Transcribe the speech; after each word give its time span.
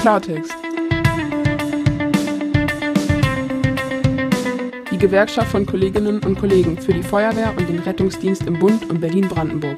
Klartext. 0.00 0.54
Die 4.90 4.98
Gewerkschaft 4.98 5.50
von 5.50 5.66
Kolleginnen 5.66 6.20
und 6.24 6.38
Kollegen 6.38 6.78
für 6.78 6.94
die 6.94 7.02
Feuerwehr 7.02 7.52
und 7.56 7.68
den 7.68 7.80
Rettungsdienst 7.80 8.42
im 8.46 8.58
Bund 8.58 8.88
und 8.88 9.00
Berlin-Brandenburg. 9.00 9.76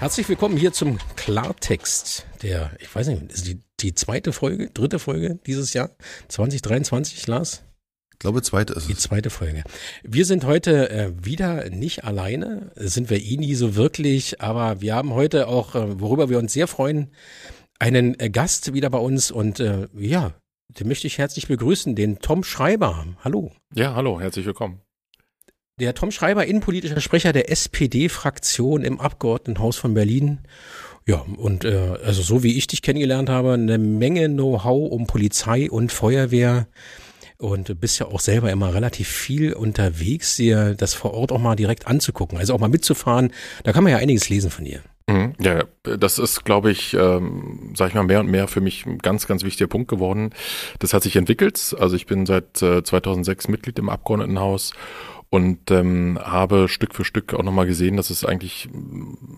Herzlich 0.00 0.28
willkommen 0.28 0.56
hier 0.56 0.72
zum 0.72 0.98
Klartext 1.16 2.26
der, 2.42 2.70
ich 2.78 2.94
weiß 2.94 3.08
nicht, 3.08 3.32
ist 3.32 3.46
die, 3.46 3.60
die 3.80 3.94
zweite 3.94 4.32
Folge, 4.32 4.70
dritte 4.70 4.98
Folge 4.98 5.38
dieses 5.46 5.72
Jahr, 5.72 5.90
2023, 6.28 7.26
Lars? 7.26 7.64
Ich 8.12 8.18
glaube, 8.18 8.42
zweite 8.42 8.72
ist 8.72 8.82
es. 8.82 8.86
Die 8.88 8.96
zweite 8.96 9.30
Folge. 9.30 9.62
Wir 10.02 10.24
sind 10.24 10.44
heute 10.44 10.90
äh, 10.90 11.12
wieder 11.22 11.70
nicht 11.70 12.02
alleine, 12.02 12.72
sind 12.74 13.10
wir 13.10 13.22
eh 13.22 13.36
nie 13.36 13.54
so 13.54 13.76
wirklich, 13.76 14.40
aber 14.40 14.80
wir 14.80 14.96
haben 14.96 15.14
heute 15.14 15.46
auch, 15.46 15.76
äh, 15.76 16.00
worüber 16.00 16.28
wir 16.28 16.38
uns 16.38 16.52
sehr 16.52 16.66
freuen, 16.66 17.12
einen 17.78 18.18
äh, 18.18 18.28
Gast 18.28 18.74
wieder 18.74 18.90
bei 18.90 18.98
uns 18.98 19.30
und 19.30 19.60
äh, 19.60 19.86
ja, 19.96 20.34
den 20.68 20.88
möchte 20.88 21.06
ich 21.06 21.18
herzlich 21.18 21.46
begrüßen, 21.46 21.94
den 21.94 22.18
Tom 22.18 22.42
Schreiber. 22.42 23.06
Hallo. 23.22 23.52
Ja, 23.72 23.94
hallo, 23.94 24.20
herzlich 24.20 24.46
willkommen. 24.46 24.80
Der 25.78 25.94
Tom 25.94 26.10
Schreiber, 26.10 26.44
innenpolitischer 26.44 27.00
Sprecher 27.00 27.32
der 27.32 27.52
SPD-Fraktion 27.52 28.82
im 28.82 28.98
Abgeordnetenhaus 28.98 29.76
von 29.76 29.94
Berlin. 29.94 30.40
Ja, 31.08 31.24
und 31.38 31.64
äh, 31.64 31.96
also 32.04 32.20
so 32.20 32.42
wie 32.42 32.58
ich 32.58 32.66
dich 32.66 32.82
kennengelernt 32.82 33.30
habe, 33.30 33.54
eine 33.54 33.78
Menge 33.78 34.28
Know-how 34.28 34.92
um 34.92 35.06
Polizei 35.06 35.70
und 35.70 35.90
Feuerwehr 35.90 36.68
und 37.38 37.80
bist 37.80 37.98
ja 37.98 38.06
auch 38.06 38.20
selber 38.20 38.52
immer 38.52 38.74
relativ 38.74 39.08
viel 39.08 39.54
unterwegs, 39.54 40.36
dir 40.36 40.74
das 40.74 40.92
vor 40.92 41.14
Ort 41.14 41.32
auch 41.32 41.38
mal 41.38 41.56
direkt 41.56 41.86
anzugucken, 41.86 42.36
also 42.36 42.52
auch 42.52 42.58
mal 42.58 42.68
mitzufahren. 42.68 43.32
Da 43.64 43.72
kann 43.72 43.84
man 43.84 43.92
ja 43.92 43.98
einiges 44.00 44.28
lesen 44.28 44.50
von 44.50 44.66
dir. 44.66 44.82
Mhm. 45.06 45.32
Ja, 45.40 45.64
das 45.82 46.18
ist, 46.18 46.44
glaube 46.44 46.70
ich, 46.70 46.92
ähm, 46.92 47.72
sag 47.74 47.88
ich 47.88 47.94
mal, 47.94 48.02
mehr 48.02 48.20
und 48.20 48.30
mehr 48.30 48.46
für 48.46 48.60
mich 48.60 48.84
ein 48.84 48.98
ganz, 48.98 49.26
ganz 49.26 49.44
wichtiger 49.44 49.68
Punkt 49.68 49.88
geworden. 49.88 50.34
Das 50.78 50.92
hat 50.92 51.02
sich 51.02 51.16
entwickelt. 51.16 51.74
Also 51.80 51.96
ich 51.96 52.04
bin 52.04 52.26
seit 52.26 52.60
äh, 52.60 52.82
2006 52.82 53.48
Mitglied 53.48 53.78
im 53.78 53.88
Abgeordnetenhaus 53.88 54.74
und 55.30 55.70
ähm, 55.70 56.18
habe 56.22 56.68
Stück 56.68 56.94
für 56.94 57.04
Stück 57.04 57.34
auch 57.34 57.42
nochmal 57.42 57.66
gesehen, 57.66 57.98
dass 57.98 58.08
es 58.08 58.24
eigentlich 58.24 58.68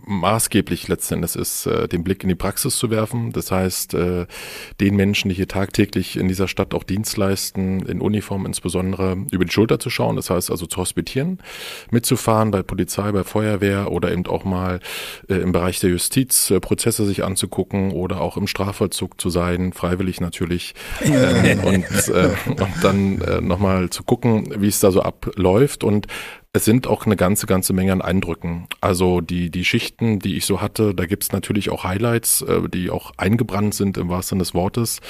maßgeblich 0.07 0.87
letzten 0.87 1.15
Endes 1.15 1.35
ist, 1.35 1.67
äh, 1.67 1.89
den 1.89 2.05
Blick 2.05 2.23
in 2.23 2.29
die 2.29 2.37
Praxis 2.37 2.77
zu 2.77 2.91
werfen. 2.91 3.33
Das 3.33 3.51
heißt, 3.51 3.95
äh, 3.95 4.27
den 4.81 4.95
Menschen, 4.95 5.31
die 5.31 5.35
hier 5.35 5.49
tagtäglich 5.49 6.17
in 6.17 6.29
dieser 6.29 6.47
Stadt 6.47 6.75
auch 6.75 6.85
Dienst 6.85 7.17
leisten, 7.17 7.81
in 7.87 8.01
Uniform 8.01 8.47
insbesondere, 8.47 9.17
über 9.33 9.45
die 9.45 9.51
Schulter 9.51 9.81
zu 9.81 9.91
schauen. 9.91 10.15
Das 10.15 10.31
heißt 10.31 10.53
also 10.53 10.67
zu 10.67 10.79
hospitieren, 10.79 11.39
mitzufahren 11.91 12.53
bei 12.53 12.63
Polizei, 12.63 13.11
bei 13.11 13.25
Feuerwehr 13.25 13.91
oder 13.91 14.13
eben 14.13 14.27
auch 14.27 14.45
mal 14.45 14.79
äh, 15.29 15.35
im 15.35 15.51
Bereich 15.51 15.81
der 15.81 15.91
Justiz 15.91 16.53
äh, 16.53 16.61
Prozesse 16.61 17.05
sich 17.05 17.25
anzugucken 17.25 17.91
oder 17.91 18.21
auch 18.21 18.37
im 18.37 18.47
Strafvollzug 18.47 19.21
zu 19.21 19.29
sein, 19.29 19.73
freiwillig 19.73 20.21
natürlich. 20.21 20.75
ähm, 21.03 21.61
und, 21.65 22.09
äh, 22.09 22.31
und 22.47 22.73
dann 22.83 23.21
äh, 23.23 23.41
nochmal 23.41 23.91
zu 23.91 24.05
gucken, 24.05 24.55
wie 24.59 24.69
es 24.69 24.79
da 24.79 24.93
so 24.93 25.03
abläuft 25.03 25.80
und 25.85 26.07
es 26.53 26.65
sind 26.65 26.89
auch 26.89 27.07
eine 27.07 27.15
ganze, 27.15 27.47
ganze 27.47 27.73
Menge 27.73 27.93
an 27.93 28.03
Eindrücken. 28.03 28.67
Also 28.81 29.21
die, 29.21 29.51
die 29.51 29.65
Schichten, 29.65 30.19
die 30.19 30.37
ich 30.37 30.47
so 30.47 30.61
hatte, 30.61 30.95
da 30.95 31.07
gibt's 31.07 31.31
natürlich 31.31 31.71
auch 31.71 31.85
Highlights, 31.85 32.43
äh, 32.43 32.69
die 32.69 32.91
auch 32.91 33.13
eingebrannt 33.17 33.75
sind 33.75 33.97
im 33.99 34.09
wahrsten 34.09 34.31
Sinne 34.31 34.43
des 34.43 34.55
Wortes. 34.55 35.01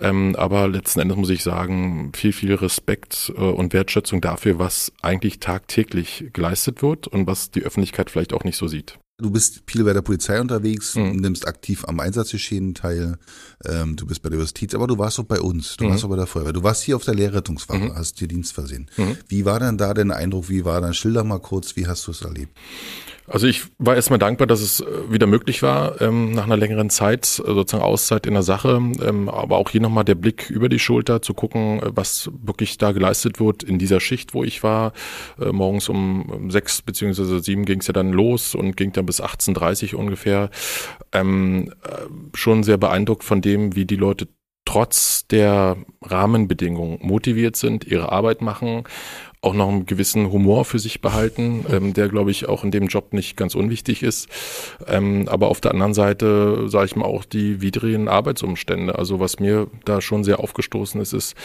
Ähm, 0.00 0.34
aber 0.36 0.66
letzten 0.68 1.00
Endes 1.00 1.18
muss 1.18 1.30
ich 1.30 1.42
sagen, 1.42 2.12
viel, 2.14 2.32
viel 2.32 2.54
Respekt 2.54 3.32
äh, 3.36 3.40
und 3.40 3.74
Wertschätzung 3.74 4.22
dafür, 4.22 4.58
was 4.58 4.92
eigentlich 5.02 5.40
tagtäglich 5.40 6.30
geleistet 6.32 6.82
wird 6.82 7.06
und 7.06 7.26
was 7.26 7.50
die 7.50 7.62
Öffentlichkeit 7.62 8.10
vielleicht 8.10 8.32
auch 8.32 8.44
nicht 8.44 8.56
so 8.56 8.66
sieht. 8.66 8.98
Du 9.20 9.32
bist 9.32 9.62
viel 9.66 9.82
bei 9.82 9.92
der 9.92 10.02
Polizei 10.02 10.40
unterwegs, 10.40 10.94
mhm. 10.94 11.16
nimmst 11.16 11.48
aktiv 11.48 11.84
am 11.88 11.98
Einsatzgeschehen 11.98 12.74
teil, 12.74 13.18
ähm, 13.64 13.96
du 13.96 14.06
bist 14.06 14.22
bei 14.22 14.28
der 14.28 14.38
Justiz, 14.38 14.76
aber 14.76 14.86
du 14.86 14.96
warst 14.96 15.18
auch 15.18 15.24
bei 15.24 15.40
uns, 15.40 15.76
du 15.76 15.86
mhm. 15.86 15.90
warst 15.90 16.04
auch 16.04 16.08
bei 16.08 16.14
der 16.14 16.28
Feuerwehr, 16.28 16.52
du 16.52 16.62
warst 16.62 16.84
hier 16.84 16.94
auf 16.94 17.02
der 17.02 17.16
Lehrrettungswache, 17.16 17.86
mhm. 17.86 17.94
hast 17.96 18.20
dir 18.20 18.28
Dienst 18.28 18.52
versehen. 18.52 18.88
Mhm. 18.96 19.16
Wie 19.26 19.44
war 19.44 19.58
denn 19.58 19.76
da 19.76 19.92
dein 19.92 20.12
Eindruck, 20.12 20.48
wie 20.48 20.64
war 20.64 20.80
dein 20.80 20.94
Schilder 20.94 21.24
mal 21.24 21.40
kurz, 21.40 21.74
wie 21.74 21.88
hast 21.88 22.06
du 22.06 22.12
es 22.12 22.22
erlebt? 22.22 22.56
Also 23.28 23.46
ich 23.46 23.64
war 23.78 23.94
erstmal 23.94 24.18
dankbar, 24.18 24.46
dass 24.46 24.60
es 24.60 24.80
äh, 24.80 24.86
wieder 25.10 25.26
möglich 25.26 25.62
war, 25.62 26.00
ähm, 26.00 26.32
nach 26.32 26.44
einer 26.44 26.56
längeren 26.56 26.88
Zeit, 26.88 27.24
äh, 27.24 27.52
sozusagen 27.52 27.84
Auszeit 27.84 28.26
in 28.26 28.32
der 28.32 28.42
Sache, 28.42 28.76
ähm, 28.76 29.28
aber 29.28 29.58
auch 29.58 29.70
hier 29.70 29.82
nochmal 29.82 30.04
der 30.04 30.14
Blick 30.14 30.48
über 30.48 30.68
die 30.68 30.78
Schulter 30.78 31.20
zu 31.20 31.34
gucken, 31.34 31.80
äh, 31.82 31.90
was 31.94 32.30
wirklich 32.42 32.78
da 32.78 32.92
geleistet 32.92 33.38
wird 33.38 33.62
in 33.62 33.78
dieser 33.78 34.00
Schicht, 34.00 34.32
wo 34.32 34.44
ich 34.44 34.62
war. 34.62 34.92
Äh, 35.40 35.52
morgens 35.52 35.88
um 35.90 36.50
sechs 36.50 36.80
beziehungsweise 36.80 37.40
sieben 37.40 37.66
ging 37.66 37.80
es 37.80 37.86
ja 37.86 37.92
dann 37.92 38.12
los 38.12 38.54
und 38.54 38.76
ging 38.76 38.92
dann 38.92 39.06
bis 39.06 39.22
18.30 39.22 39.94
ungefähr. 39.94 40.50
Ähm, 41.12 41.72
äh, 41.82 42.36
schon 42.36 42.62
sehr 42.62 42.78
beeindruckt 42.78 43.24
von 43.24 43.42
dem, 43.42 43.76
wie 43.76 43.84
die 43.84 43.96
Leute 43.96 44.28
trotz 44.64 45.26
der 45.26 45.78
Rahmenbedingungen 46.02 46.98
motiviert 47.00 47.56
sind, 47.56 47.86
ihre 47.86 48.12
Arbeit 48.12 48.42
machen 48.42 48.84
auch 49.40 49.54
noch 49.54 49.68
einen 49.68 49.86
gewissen 49.86 50.32
Humor 50.32 50.64
für 50.64 50.78
sich 50.78 51.00
behalten, 51.00 51.64
ähm, 51.70 51.94
der, 51.94 52.08
glaube 52.08 52.30
ich, 52.30 52.48
auch 52.48 52.64
in 52.64 52.72
dem 52.72 52.88
Job 52.88 53.12
nicht 53.12 53.36
ganz 53.36 53.54
unwichtig 53.54 54.02
ist. 54.02 54.28
Ähm, 54.86 55.28
aber 55.28 55.48
auf 55.48 55.60
der 55.60 55.72
anderen 55.72 55.94
Seite, 55.94 56.68
sage 56.68 56.86
ich 56.86 56.96
mal, 56.96 57.04
auch 57.04 57.24
die 57.24 57.60
widrigen 57.60 58.08
Arbeitsumstände. 58.08 58.98
Also 58.98 59.20
was 59.20 59.38
mir 59.38 59.68
da 59.84 60.00
schon 60.00 60.24
sehr 60.24 60.40
aufgestoßen 60.40 61.00
ist, 61.00 61.12
ist 61.12 61.36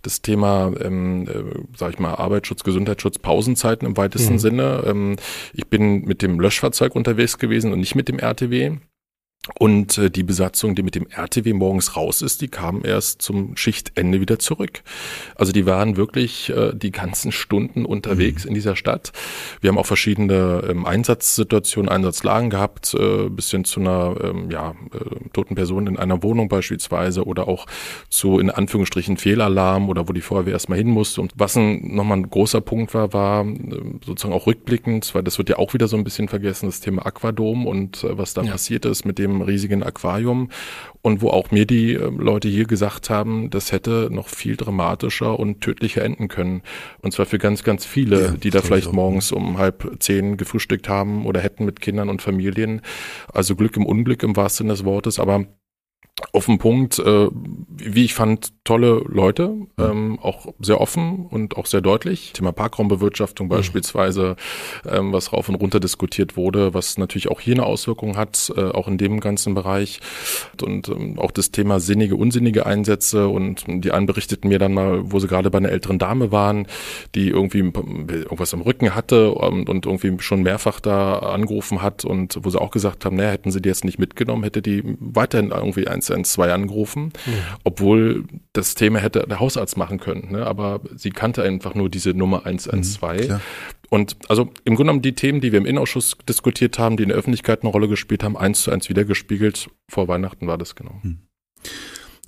das 0.00 0.22
Thema, 0.22 0.72
ähm, 0.80 1.28
äh, 1.28 1.76
sage 1.76 1.92
ich 1.94 1.98
mal, 1.98 2.14
Arbeitsschutz, 2.14 2.64
Gesundheitsschutz, 2.64 3.18
Pausenzeiten 3.18 3.86
im 3.86 3.96
weitesten 3.98 4.34
mhm. 4.34 4.38
Sinne. 4.38 4.84
Ähm, 4.86 5.16
ich 5.52 5.66
bin 5.66 6.04
mit 6.04 6.22
dem 6.22 6.40
Löschfahrzeug 6.40 6.96
unterwegs 6.96 7.36
gewesen 7.36 7.72
und 7.72 7.80
nicht 7.80 7.94
mit 7.94 8.08
dem 8.08 8.18
RTW. 8.18 8.78
Und 9.58 9.98
äh, 9.98 10.08
die 10.08 10.22
Besatzung, 10.22 10.76
die 10.76 10.84
mit 10.84 10.94
dem 10.94 11.08
RTW 11.10 11.52
morgens 11.52 11.96
raus 11.96 12.22
ist, 12.22 12.42
die 12.42 12.48
kam 12.48 12.84
erst 12.84 13.22
zum 13.22 13.56
Schichtende 13.56 14.20
wieder 14.20 14.38
zurück. 14.38 14.82
Also 15.34 15.50
die 15.50 15.66
waren 15.66 15.96
wirklich 15.96 16.50
äh, 16.50 16.72
die 16.74 16.92
ganzen 16.92 17.32
Stunden 17.32 17.84
unterwegs 17.84 18.44
mhm. 18.44 18.50
in 18.50 18.54
dieser 18.54 18.76
Stadt. 18.76 19.12
Wir 19.60 19.68
haben 19.68 19.78
auch 19.78 19.86
verschiedene 19.86 20.62
ähm, 20.68 20.86
Einsatzsituationen, 20.86 21.90
Einsatzlagen 21.90 22.50
gehabt, 22.50 22.94
äh, 22.94 23.28
bis 23.30 23.50
hin 23.50 23.64
zu 23.64 23.80
einer 23.80 24.14
ähm, 24.22 24.48
ja, 24.48 24.76
äh, 24.94 25.28
toten 25.32 25.56
Person 25.56 25.88
in 25.88 25.96
einer 25.96 26.22
Wohnung 26.22 26.48
beispielsweise 26.48 27.24
oder 27.24 27.48
auch 27.48 27.66
zu 28.10 28.38
in 28.38 28.48
Anführungsstrichen 28.48 29.16
Fehlalarm 29.16 29.88
oder 29.88 30.08
wo 30.08 30.12
die 30.12 30.20
Feuerwehr 30.20 30.52
erstmal 30.52 30.78
hin 30.78 30.88
musste. 30.88 31.20
Und 31.20 31.32
was 31.34 31.56
ein, 31.56 31.96
nochmal 31.96 32.18
ein 32.18 32.30
großer 32.30 32.60
Punkt 32.60 32.94
war, 32.94 33.12
war 33.12 33.44
äh, 33.44 33.54
sozusagen 34.06 34.34
auch 34.34 34.46
rückblickend, 34.46 35.12
weil 35.16 35.24
das 35.24 35.38
wird 35.38 35.48
ja 35.48 35.58
auch 35.58 35.74
wieder 35.74 35.88
so 35.88 35.96
ein 35.96 36.04
bisschen 36.04 36.28
vergessen, 36.28 36.66
das 36.66 36.78
Thema 36.78 37.04
Aquadom 37.04 37.66
und 37.66 38.04
äh, 38.04 38.16
was 38.16 38.34
da 38.34 38.42
ja. 38.42 38.52
passiert 38.52 38.84
ist 38.84 39.04
mit 39.04 39.18
dem 39.18 39.31
dem 39.32 39.42
riesigen 39.42 39.82
Aquarium 39.82 40.50
und 41.02 41.20
wo 41.20 41.28
auch 41.28 41.50
mir 41.50 41.66
die 41.66 41.94
äh, 41.94 42.10
Leute 42.10 42.48
hier 42.48 42.64
gesagt 42.64 43.10
haben, 43.10 43.50
das 43.50 43.72
hätte 43.72 44.08
noch 44.10 44.28
viel 44.28 44.56
dramatischer 44.56 45.38
und 45.38 45.60
tödlicher 45.60 46.04
enden 46.04 46.28
können. 46.28 46.62
Und 47.00 47.12
zwar 47.12 47.26
für 47.26 47.38
ganz, 47.38 47.64
ganz 47.64 47.84
viele, 47.84 48.22
ja, 48.22 48.30
die 48.32 48.50
da 48.50 48.62
vielleicht 48.62 48.92
morgens 48.92 49.32
um 49.32 49.58
halb 49.58 49.96
zehn 49.98 50.36
gefrühstückt 50.36 50.88
haben 50.88 51.26
oder 51.26 51.40
hätten 51.40 51.64
mit 51.64 51.80
Kindern 51.80 52.08
und 52.08 52.22
Familien. 52.22 52.80
Also 53.32 53.56
Glück 53.56 53.76
im 53.76 53.86
Unglück 53.86 54.22
im 54.22 54.36
wahrsten 54.36 54.66
Sinne 54.66 54.74
des 54.74 54.84
Wortes, 54.84 55.18
aber 55.18 55.46
auf 56.32 56.46
den 56.46 56.58
Punkt, 56.58 56.98
äh, 56.98 57.28
wie 57.32 58.04
ich 58.04 58.14
fand, 58.14 58.52
tolle 58.64 59.02
Leute, 59.08 59.54
ähm, 59.76 60.18
auch 60.20 60.46
sehr 60.60 60.80
offen 60.80 61.26
und 61.26 61.56
auch 61.56 61.66
sehr 61.66 61.80
deutlich. 61.80 62.32
Thema 62.32 62.52
Parkraumbewirtschaftung 62.52 63.48
beispielsweise, 63.48 64.36
ähm, 64.88 65.12
was 65.12 65.32
rauf 65.32 65.48
und 65.48 65.56
runter 65.56 65.80
diskutiert 65.80 66.36
wurde, 66.36 66.72
was 66.72 66.96
natürlich 66.96 67.28
auch 67.28 67.40
hier 67.40 67.54
eine 67.54 67.66
Auswirkung 67.66 68.16
hat, 68.16 68.52
äh, 68.56 68.60
auch 68.60 68.86
in 68.86 68.98
dem 68.98 69.18
ganzen 69.18 69.54
Bereich. 69.54 70.00
Und 70.62 70.88
ähm, 70.88 71.18
auch 71.18 71.32
das 71.32 71.50
Thema 71.50 71.80
sinnige, 71.80 72.14
unsinnige 72.14 72.64
Einsätze 72.64 73.26
und 73.26 73.64
die 73.66 73.90
einen 73.90 74.06
berichteten 74.06 74.48
mir 74.48 74.60
dann 74.60 74.74
mal, 74.74 75.10
wo 75.10 75.18
sie 75.18 75.26
gerade 75.26 75.50
bei 75.50 75.58
einer 75.58 75.70
älteren 75.70 75.98
Dame 75.98 76.30
waren, 76.30 76.68
die 77.16 77.30
irgendwie 77.30 77.58
irgendwas 77.58 78.54
am 78.54 78.60
Rücken 78.60 78.94
hatte 78.94 79.32
und, 79.32 79.68
und 79.68 79.86
irgendwie 79.86 80.14
schon 80.20 80.42
mehrfach 80.42 80.78
da 80.78 81.18
angerufen 81.18 81.82
hat 81.82 82.04
und 82.04 82.38
wo 82.42 82.50
sie 82.50 82.60
auch 82.60 82.70
gesagt 82.70 83.04
haben, 83.04 83.16
naja, 83.16 83.30
hätten 83.30 83.50
sie 83.50 83.60
die 83.60 83.68
jetzt 83.68 83.84
nicht 83.84 83.98
mitgenommen, 83.98 84.44
hätte 84.44 84.62
die 84.62 84.82
weiterhin 85.00 85.50
irgendwie 85.50 85.88
ein 85.88 86.00
112 86.00 86.52
angerufen, 86.52 87.12
mhm. 87.26 87.32
obwohl 87.64 88.24
das 88.52 88.74
Thema 88.74 88.98
hätte 88.98 89.26
der 89.26 89.40
Hausarzt 89.40 89.76
machen 89.76 89.98
können. 89.98 90.32
Ne? 90.32 90.46
Aber 90.46 90.80
sie 90.94 91.10
kannte 91.10 91.42
einfach 91.42 91.74
nur 91.74 91.88
diese 91.88 92.10
Nummer 92.10 92.44
112. 92.44 93.28
Mhm, 93.28 93.40
und 93.88 94.16
also 94.28 94.50
im 94.64 94.74
Grunde 94.74 94.84
genommen 94.84 95.02
die 95.02 95.14
Themen, 95.14 95.40
die 95.40 95.52
wir 95.52 95.58
im 95.58 95.66
Innenausschuss 95.66 96.16
diskutiert 96.28 96.78
haben, 96.78 96.96
die 96.96 97.02
in 97.02 97.10
der 97.10 97.18
Öffentlichkeit 97.18 97.62
eine 97.62 97.70
Rolle 97.70 97.88
gespielt 97.88 98.22
haben, 98.24 98.36
eins 98.36 98.62
zu 98.62 98.70
eins 98.70 98.88
wiedergespiegelt. 98.88 99.70
Vor 99.90 100.08
Weihnachten 100.08 100.46
war 100.46 100.58
das 100.58 100.74
genau. 100.74 101.00
Mhm. 101.02 101.18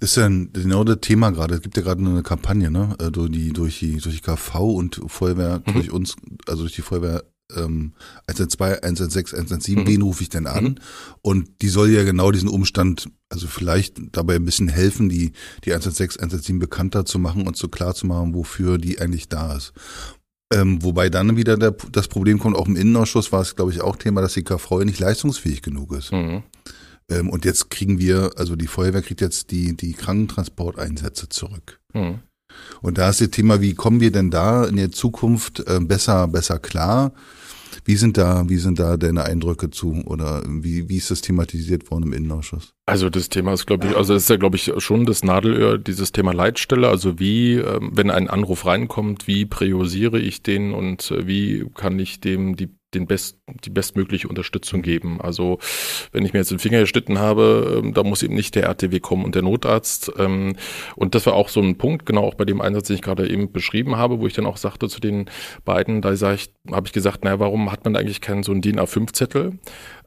Das 0.01 0.11
ist 0.11 0.17
ja 0.17 0.29
genau 0.29 0.85
das 0.85 0.99
Thema 1.01 1.31
gerade. 1.31 1.55
Es 1.55 1.63
gibt 1.63 1.77
ja 1.77 1.83
gerade 1.83 2.01
eine 2.01 2.23
Kampagne, 2.23 2.71
ne? 2.71 2.97
Äh, 3.01 3.11
durch 3.11 3.31
die, 3.31 3.53
durch 3.53 3.79
die, 3.79 3.99
durch 3.99 4.17
die 4.17 4.21
KV 4.21 4.75
und 4.75 5.01
Feuerwehr, 5.07 5.63
mhm. 5.65 5.73
durch 5.73 5.91
uns, 5.91 6.17
also 6.47 6.63
durch 6.65 6.75
die 6.75 6.83
Feuerwehr 6.83 7.23
ähm, 7.57 7.93
112, 8.27 8.83
116, 8.83 9.39
117, 9.39 9.75
mhm. 9.85 9.87
wen 9.87 10.03
rufe 10.03 10.23
ich 10.23 10.29
denn 10.29 10.47
an? 10.47 10.65
Mhm. 10.65 10.75
Und 11.23 11.63
die 11.63 11.69
soll 11.69 11.91
ja 11.91 12.05
genau 12.05 12.31
diesen 12.31 12.49
Umstand, 12.49 13.09
also 13.29 13.47
vielleicht 13.47 13.97
dabei 14.13 14.37
ein 14.37 14.45
bisschen 14.45 14.69
helfen, 14.69 15.09
die, 15.09 15.33
die 15.65 15.73
116, 15.73 16.21
117 16.21 16.59
bekannter 16.59 17.05
zu 17.05 17.19
machen 17.19 17.47
und 17.47 17.57
so 17.57 17.69
klar 17.69 17.95
zu 17.95 18.07
machen, 18.07 18.35
wofür 18.35 18.79
die 18.79 19.01
eigentlich 19.01 19.29
da 19.29 19.57
ist. 19.57 19.73
Ähm, 20.53 20.83
wobei 20.83 21.09
dann 21.09 21.37
wieder 21.37 21.57
der, 21.57 21.73
das 21.91 22.09
Problem 22.09 22.39
kommt, 22.39 22.57
auch 22.57 22.67
im 22.67 22.77
Innenausschuss 22.77 23.33
war 23.33 23.41
es, 23.41 23.57
glaube 23.57 23.73
ich, 23.73 23.81
auch 23.81 23.97
Thema, 23.97 24.21
dass 24.21 24.35
die 24.35 24.45
KV 24.45 24.85
nicht 24.85 25.01
leistungsfähig 25.01 25.63
genug 25.63 25.93
ist. 25.95 26.13
Mhm. 26.13 26.43
Ähm, 27.11 27.31
und 27.31 27.45
jetzt 27.45 27.71
kriegen 27.71 27.99
wir, 27.99 28.33
also 28.37 28.57
die 28.57 28.67
Feuerwehr 28.67 29.03
kriegt 29.03 29.21
jetzt 29.21 29.51
die, 29.51 29.77
die 29.77 29.95
Krankentransporteinsätze 29.95 31.29
zurück. 31.29 31.81
Mhm. 31.93 32.21
Und 32.83 32.99
da 32.99 33.11
ist 33.11 33.21
das 33.21 33.31
Thema, 33.31 33.61
wie 33.61 33.75
kommen 33.75 34.01
wir 34.01 34.13
denn 34.13 34.31
da 34.31 34.65
in 34.65 34.77
der 34.77 34.93
Zukunft 34.93 35.61
äh, 35.67 35.81
besser, 35.81 36.29
besser 36.29 36.59
klar? 36.59 37.13
Wie 37.85 37.97
sind 37.97 38.17
da, 38.17 38.49
wie 38.49 38.57
sind 38.57 38.79
da 38.79 38.97
deine 38.97 39.25
Eindrücke 39.25 39.71
zu 39.71 40.03
oder 40.07 40.43
wie, 40.47 40.89
wie 40.89 40.97
ist 40.97 41.11
das 41.11 41.21
thematisiert 41.21 41.91
worden 41.91 42.05
im 42.05 42.13
Innenausschuss? 42.13 42.73
Also 42.87 43.11
das 43.11 43.29
Thema 43.29 43.53
ist, 43.53 43.67
glaube 43.67 43.89
ich, 43.89 43.97
also 43.97 44.15
das 44.15 44.25
ist 44.25 44.31
ja, 44.31 44.37
glaube 44.37 44.57
ich, 44.57 44.73
schon 44.79 45.07
das 45.07 45.23
Nadelöhr, 45.23 45.79
dieses 45.79 46.13
Thema 46.13 46.33
Leitstelle. 46.33 46.89
Also 46.89 47.19
wie, 47.19 47.55
ähm, 47.55 47.91
wenn 47.95 48.11
ein 48.11 48.31
Anruf 48.31 48.65
reinkommt, 48.67 49.27
wie 49.27 49.45
priorisiere 49.45 50.19
ich 50.19 50.43
den 50.43 50.73
und 50.73 51.11
äh, 51.11 51.27
wie 51.27 51.67
kann 51.75 51.99
ich 51.99 52.21
dem 52.21 52.57
die 52.57 52.71
den 52.95 53.07
best, 53.07 53.39
die 53.65 53.71
bestmögliche 53.71 54.29
Unterstützung 54.29 54.83
geben. 54.83 55.21
Also 55.21 55.59
wenn 56.13 56.25
ich 56.25 56.33
mir 56.33 56.41
jetzt 56.41 56.51
den 56.51 56.59
Finger 56.59 56.81
geschnitten 56.81 57.19
habe, 57.19 57.81
ähm, 57.83 57.95
da 57.95 58.03
muss 58.03 58.23
eben 58.23 58.35
nicht 58.35 58.55
der 58.55 58.65
RTW 58.65 59.01
kommen 59.01 59.25
und 59.25 59.35
der 59.35 59.43
Notarzt. 59.43 60.13
Ähm, 60.19 60.57
und 60.97 61.15
das 61.15 61.27
war 61.27 61.35
auch 61.35 61.49
so 61.49 61.61
ein 61.61 61.77
Punkt, 61.77 62.07
genau 62.07 62.25
auch 62.25 62.35
bei 62.35 62.45
dem 62.45 62.61
Einsatz, 62.61 62.89
den 62.89 62.97
ich 62.97 63.03
gerade 63.03 63.29
eben 63.29 63.53
beschrieben 63.53 63.97
habe, 63.97 64.21
wo 64.21 64.27
ich 64.27 64.35
dann 64.35 64.47
auch 64.47 64.57
sagte 64.57 64.89
zu 64.89 65.01
den 65.01 65.27
beiden, 65.65 66.01
da 66.01 66.15
sag 66.17 66.35
ich, 66.35 66.53
habe 66.71 66.87
ich 66.87 66.93
gesagt, 66.93 67.25
naja, 67.25 67.39
warum 67.41 67.71
hat 67.71 67.85
man 67.85 67.97
eigentlich 67.97 68.21
keinen 68.21 68.43
so 68.43 68.53
einen 68.53 68.63
DIN 68.63 68.81
A5-Zettel? 68.81 69.59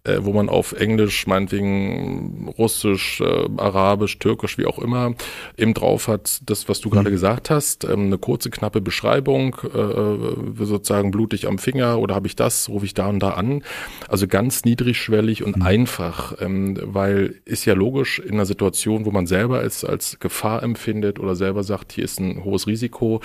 Äh, 0.08 0.26
wo 0.26 0.34
man 0.34 0.50
auf 0.50 0.74
Englisch, 0.74 1.28
meinetwegen 1.28 2.54
Russisch, 2.58 3.22
äh, 3.22 3.48
Arabisch, 3.58 4.18
Türkisch, 4.20 4.58
wie 4.58 4.66
auch 4.66 4.80
immer, 4.80 5.14
eben 5.58 5.74
drauf 5.74 6.08
hat, 6.08 6.40
das, 6.46 6.70
was 6.70 6.80
du 6.80 6.90
mhm. 6.90 6.94
gerade 6.94 7.12
gesagt 7.12 7.50
hast, 7.50 7.84
ähm, 7.84 8.08
eine 8.08 8.18
kurze, 8.18 8.50
knappe 8.50 8.82
Beschreibung, 8.82 9.58
äh, 9.74 9.78
äh, 9.78 10.66
sozusagen 10.66 11.12
blutig 11.12 11.48
am 11.48 11.58
Finger 11.58 12.00
oder 12.00 12.16
habe 12.16 12.28
ich 12.28 12.36
das, 12.36 12.70
rufe 12.70 12.86
ich 12.86 12.94
da 12.94 13.08
und 13.08 13.20
da 13.20 13.32
an. 13.32 13.64
Also 14.08 14.28
ganz 14.28 14.66
niedrigschwellig 14.66 15.44
und 15.44 15.58
mhm. 15.58 15.62
einfach, 15.64 16.36
ähm, 16.40 16.78
weil 16.82 17.36
ist 17.46 17.66
ja 17.66 17.74
logisch 17.74 18.20
in 18.20 18.34
einer 18.34 18.46
Situation, 18.46 19.06
wo 19.06 19.12
man 19.12 19.28
selber 19.28 19.64
es 19.64 19.84
als 19.84 20.20
Gefahr 20.20 20.64
empfindet 20.64 21.20
oder 21.20 21.36
selber 21.36 21.64
sagt, 21.64 21.92
hier 21.92 22.06
ist 22.06 22.20
ein 22.20 22.44
hohes 22.44 22.68
Risiko, 22.68 23.22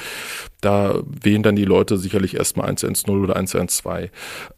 da 0.61 1.01
wählen 1.05 1.43
dann 1.43 1.57
die 1.57 1.65
Leute 1.65 1.97
sicherlich 1.97 2.37
erstmal 2.37 2.67
110 2.67 3.15
oder 3.15 3.37
112. 3.37 4.11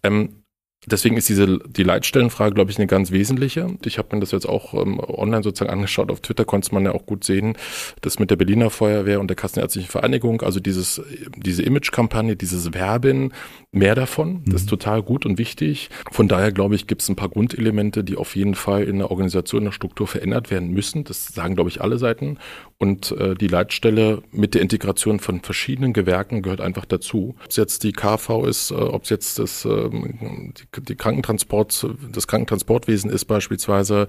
Ähm, 0.03 0.44
Deswegen 0.87 1.17
ist 1.17 1.29
diese 1.29 1.59
die 1.67 1.83
Leitstellenfrage, 1.83 2.55
glaube 2.55 2.71
ich, 2.71 2.79
eine 2.79 2.87
ganz 2.87 3.11
wesentliche. 3.11 3.69
Ich 3.85 3.99
habe 3.99 4.15
mir 4.15 4.21
das 4.21 4.33
jetzt 4.33 4.49
auch 4.49 4.75
ähm, 4.75 5.01
online 5.01 5.43
sozusagen 5.43 5.71
angeschaut. 5.71 6.11
Auf 6.11 6.21
Twitter 6.21 6.45
konnte 6.45 6.75
man 6.75 6.85
ja 6.85 6.93
auch 6.93 7.07
gut 7.07 7.25
sehen, 7.25 7.57
dass 8.01 8.19
mit 8.19 8.31
der 8.31 8.37
Berliner 8.37 8.71
Feuerwehr 8.71 9.21
und 9.21 9.29
der 9.29 9.37
Kassenärztlichen 9.37 9.91
Vereinigung, 9.91 10.43
also 10.43 10.61
dieses 10.61 11.01
diese 11.37 11.63
Image-Kampagne, 11.63 12.37
dieses 12.37 12.75
Werben, 12.75 13.33
mehr 13.73 13.95
davon. 13.95 14.43
Das 14.47 14.63
ist 14.63 14.67
mhm. 14.67 14.71
total 14.71 15.03
gut 15.03 15.27
und 15.27 15.39
wichtig. 15.39 15.91
Von 16.11 16.29
daher 16.29 16.53
glaube 16.53 16.75
ich, 16.75 16.87
gibt 16.87 17.03
es 17.03 17.09
ein 17.09 17.17
paar 17.17 17.29
Grundelemente, 17.29 18.05
die 18.05 18.17
auf 18.17 18.37
jeden 18.37 18.55
Fall 18.55 18.85
in 18.85 18.99
der 18.99 19.11
Organisation, 19.11 19.63
in 19.63 19.67
der 19.67 19.73
Struktur 19.73 20.07
verändert 20.07 20.51
werden 20.51 20.71
müssen. 20.71 21.05
Das 21.05 21.27
sagen, 21.27 21.55
glaube 21.55 21.71
ich, 21.71 21.81
alle 21.81 21.99
Seiten. 21.99 22.39
Und 22.85 23.13
äh, 23.13 23.35
die 23.35 23.47
Leitstelle 23.47 24.23
mit 24.31 24.53
der 24.53 24.61
Integration 24.61 25.19
von 25.19 25.41
verschiedenen 25.41 25.95
Gewerken 25.95 26.43
gehört 26.43 26.61
einfach 26.61 26.85
dazu. 26.85 27.35
Ob 27.43 27.49
es 27.49 27.57
jetzt 27.57 27.83
die 27.83 27.93
KV 27.93 28.45
ist, 28.45 28.73
äh, 28.73 28.75
ob 28.75 29.05
es 29.05 29.09
jetzt 29.09 29.39
das, 29.39 29.65
äh, 29.65 29.89
die, 29.89 30.83
die 30.83 30.95
Krankentransport, 30.95 31.87
das 32.13 32.27
Krankentransportwesen 32.27 33.11
ist 33.11 33.25
beispielsweise 33.25 34.07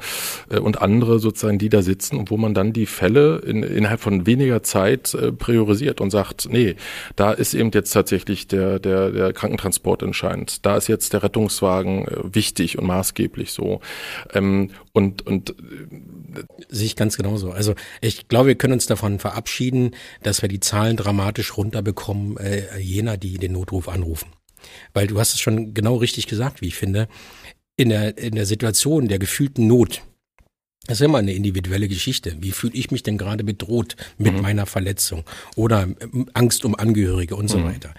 äh, 0.50 0.60
und 0.60 0.81
andere 0.81 1.19
sozusagen, 1.19 1.57
die 1.57 1.69
da 1.69 1.81
sitzen 1.81 2.18
und 2.18 2.31
wo 2.31 2.36
man 2.36 2.54
dann 2.54 2.74
die 2.74 2.86
Fälle 2.86 3.38
in, 3.45 3.63
innerhalb 3.63 4.01
von 4.01 4.25
weniger 4.25 4.62
Zeit 4.62 5.13
äh, 5.13 5.31
priorisiert 5.31 6.01
und 6.01 6.10
sagt, 6.12 6.50
nee, 6.51 6.75
da 7.16 7.31
ist 7.31 7.54
eben 7.54 7.72
jetzt 7.74 7.92
tatsächlich 7.92 8.48
der, 8.48 8.80
der, 8.80 9.10
der 9.12 9.31
Krankentransport 9.31 10.04
entscheidend. 10.04 10.66
Da 10.66 10.75
ist 10.75 10.89
jetzt 10.89 11.13
der 11.13 11.24
Rettungswagen 11.24 12.10
äh, 12.10 12.36
wichtig 12.36 12.77
und 12.77 12.88
maßgeblich 12.88 13.54
so. 13.54 13.80
Ähm, 14.33 14.72
und, 14.92 15.25
und 15.25 15.51
äh, 15.51 15.54
sehe 16.70 16.86
ich 16.86 16.96
ganz 16.96 17.18
genauso. 17.18 17.52
Also 17.52 17.76
ich 18.02 18.28
glaube, 18.28 18.48
wir 18.48 18.56
können 18.56 18.74
uns 18.74 18.86
davon 18.86 19.20
verabschieden, 19.20 19.92
dass 20.24 20.42
wir 20.42 20.50
die 20.50 20.60
Zahlen 20.60 20.98
dramatisch 20.98 21.58
runterbekommen, 21.58 22.38
äh, 22.38 22.78
jener, 22.80 23.18
die 23.18 23.38
den 23.38 23.54
Notruf 23.54 23.88
anrufen. 23.88 24.30
Weil 24.94 25.08
du 25.08 25.20
hast 25.20 25.34
es 25.34 25.40
schon 25.40 25.74
genau 25.74 25.96
richtig 25.96 26.28
gesagt, 26.28 26.62
wie 26.62 26.68
ich 26.68 26.76
finde. 26.76 27.08
In 27.78 27.90
der, 27.90 28.18
in 28.18 28.36
der 28.36 28.46
Situation 28.46 29.08
der 29.08 29.20
gefühlten 29.20 29.68
Not, 29.68 30.02
das 30.88 31.02
ist 31.02 31.06
immer 31.06 31.18
eine 31.18 31.34
individuelle 31.34 31.88
Geschichte. 31.88 32.38
Wie 32.40 32.52
fühle 32.52 32.74
ich 32.74 32.92
mich 32.92 33.04
denn 33.04 33.18
gerade 33.18 33.44
bedroht 33.44 33.96
mit 34.18 34.34
mhm. 34.34 34.42
meiner 34.42 34.66
Verletzung 34.66 35.24
oder 35.56 35.84
ähm, 35.84 36.30
Angst 36.34 36.64
um 36.64 36.76
Angehörige 36.76 37.36
und 37.36 37.50
so 37.50 37.58
mhm. 37.58 37.66
weiter. 37.66 37.94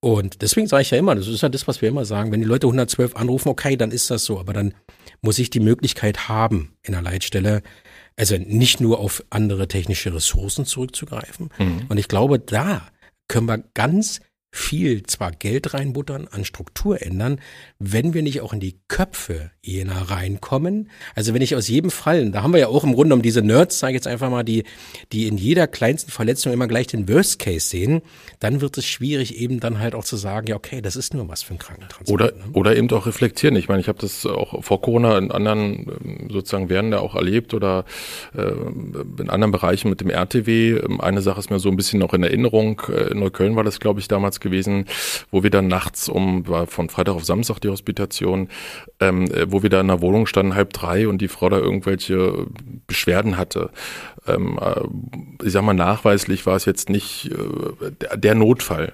Und 0.00 0.42
deswegen 0.42 0.66
sage 0.66 0.82
ich 0.82 0.90
ja 0.90 0.98
immer, 0.98 1.14
das 1.14 1.26
ist 1.26 1.42
ja 1.42 1.48
das, 1.48 1.66
was 1.66 1.82
wir 1.82 1.88
immer 1.88 2.04
sagen, 2.04 2.30
wenn 2.30 2.40
die 2.40 2.46
Leute 2.46 2.66
112 2.66 3.16
anrufen, 3.16 3.48
okay, 3.48 3.76
dann 3.76 3.90
ist 3.90 4.10
das 4.10 4.24
so, 4.24 4.38
aber 4.38 4.52
dann 4.52 4.74
muss 5.20 5.38
ich 5.38 5.50
die 5.50 5.60
Möglichkeit 5.60 6.28
haben, 6.28 6.76
in 6.82 6.92
der 6.92 7.02
Leitstelle 7.02 7.62
also 8.16 8.36
nicht 8.38 8.80
nur 8.80 8.98
auf 8.98 9.22
andere 9.30 9.68
technische 9.68 10.14
Ressourcen 10.14 10.64
zurückzugreifen. 10.64 11.50
Mhm. 11.58 11.82
Und 11.88 11.98
ich 11.98 12.08
glaube, 12.08 12.38
da 12.38 12.88
können 13.28 13.46
wir 13.46 13.62
ganz 13.74 14.20
viel 14.56 15.02
zwar 15.04 15.32
Geld 15.32 15.74
reinbuttern, 15.74 16.28
an 16.30 16.44
Struktur 16.44 17.02
ändern, 17.02 17.40
wenn 17.78 18.14
wir 18.14 18.22
nicht 18.22 18.40
auch 18.40 18.52
in 18.52 18.60
die 18.60 18.78
Köpfe 18.88 19.50
jener 19.62 20.10
reinkommen. 20.10 20.90
Also 21.14 21.34
wenn 21.34 21.42
ich 21.42 21.54
aus 21.54 21.68
jedem 21.68 21.90
Fall, 21.90 22.30
da 22.30 22.42
haben 22.42 22.52
wir 22.52 22.60
ja 22.60 22.68
auch 22.68 22.84
im 22.84 22.94
Grunde 22.94 23.14
um 23.14 23.22
diese 23.22 23.42
Nerds, 23.42 23.78
sage 23.78 23.92
ich 23.92 23.96
jetzt 23.96 24.06
einfach 24.06 24.30
mal, 24.30 24.44
die, 24.44 24.64
die 25.12 25.26
in 25.26 25.36
jeder 25.36 25.66
kleinsten 25.66 26.10
Verletzung 26.10 26.52
immer 26.52 26.68
gleich 26.68 26.86
den 26.86 27.08
Worst 27.08 27.38
Case 27.38 27.68
sehen, 27.68 28.02
dann 28.40 28.60
wird 28.60 28.78
es 28.78 28.86
schwierig, 28.86 29.36
eben 29.38 29.60
dann 29.60 29.78
halt 29.78 29.94
auch 29.94 30.04
zu 30.04 30.16
sagen, 30.16 30.46
ja, 30.48 30.56
okay, 30.56 30.80
das 30.80 30.96
ist 30.96 31.14
nur 31.14 31.28
was 31.28 31.42
für 31.42 31.54
ein 31.54 31.58
Krankentransport. 31.58 32.10
Oder, 32.10 32.32
ne? 32.32 32.44
oder 32.52 32.76
eben 32.76 32.90
auch 32.90 33.06
reflektieren. 33.06 33.56
Ich 33.56 33.68
meine, 33.68 33.80
ich 33.80 33.88
habe 33.88 33.98
das 33.98 34.24
auch 34.24 34.62
vor 34.62 34.80
Corona 34.80 35.18
in 35.18 35.30
anderen 35.30 35.86
ähm, 36.04 36.28
sozusagen 36.30 36.68
werden 36.68 36.90
da 36.90 36.98
auch 36.98 37.14
erlebt 37.14 37.54
oder 37.54 37.84
äh, 38.34 38.52
in 39.20 39.30
anderen 39.30 39.52
Bereichen 39.52 39.90
mit 39.90 40.00
dem 40.00 40.10
RTW. 40.10 40.80
Eine 40.98 41.22
Sache 41.22 41.40
ist 41.40 41.50
mir 41.50 41.58
so 41.58 41.68
ein 41.68 41.76
bisschen 41.76 42.00
noch 42.00 42.14
in 42.14 42.22
Erinnerung. 42.22 42.82
Äh, 42.88 43.12
in 43.12 43.20
Neukölln 43.20 43.56
war 43.56 43.64
das, 43.64 43.80
glaube 43.80 44.00
ich, 44.00 44.08
damals 44.08 44.40
gewesen, 44.46 44.86
wo 45.30 45.42
wir 45.42 45.50
dann 45.50 45.66
nachts 45.68 46.08
um, 46.08 46.46
war 46.48 46.66
von 46.66 46.88
Freitag 46.88 47.14
auf 47.14 47.24
Samstag 47.24 47.60
die 47.60 47.68
Hospitation, 47.68 48.48
ähm, 49.00 49.24
äh, 49.30 49.50
wo 49.50 49.62
wir 49.62 49.70
da 49.70 49.80
in 49.80 49.88
der 49.88 50.00
Wohnung 50.00 50.26
standen, 50.26 50.54
halb 50.54 50.72
drei 50.72 51.08
und 51.08 51.18
die 51.18 51.28
Frau 51.28 51.48
da 51.48 51.58
irgendwelche 51.58 52.46
Beschwerden 52.86 53.36
hatte. 53.36 53.70
Ähm, 54.26 54.58
äh, 54.60 55.44
ich 55.44 55.52
sag 55.52 55.62
mal, 55.62 55.74
nachweislich 55.74 56.46
war 56.46 56.56
es 56.56 56.64
jetzt 56.64 56.88
nicht 56.88 57.30
äh, 57.30 58.16
der 58.16 58.34
Notfall. 58.34 58.92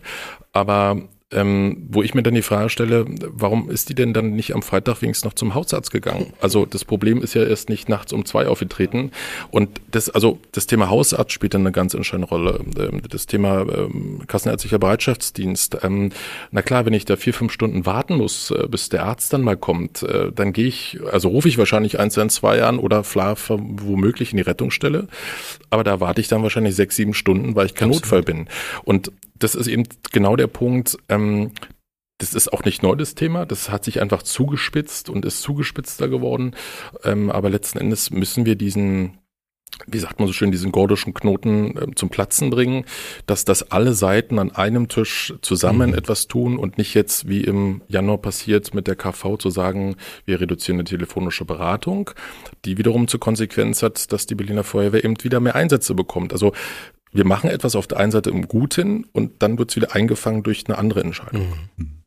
Aber 0.52 0.96
ähm, 1.32 1.86
wo 1.90 2.02
ich 2.02 2.14
mir 2.14 2.22
dann 2.22 2.34
die 2.34 2.42
Frage 2.42 2.68
stelle, 2.68 3.04
warum 3.28 3.70
ist 3.70 3.88
die 3.88 3.94
denn 3.94 4.12
dann 4.12 4.32
nicht 4.32 4.54
am 4.54 4.62
Freitag 4.62 5.02
wenigstens 5.02 5.24
noch 5.24 5.34
zum 5.34 5.54
Hausarzt 5.54 5.90
gegangen? 5.90 6.32
Also 6.40 6.66
das 6.66 6.84
Problem 6.84 7.22
ist 7.22 7.34
ja 7.34 7.44
erst 7.44 7.68
nicht 7.68 7.88
nachts 7.88 8.12
um 8.12 8.24
zwei 8.24 8.46
aufgetreten. 8.46 9.12
Und 9.50 9.80
das, 9.90 10.10
also 10.10 10.38
das 10.52 10.66
Thema 10.66 10.90
Hausarzt 10.90 11.32
spielt 11.32 11.54
dann 11.54 11.62
eine 11.62 11.72
ganz 11.72 11.94
entscheidende 11.94 12.28
Rolle. 12.28 12.60
Ähm, 12.78 13.02
das 13.08 13.26
Thema 13.26 13.62
ähm, 13.62 14.22
kassenärztlicher 14.26 14.78
Bereitschaftsdienst. 14.78 15.78
Ähm, 15.82 16.10
na 16.50 16.62
klar, 16.62 16.86
wenn 16.86 16.92
ich 16.92 17.04
da 17.04 17.16
vier, 17.16 17.34
fünf 17.34 17.52
Stunden 17.52 17.86
warten 17.86 18.16
muss, 18.16 18.50
äh, 18.50 18.66
bis 18.68 18.88
der 18.88 19.04
Arzt 19.04 19.32
dann 19.32 19.42
mal 19.42 19.56
kommt, 19.56 20.02
äh, 20.02 20.30
dann 20.32 20.52
gehe 20.52 20.66
ich, 20.66 20.98
also 21.10 21.28
rufe 21.28 21.48
ich 21.48 21.58
wahrscheinlich 21.58 21.98
eins 21.98 22.16
in 22.16 22.30
zwei 22.30 22.62
an 22.62 22.78
oder 22.78 23.04
fahre 23.04 23.36
womöglich 23.58 24.32
in 24.32 24.36
die 24.36 24.42
Rettungsstelle. 24.42 25.08
Aber 25.72 25.84
da 25.84 26.00
warte 26.00 26.20
ich 26.20 26.28
dann 26.28 26.42
wahrscheinlich 26.42 26.74
sechs, 26.74 26.96
sieben 26.96 27.14
Stunden, 27.14 27.56
weil 27.56 27.64
ich 27.64 27.74
kein 27.74 27.88
Absolut. 27.88 28.02
Notfall 28.02 28.22
bin. 28.22 28.48
Und 28.84 29.10
das 29.34 29.54
ist 29.54 29.68
eben 29.68 29.84
genau 30.12 30.36
der 30.36 30.46
Punkt. 30.46 30.98
Ähm, 31.08 31.52
das 32.18 32.34
ist 32.34 32.52
auch 32.52 32.62
nicht 32.64 32.82
neu, 32.82 32.94
das 32.94 33.14
Thema. 33.14 33.46
Das 33.46 33.70
hat 33.70 33.82
sich 33.82 34.02
einfach 34.02 34.22
zugespitzt 34.22 35.08
und 35.08 35.24
ist 35.24 35.40
zugespitzter 35.40 36.08
geworden. 36.08 36.54
Ähm, 37.04 37.30
aber 37.30 37.48
letzten 37.48 37.78
Endes 37.78 38.10
müssen 38.10 38.44
wir 38.44 38.54
diesen, 38.54 39.16
wie 39.86 39.98
sagt 39.98 40.18
man 40.18 40.26
so 40.26 40.32
schön, 40.32 40.50
diesen 40.50 40.72
gordischen 40.72 41.14
Knoten 41.14 41.76
äh, 41.76 41.94
zum 41.94 42.08
Platzen 42.08 42.50
bringen, 42.50 42.84
dass 43.26 43.44
das 43.44 43.70
alle 43.70 43.94
Seiten 43.94 44.38
an 44.38 44.50
einem 44.52 44.88
Tisch 44.88 45.34
zusammen 45.42 45.90
mhm. 45.90 45.96
etwas 45.96 46.28
tun 46.28 46.58
und 46.58 46.78
nicht 46.78 46.94
jetzt 46.94 47.28
wie 47.28 47.42
im 47.42 47.82
Januar 47.88 48.18
passiert 48.18 48.74
mit 48.74 48.86
der 48.86 48.96
KV 48.96 49.38
zu 49.38 49.50
sagen, 49.50 49.96
wir 50.24 50.40
reduzieren 50.40 50.78
die 50.78 50.84
telefonische 50.84 51.44
Beratung, 51.44 52.10
die 52.64 52.78
wiederum 52.78 53.08
zur 53.08 53.20
Konsequenz 53.20 53.82
hat, 53.82 54.12
dass 54.12 54.26
die 54.26 54.34
Berliner 54.34 54.64
Feuerwehr 54.64 55.04
eben 55.04 55.22
wieder 55.22 55.40
mehr 55.40 55.54
Einsätze 55.54 55.94
bekommt. 55.94 56.32
Also 56.32 56.52
wir 57.12 57.26
machen 57.26 57.50
etwas 57.50 57.76
auf 57.76 57.86
der 57.86 57.98
einen 57.98 58.12
Seite 58.12 58.30
im 58.30 58.48
Guten 58.48 59.04
und 59.12 59.42
dann 59.42 59.58
wird 59.58 59.70
es 59.70 59.76
wieder 59.76 59.94
eingefangen 59.94 60.42
durch 60.42 60.64
eine 60.66 60.78
andere 60.78 61.02
Entscheidung. 61.02 61.52
Mhm. 61.76 62.02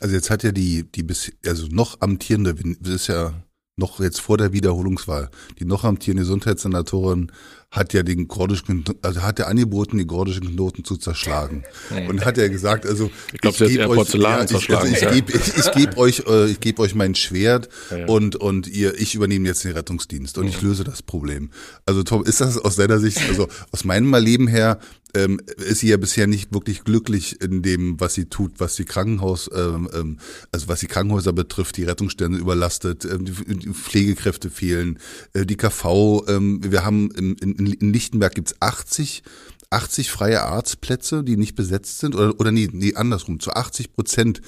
Also 0.00 0.14
jetzt 0.14 0.28
hat 0.28 0.42
ja 0.42 0.52
die, 0.52 0.84
die 0.84 1.02
bis, 1.02 1.32
also 1.46 1.68
noch 1.68 2.00
amtierende, 2.00 2.54
das 2.80 2.94
ist 2.94 3.06
ja 3.06 3.32
noch 3.76 4.00
jetzt 4.00 4.20
vor 4.20 4.38
der 4.38 4.52
Wiederholungswahl, 4.52 5.30
die 5.58 5.66
noch 5.66 5.84
amtierende 5.84 6.22
Gesundheitssenatorin 6.22 7.30
hat 7.76 7.92
ja 7.92 8.02
den 8.02 8.26
gordischen, 8.26 8.84
also 9.02 9.22
hat 9.22 9.38
er 9.38 9.48
angeboten, 9.48 9.98
die 9.98 10.06
gordischen 10.06 10.48
Knoten 10.48 10.84
zu 10.84 10.96
zerschlagen. 10.96 11.62
Und 12.08 12.24
hat 12.24 12.38
er 12.38 12.48
gesagt, 12.48 12.86
also 12.86 13.10
ich 13.32 13.46
hat 13.46 13.60
eher 13.60 13.86
Porzellan 13.86 14.46
ja, 14.48 14.58
ich. 14.58 14.70
Also 14.74 14.86
ich 14.86 15.00
ja. 15.00 15.12
gebe 15.12 15.32
ich, 15.32 15.56
ich 15.56 15.72
geb 15.72 15.98
euch, 15.98 16.22
äh, 16.26 16.46
ich 16.46 16.60
gebe 16.60 16.80
euch 16.82 16.94
mein 16.94 17.14
Schwert 17.14 17.68
Ja, 17.90 17.98
ja. 17.98 18.06
und 18.06 18.36
und 18.36 18.66
ihr, 18.66 18.98
ich 18.98 19.14
übernehme 19.14 19.46
jetzt 19.46 19.64
den 19.64 19.72
Rettungsdienst 19.72 20.38
und 20.38 20.48
ich 20.48 20.62
löse 20.62 20.84
das 20.84 21.02
Problem. 21.02 21.50
Also 21.84 22.02
Tom, 22.02 22.24
ist 22.24 22.40
das 22.40 22.58
aus 22.58 22.76
deiner 22.76 22.98
Sicht, 22.98 23.20
also 23.28 23.48
aus 23.70 23.84
meinem 23.84 24.14
Leben 24.14 24.48
her, 24.48 24.78
ähm, 25.16 25.40
ist 25.56 25.80
sie 25.80 25.88
ja 25.88 25.96
bisher 25.96 26.26
nicht 26.26 26.52
wirklich 26.52 26.84
glücklich 26.84 27.40
in 27.40 27.62
dem, 27.62 27.98
was 28.00 28.14
sie 28.14 28.26
tut, 28.26 28.58
was 28.58 28.76
die 28.76 28.84
Krankenhaus, 28.84 29.50
ähm, 29.54 29.88
ähm, 29.94 30.18
also 30.52 30.68
was 30.68 30.80
die 30.80 30.86
Krankenhäuser 30.86 31.32
betrifft, 31.32 31.76
die 31.76 31.84
Rettungsstände 31.84 32.38
überlastet, 32.38 33.04
ähm, 33.04 33.24
die, 33.24 33.32
Pflegekräfte 33.72 34.50
fehlen, 34.50 34.98
äh, 35.32 35.46
die 35.46 35.56
KV, 35.56 36.24
ähm, 36.28 36.60
wir 36.62 36.84
haben 36.84 37.10
im, 37.12 37.36
in, 37.40 37.65
in 37.74 37.92
Lichtenberg 37.92 38.34
gibt's 38.34 38.54
80 38.60 39.22
80 39.70 40.10
freie 40.10 40.42
Arztplätze, 40.42 41.24
die 41.24 41.36
nicht 41.36 41.56
besetzt 41.56 41.98
sind, 41.98 42.14
oder, 42.14 42.38
oder 42.38 42.52
nee, 42.52 42.68
nee, 42.70 42.94
andersrum, 42.94 43.40
zu 43.40 43.52
80 43.52 43.92
Prozent 43.92 44.40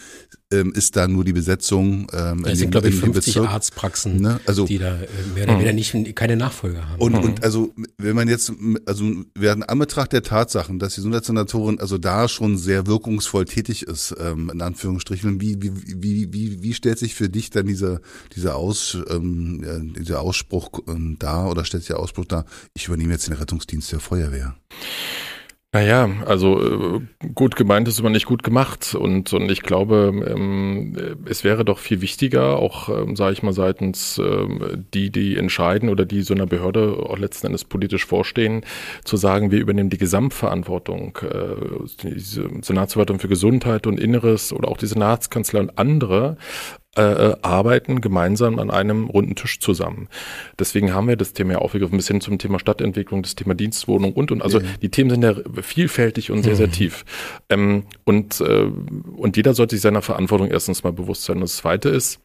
ähm, 0.50 0.73
ist 0.73 0.97
da 0.97 1.07
nur 1.07 1.25
die 1.25 1.33
Besetzung. 1.35 2.07
Ähm, 2.12 2.45
Es 2.45 2.52
in 2.52 2.57
sind, 2.57 2.64
dem- 2.67 2.71
glaube 2.71 2.88
ich, 2.88 2.95
in 2.95 3.00
dem 3.00 3.12
50 3.14 3.35
Bezirk. 3.35 3.50
Arztpraxen, 3.52 4.21
Ne? 4.21 4.40
Also- 4.47 4.64
die 4.67 4.78
da 4.78 4.97
äh, 4.97 5.07
mehr 5.35 5.45
oder 5.45 5.55
weniger 5.59 5.73
nicht, 5.75 6.17
keine 6.17 6.37
Nachfolger 6.37 6.88
haben. 6.88 7.00
Und, 7.02 7.14
und 7.17 7.45
also, 7.45 7.75
wenn 7.99 8.17
man 8.17 8.28
jetzt, 8.28 8.52
also 8.87 9.05
während 9.35 9.69
Anbetracht 9.69 10.12
der 10.12 10.23
Tatsachen, 10.23 10.78
dass 10.78 10.95
die 10.95 11.00
Gesundheitssenatorin 11.00 11.81
also 11.81 11.99
da 11.99 12.28
schon 12.28 12.57
sehr 12.57 12.87
wirkungsvoll 12.87 13.45
tätig 13.45 13.83
ist, 13.83 14.14
ähm, 14.19 14.50
in 14.52 14.62
Anführungsstrichen, 14.62 15.40
wie, 15.40 15.61
wie, 15.61 15.73
wie, 16.02 16.33
wie, 16.33 16.62
wie 16.62 16.75
stellt 16.75 16.99
sich 16.99 17.14
für 17.14 17.28
dich 17.28 17.50
dann 17.50 17.67
dieser, 17.67 18.00
dieser, 18.35 18.57
Aus, 18.57 18.97
ähm, 19.11 19.93
dieser 19.99 20.21
Ausspruch 20.23 20.71
ähm, 20.88 21.17
dar 21.19 21.50
oder 21.50 21.64
stellt 21.67 21.83
sich 21.83 21.88
der 21.88 22.00
Ausspruch 22.00 22.25
dar, 22.25 22.47
ich 22.75 22.87
übernehme 22.88 23.12
jetzt 23.12 23.26
den 23.26 23.35
Rettungsdienst 23.35 23.93
der 23.93 24.00
Feuerwehr? 24.00 24.57
Naja, 25.71 26.09
also 26.25 26.97
äh, 26.97 27.01
gut 27.35 27.55
gemeint 27.55 27.89
ist 27.89 28.01
immer 28.01 28.09
nicht 28.09 28.25
gut 28.25 28.43
gemacht 28.43 28.95
und, 28.95 29.35
und 29.35 29.51
ich 29.51 29.61
glaube, 29.61 30.11
ähm, 30.27 30.97
äh, 30.97 31.29
es 31.29 31.45
wäre 31.45 31.63
doch 31.63 31.79
viel 31.79 32.01
wichtiger, 32.01 32.57
auch, 32.57 32.89
ähm, 32.89 33.17
sage 33.17 33.35
ich 33.35 33.43
mal, 33.43 33.53
seitens 33.53 34.17
ähm, 34.17 34.87
die, 34.95 35.11
die 35.11 35.37
entscheiden 35.37 35.91
oder 35.91 36.07
die 36.07 36.23
so 36.23 36.33
einer 36.33 36.47
Behörde 36.47 36.97
auch 37.07 37.19
letzten 37.19 37.49
Endes 37.49 37.65
politisch 37.65 38.07
vorstehen, 38.07 38.65
zu 39.05 39.19
sagen, 39.19 39.51
wir 39.51 39.59
übernehmen 39.59 39.91
die 39.91 39.99
Gesamtverantwortung. 39.99 41.19
Äh, 41.19 41.57
die 42.03 42.19
Senatsverwaltung 42.19 43.19
für 43.19 43.29
Gesundheit 43.29 43.87
und 43.87 44.01
Inneres 44.01 44.55
oder 44.55 44.69
auch 44.69 44.79
die 44.79 44.87
Senatskanzlei 44.87 45.61
und 45.61 45.79
andere 45.79 46.39
äh, 46.99 47.31
äh, 47.31 47.37
arbeiten 47.43 48.00
gemeinsam 48.00 48.59
an 48.59 48.71
einem 48.71 49.07
runden 49.07 49.37
Tisch 49.37 49.61
zusammen. 49.61 50.09
Deswegen 50.59 50.93
haben 50.93 51.07
wir 51.07 51.17
das 51.17 51.33
Thema 51.33 51.52
ja 51.52 51.59
aufgegriffen, 51.59 51.97
bis 51.97 52.09
hin 52.09 52.21
zum 52.21 52.38
Thema 52.38 52.59
Stadtentwicklung, 52.59 53.23
das 53.23 53.37
Thema 53.37 53.55
Dienstwohnung 53.55 54.12
und 54.12 54.33
und. 54.33 54.43
Also 54.43 54.61
die 54.83 54.88
Themen 54.88 55.11
sind 55.11 55.23
ja 55.23 55.35
vielfältig 55.62 56.31
und 56.33 56.43
sehr, 56.43 56.57
sehr 56.57 56.71
tief. 56.71 57.05
Ähm, 57.49 57.85
und, 58.05 58.40
äh, 58.40 58.67
und 59.17 59.37
jeder 59.37 59.55
sollte 59.55 59.76
sich 59.76 59.83
seiner 59.83 60.02
Verantwortung 60.02 60.49
erstens 60.49 60.83
mal 60.83 60.93
bewusst 60.93 61.23
sein. 61.23 61.37
Und 61.37 61.43
das 61.43 61.57
Zweite 61.57 61.88
ist, 61.88 62.21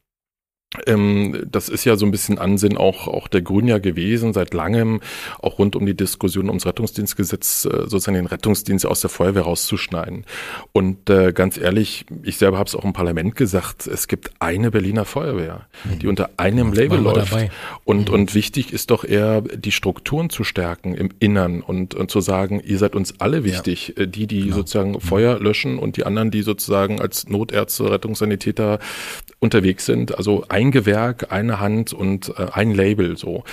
ähm, 0.87 1.43
das 1.49 1.69
ist 1.69 1.85
ja 1.85 1.95
so 1.95 2.05
ein 2.05 2.11
bisschen 2.11 2.39
Ansinn 2.39 2.77
auch, 2.77 3.07
auch 3.07 3.27
der 3.27 3.41
Grünen 3.41 3.67
ja 3.67 3.77
gewesen, 3.77 4.33
seit 4.33 4.53
langem, 4.53 5.01
auch 5.39 5.59
rund 5.59 5.75
um 5.75 5.85
die 5.85 5.95
Diskussion 5.95 6.47
ums 6.47 6.65
Rettungsdienstgesetz, 6.65 7.65
äh, 7.65 7.69
sozusagen 7.87 8.15
den 8.15 8.25
Rettungsdienst 8.25 8.85
aus 8.85 9.01
der 9.01 9.09
Feuerwehr 9.09 9.43
rauszuschneiden. 9.43 10.25
Und 10.71 11.09
äh, 11.09 11.31
ganz 11.31 11.57
ehrlich, 11.57 12.05
ich 12.23 12.37
selber 12.37 12.57
habe 12.57 12.67
es 12.67 12.75
auch 12.75 12.83
im 12.83 12.93
Parlament 12.93 13.35
gesagt, 13.35 13.85
es 13.87 14.07
gibt 14.07 14.31
eine 14.39 14.71
Berliner 14.71 15.05
Feuerwehr, 15.05 15.67
die 16.01 16.07
unter 16.07 16.31
einem 16.37 16.71
Was 16.71 16.77
Label 16.77 16.99
läuft. 16.99 17.31
dabei? 17.31 17.51
Und, 17.83 18.09
und 18.09 18.33
wichtig 18.33 18.73
ist 18.73 18.89
doch 18.89 19.03
eher, 19.03 19.41
die 19.41 19.71
Strukturen 19.71 20.29
zu 20.29 20.43
stärken 20.43 20.95
im 20.95 21.09
Innern 21.19 21.61
und, 21.61 21.93
und 21.93 22.09
zu 22.09 22.19
sagen, 22.19 22.61
ihr 22.63 22.79
seid 22.79 22.95
uns 22.95 23.19
alle 23.19 23.43
wichtig, 23.43 23.97
äh, 23.97 24.07
die, 24.07 24.25
die 24.25 24.51
sozusagen 24.51 24.99
Feuer 24.99 25.39
löschen 25.39 25.77
und 25.77 25.97
die 25.97 26.05
anderen, 26.05 26.31
die 26.31 26.41
sozusagen 26.41 26.99
als 26.99 27.27
Notärzte, 27.27 27.91
Rettungssanitäter 27.91 28.79
unterwegs 29.39 29.85
sind. 29.85 30.17
Also 30.17 30.45
ein 30.49 30.62
Gewerk, 30.71 31.31
eine 31.31 31.59
Hand 31.59 31.93
und 31.93 32.29
äh, 32.37 32.47
ein 32.51 32.73
Label 32.73 33.17
so. 33.17 33.43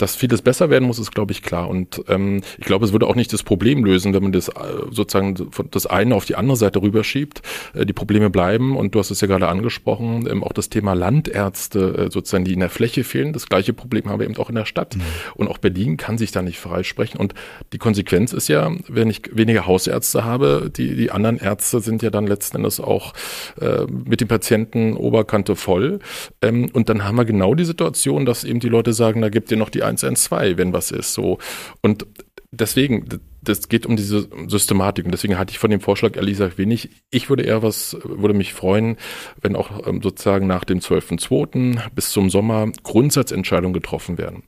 Dass 0.00 0.16
vieles 0.16 0.42
besser 0.42 0.70
werden 0.70 0.86
muss, 0.86 0.98
ist, 0.98 1.12
glaube 1.14 1.32
ich, 1.32 1.42
klar. 1.42 1.68
Und 1.68 2.02
ähm, 2.08 2.40
ich 2.58 2.64
glaube, 2.64 2.84
es 2.84 2.92
würde 2.92 3.06
auch 3.06 3.14
nicht 3.14 3.32
das 3.32 3.42
Problem 3.42 3.84
lösen, 3.84 4.14
wenn 4.14 4.22
man 4.22 4.32
das 4.32 4.48
äh, 4.48 4.52
sozusagen 4.90 5.52
von 5.52 5.68
das 5.70 5.86
eine 5.86 6.14
auf 6.14 6.24
die 6.24 6.36
andere 6.36 6.56
Seite 6.56 6.80
rüberschiebt. 6.80 7.42
Äh, 7.74 7.86
die 7.86 7.92
Probleme 7.92 8.30
bleiben 8.30 8.76
und 8.76 8.94
du 8.94 8.98
hast 8.98 9.10
es 9.10 9.20
ja 9.20 9.26
gerade 9.26 9.48
angesprochen, 9.48 10.26
ähm, 10.30 10.42
auch 10.42 10.52
das 10.52 10.70
Thema 10.70 10.94
Landärzte 10.94 12.06
äh, 12.06 12.10
sozusagen, 12.10 12.44
die 12.44 12.54
in 12.54 12.60
der 12.60 12.70
Fläche 12.70 13.04
fehlen. 13.04 13.32
Das 13.32 13.48
gleiche 13.48 13.72
Problem 13.72 14.08
haben 14.08 14.20
wir 14.20 14.26
eben 14.26 14.36
auch 14.38 14.48
in 14.48 14.54
der 14.54 14.64
Stadt. 14.64 14.96
Und 15.34 15.48
auch 15.48 15.58
Berlin 15.58 15.96
kann 15.96 16.18
sich 16.18 16.32
da 16.32 16.42
nicht 16.42 16.58
freisprechen. 16.58 17.20
Und 17.20 17.34
die 17.72 17.78
Konsequenz 17.78 18.32
ist 18.32 18.48
ja, 18.48 18.70
wenn 18.88 19.10
ich 19.10 19.22
weniger 19.32 19.66
Hausärzte 19.66 20.24
habe, 20.24 20.70
die, 20.74 20.96
die 20.96 21.10
anderen 21.10 21.36
Ärzte 21.36 21.80
sind 21.80 22.02
ja 22.02 22.10
dann 22.10 22.26
letzten 22.26 22.58
Endes 22.58 22.80
auch 22.80 23.12
äh, 23.60 23.86
mit 23.86 24.20
den 24.20 24.28
Patienten 24.28 24.96
Oberkante 24.96 25.56
voll. 25.56 25.98
Ähm, 26.42 26.70
und 26.72 26.88
dann 26.88 27.04
haben 27.04 27.16
wir 27.16 27.24
genau 27.24 27.54
die 27.54 27.64
Situation, 27.64 28.24
dass 28.24 28.44
eben 28.44 28.60
die 28.60 28.68
Leute 28.68 28.92
sagen, 28.92 29.20
da 29.20 29.28
gibt 29.28 29.50
ihr 29.50 29.56
noch 29.56 29.70
die 29.70 29.82
112, 29.90 30.56
wenn 30.56 30.72
was 30.72 30.90
ist. 30.90 31.12
So. 31.12 31.38
Und 31.80 32.06
deswegen, 32.50 33.06
das 33.42 33.68
geht 33.68 33.86
um 33.86 33.96
diese 33.96 34.28
Systematik 34.48 35.04
und 35.04 35.12
deswegen 35.12 35.38
hatte 35.38 35.52
ich 35.52 35.58
von 35.58 35.70
dem 35.70 35.80
Vorschlag 35.80 36.16
ehrlich 36.16 36.34
gesagt 36.34 36.58
wenig. 36.58 36.90
Ich 37.10 37.30
würde 37.30 37.42
eher 37.42 37.62
was, 37.62 37.96
würde 38.04 38.34
mich 38.34 38.52
freuen, 38.52 38.96
wenn 39.40 39.56
auch 39.56 39.86
ähm, 39.86 40.02
sozusagen 40.02 40.46
nach 40.46 40.64
dem 40.64 40.80
12.2. 40.80 41.78
bis 41.94 42.10
zum 42.10 42.28
Sommer 42.28 42.70
Grundsatzentscheidungen 42.82 43.72
getroffen 43.72 44.18
werden. 44.18 44.42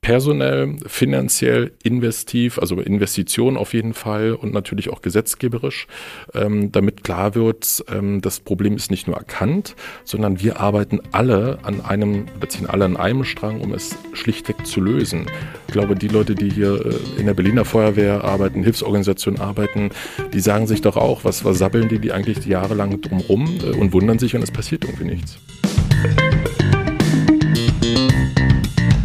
Personell, 0.00 0.76
finanziell, 0.86 1.72
investiv, 1.82 2.58
also 2.60 2.80
Investition 2.80 3.56
auf 3.56 3.74
jeden 3.74 3.92
Fall 3.92 4.32
und 4.34 4.52
natürlich 4.52 4.90
auch 4.90 5.02
gesetzgeberisch, 5.02 5.88
ähm, 6.32 6.70
damit 6.70 7.02
klar 7.02 7.34
wird, 7.34 7.84
ähm, 7.88 8.20
das 8.20 8.38
Problem 8.38 8.76
ist 8.76 8.92
nicht 8.92 9.08
nur 9.08 9.16
erkannt, 9.16 9.74
sondern 10.04 10.40
wir 10.40 10.60
arbeiten 10.60 11.00
alle 11.10 11.58
an 11.64 11.80
einem, 11.80 12.26
oder 12.36 12.48
ziehen 12.48 12.66
alle 12.66 12.84
an 12.84 12.96
einem 12.96 13.24
Strang, 13.24 13.60
um 13.60 13.72
es 13.72 13.96
schlichtweg 14.12 14.64
zu 14.64 14.80
lösen. 14.80 15.26
Ich 15.66 15.72
glaube, 15.72 15.96
die 15.96 16.08
Leute, 16.08 16.36
die 16.36 16.50
hier 16.50 16.86
äh, 16.86 17.20
in 17.20 17.26
der 17.26 17.34
Berliner 17.34 17.64
Feuerwehr 17.64 18.22
arbeiten, 18.22 18.35
Hilfsorganisationen 18.36 19.40
arbeiten, 19.40 19.90
die 20.32 20.40
sagen 20.40 20.66
sich 20.66 20.80
doch 20.80 20.96
auch, 20.96 21.24
was, 21.24 21.44
was 21.44 21.58
sabbeln 21.58 21.88
die, 21.88 21.98
die 21.98 22.12
eigentlich 22.12 22.44
jahrelang 22.46 23.00
drumrum 23.00 23.58
äh, 23.62 23.76
und 23.76 23.92
wundern 23.92 24.18
sich 24.18 24.34
und 24.34 24.42
es 24.42 24.50
passiert 24.50 24.84
irgendwie 24.84 25.04
nichts. 25.04 25.38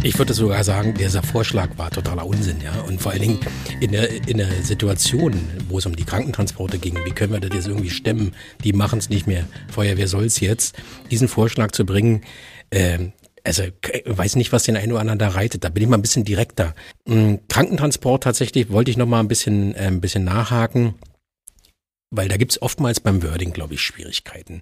Ich 0.04 0.18
würde 0.18 0.34
sogar 0.34 0.64
sagen, 0.64 0.94
dieser 0.94 1.22
Vorschlag 1.22 1.78
war 1.78 1.90
totaler 1.90 2.26
Unsinn, 2.26 2.56
ja. 2.60 2.72
Und 2.88 3.00
vor 3.00 3.12
allen 3.12 3.22
Dingen 3.22 3.40
in 3.78 3.92
der, 3.92 4.10
in 4.28 4.38
der 4.38 4.50
Situation, 4.62 5.32
wo 5.68 5.78
es 5.78 5.86
um 5.86 5.94
die 5.94 6.04
Krankentransporte 6.04 6.78
ging, 6.78 6.98
wie 7.04 7.12
können 7.12 7.32
wir 7.32 7.38
das 7.38 7.54
jetzt 7.54 7.68
irgendwie 7.68 7.90
stemmen? 7.90 8.32
Die 8.64 8.72
machen 8.72 8.98
es 8.98 9.10
nicht 9.10 9.28
mehr. 9.28 9.44
Feuerwehr 9.70 10.08
soll 10.08 10.24
es 10.24 10.40
jetzt. 10.40 10.76
Diesen 11.12 11.28
Vorschlag 11.28 11.70
zu 11.70 11.86
bringen, 11.86 12.22
ähm, 12.72 13.12
also 13.44 13.64
weiß 14.04 14.36
nicht, 14.36 14.52
was 14.52 14.64
den 14.64 14.76
einen 14.76 14.92
oder 14.92 15.00
anderen 15.00 15.18
da 15.18 15.28
reitet. 15.28 15.64
Da 15.64 15.68
bin 15.68 15.82
ich 15.82 15.88
mal 15.88 15.98
ein 15.98 16.02
bisschen 16.02 16.24
direkter. 16.24 16.74
Mm, 17.06 17.36
Krankentransport 17.48 18.22
tatsächlich 18.22 18.70
wollte 18.70 18.90
ich 18.90 18.96
noch 18.96 19.06
mal 19.06 19.20
ein 19.20 19.28
bisschen, 19.28 19.74
äh, 19.74 19.86
ein 19.86 20.00
bisschen 20.00 20.24
nachhaken. 20.24 20.94
Weil 22.14 22.28
da 22.28 22.36
gibt's 22.36 22.60
oftmals 22.60 23.00
beim 23.00 23.22
Wording, 23.22 23.54
glaube 23.54 23.72
ich, 23.72 23.80
Schwierigkeiten. 23.80 24.60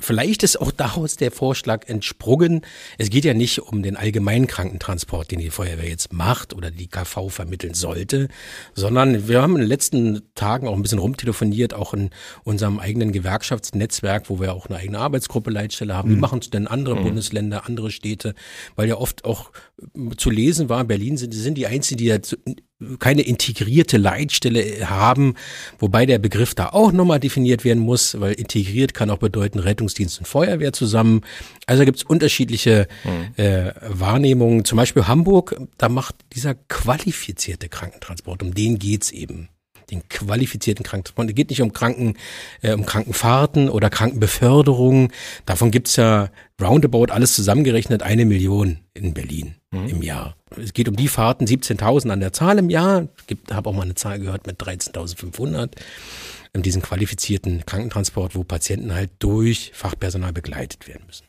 Vielleicht 0.00 0.42
ist 0.42 0.58
auch 0.58 0.70
daraus 0.76 1.16
der 1.16 1.30
Vorschlag 1.30 1.86
entsprungen. 1.88 2.62
Es 2.96 3.10
geht 3.10 3.26
ja 3.26 3.34
nicht 3.34 3.58
um 3.60 3.82
den 3.82 3.96
allgemeinen 3.96 4.46
Krankentransport, 4.46 5.30
den 5.30 5.40
die 5.40 5.50
Feuerwehr 5.50 5.90
jetzt 5.90 6.14
macht 6.14 6.54
oder 6.54 6.70
die 6.70 6.86
KV 6.86 7.28
vermitteln 7.28 7.74
sollte, 7.74 8.28
sondern 8.74 9.28
wir 9.28 9.42
haben 9.42 9.56
in 9.56 9.60
den 9.60 9.68
letzten 9.68 10.22
Tagen 10.34 10.66
auch 10.66 10.74
ein 10.74 10.80
bisschen 10.80 11.00
rumtelefoniert, 11.00 11.74
auch 11.74 11.92
in 11.92 12.08
unserem 12.44 12.78
eigenen 12.78 13.12
Gewerkschaftsnetzwerk, 13.12 14.30
wo 14.30 14.40
wir 14.40 14.54
auch 14.54 14.66
eine 14.66 14.78
eigene 14.78 14.98
Arbeitsgruppe 14.98 15.50
Leitstelle 15.50 15.94
haben. 15.94 16.10
Wie 16.10 16.16
machen 16.16 16.38
es 16.38 16.48
denn 16.48 16.66
andere 16.66 16.96
Bundesländer, 16.96 17.66
andere 17.66 17.90
Städte? 17.90 18.34
Weil 18.74 18.88
ja 18.88 18.96
oft 18.96 19.26
auch 19.26 19.50
zu 20.16 20.30
lesen 20.30 20.70
war, 20.70 20.82
Berlin 20.84 21.18
sind, 21.18 21.34
sind 21.34 21.58
die 21.58 21.66
einzigen, 21.66 21.98
die 21.98 22.08
dazu 22.08 22.36
keine 22.98 23.22
integrierte 23.22 23.96
Leitstelle 23.96 24.88
haben, 24.88 25.34
wobei 25.78 26.06
der 26.06 26.18
Begriff 26.18 26.54
da 26.54 26.70
auch 26.70 26.92
nochmal 26.92 27.20
definiert 27.20 27.64
werden 27.64 27.82
muss, 27.82 28.20
weil 28.20 28.34
integriert 28.34 28.94
kann 28.94 29.10
auch 29.10 29.18
bedeuten 29.18 29.58
Rettungsdienst 29.58 30.18
und 30.18 30.26
Feuerwehr 30.26 30.72
zusammen. 30.72 31.22
Also 31.66 31.84
gibt 31.84 31.98
es 31.98 32.04
unterschiedliche 32.04 32.88
äh, 33.36 33.72
Wahrnehmungen. 33.88 34.64
Zum 34.64 34.76
Beispiel 34.76 35.06
Hamburg, 35.06 35.56
da 35.78 35.88
macht 35.88 36.16
dieser 36.34 36.54
qualifizierte 36.54 37.68
Krankentransport, 37.68 38.42
um 38.42 38.54
den 38.54 38.78
geht's 38.78 39.10
eben. 39.10 39.48
Den 39.90 40.08
qualifizierten 40.08 40.84
Krankentransport. 40.84 41.30
Es 41.30 41.34
geht 41.34 41.50
nicht 41.50 41.62
um 41.62 41.72
Kranken, 41.72 42.16
äh, 42.62 42.72
um 42.72 42.86
Krankenfahrten 42.86 43.68
oder 43.68 43.90
Krankenbeförderung. 43.90 45.12
Davon 45.46 45.70
gibt's 45.70 45.96
ja 45.96 46.30
roundabout 46.60 47.06
alles 47.10 47.34
zusammengerechnet 47.34 48.02
eine 48.02 48.24
Million 48.24 48.78
in 48.94 49.12
Berlin 49.12 49.56
im 49.88 50.02
Jahr. 50.02 50.36
Es 50.56 50.72
geht 50.72 50.88
um 50.88 50.96
die 50.96 51.08
Fahrten, 51.08 51.46
17.000 51.46 52.10
an 52.10 52.20
der 52.20 52.32
Zahl 52.32 52.58
im 52.58 52.70
Jahr. 52.70 53.08
Gibt, 53.26 53.52
habe 53.52 53.68
auch 53.68 53.74
mal 53.74 53.82
eine 53.82 53.94
Zahl 53.94 54.20
gehört 54.20 54.46
mit 54.46 54.60
13.500. 54.60 55.70
In 56.52 56.62
diesen 56.62 56.82
qualifizierten 56.82 57.66
Krankentransport, 57.66 58.36
wo 58.36 58.44
Patienten 58.44 58.94
halt 58.94 59.10
durch 59.18 59.72
Fachpersonal 59.74 60.32
begleitet 60.32 60.86
werden 60.86 61.02
müssen. 61.06 61.26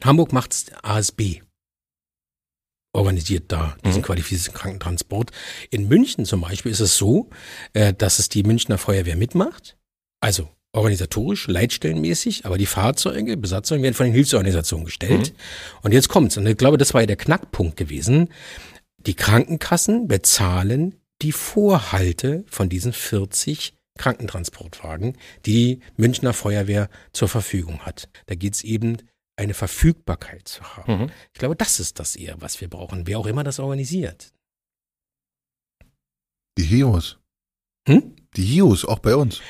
In 0.00 0.04
Hamburg 0.04 0.32
macht's 0.32 0.66
ASB. 0.82 1.42
Organisiert 2.92 3.44
da 3.48 3.76
diesen 3.84 4.00
mhm. 4.00 4.06
qualifizierten 4.06 4.54
Krankentransport. 4.54 5.30
In 5.70 5.88
München 5.88 6.24
zum 6.24 6.40
Beispiel 6.40 6.72
ist 6.72 6.80
es 6.80 6.96
so, 6.96 7.30
äh, 7.72 7.94
dass 7.94 8.18
es 8.18 8.28
die 8.28 8.42
Münchner 8.42 8.78
Feuerwehr 8.78 9.16
mitmacht. 9.16 9.76
Also 10.20 10.48
organisatorisch, 10.72 11.48
leitstellenmäßig, 11.48 12.46
aber 12.46 12.58
die 12.58 12.66
Fahrzeuge, 12.66 13.36
Besatzungen 13.36 13.82
werden 13.82 13.94
von 13.94 14.06
den 14.06 14.14
Hilfsorganisationen 14.14 14.84
gestellt. 14.84 15.32
Mhm. 15.32 15.78
Und 15.82 15.92
jetzt 15.92 16.08
kommt's. 16.08 16.36
Und 16.36 16.46
ich 16.46 16.56
glaube, 16.56 16.78
das 16.78 16.94
war 16.94 17.00
ja 17.00 17.06
der 17.06 17.16
Knackpunkt 17.16 17.76
gewesen. 17.76 18.28
Die 18.98 19.14
Krankenkassen 19.14 20.08
bezahlen 20.08 20.96
die 21.22 21.32
Vorhalte 21.32 22.44
von 22.48 22.68
diesen 22.68 22.92
40 22.92 23.74
Krankentransportwagen, 23.98 25.16
die 25.44 25.52
die 25.52 25.80
Münchner 25.96 26.32
Feuerwehr 26.32 26.88
zur 27.12 27.28
Verfügung 27.28 27.80
hat. 27.80 28.08
Da 28.26 28.34
geht's 28.34 28.62
eben 28.62 28.98
eine 29.40 29.54
Verfügbarkeit 29.54 30.46
zu 30.46 30.62
haben. 30.76 31.02
Mhm. 31.02 31.10
Ich 31.32 31.38
glaube, 31.38 31.56
das 31.56 31.80
ist 31.80 31.98
das 31.98 32.14
eher, 32.14 32.40
was 32.40 32.60
wir 32.60 32.68
brauchen, 32.68 33.06
wer 33.06 33.18
auch 33.18 33.26
immer 33.26 33.42
das 33.42 33.58
organisiert. 33.58 34.32
Die 36.58 36.64
Hios. 36.64 37.18
Hm? 37.88 38.14
Die 38.36 38.44
Hios, 38.44 38.84
auch 38.84 38.98
bei 38.98 39.16
uns. 39.16 39.40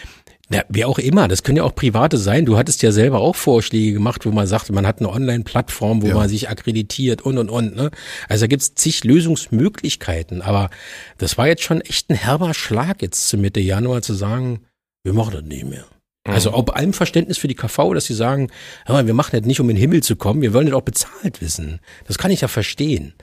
Ja, 0.53 0.65
wer 0.69 0.89
auch 0.89 0.99
immer, 0.99 1.29
das 1.29 1.45
können 1.45 1.59
ja 1.59 1.63
auch 1.63 1.75
Private 1.75 2.19
sein. 2.19 2.45
Du 2.45 2.57
hattest 2.57 2.83
ja 2.83 2.91
selber 2.91 3.21
auch 3.21 3.37
Vorschläge 3.37 3.93
gemacht, 3.93 4.27
wo 4.27 4.33
man 4.33 4.49
sagt, 4.49 4.71
man 4.71 4.87
hat 4.87 4.99
eine 4.99 5.09
Online-Plattform, 5.09 6.03
wo 6.03 6.09
ja. 6.09 6.15
man 6.15 6.29
sich 6.29 6.49
akkreditiert 6.49 7.23
und 7.23 7.39
und 7.39 7.51
und. 7.51 7.77
Ne? 7.77 7.91
Also 8.29 8.43
da 8.43 8.47
gibt's 8.49 8.75
zig 8.75 9.05
Lösungsmöglichkeiten. 9.05 10.43
Aber 10.43 10.71
das 11.19 11.39
war 11.39 11.47
jetzt 11.47 11.63
schon 11.63 11.81
echt 11.81 12.11
ein 12.11 12.17
herber 12.17 12.53
Schlag 12.53 13.01
jetzt 13.03 13.29
zu 13.29 13.39
Mitte 13.39 13.61
Januar 13.61 14.03
zu 14.03 14.13
sagen, 14.15 14.67
wir 15.05 15.13
machen 15.13 15.35
das 15.35 15.45
nicht 15.45 15.67
mehr. 15.67 15.87
Mhm. 16.27 16.35
Also 16.35 16.53
auch 16.53 16.63
bei 16.63 16.75
allem 16.75 16.93
Verständnis 16.93 17.39
für 17.39 17.49
die 17.49 17.55
KV, 17.55 17.95
dass 17.95 18.07
sie 18.07 18.15
sagen, 18.15 18.51
wir 18.87 19.15
machen 19.15 19.31
das 19.33 19.47
nicht, 19.47 19.61
um 19.61 19.71
in 19.71 19.77
den 19.77 19.81
Himmel 19.81 20.03
zu 20.03 20.17
kommen, 20.17 20.43
wir 20.43 20.53
wollen 20.53 20.67
das 20.67 20.75
auch 20.75 20.83
bezahlt 20.83 21.41
wissen. 21.41 21.81
Das 22.07 22.19
kann 22.19 22.31
ich 22.31 22.43
ja 22.43 22.49
verstehen. 22.49 23.15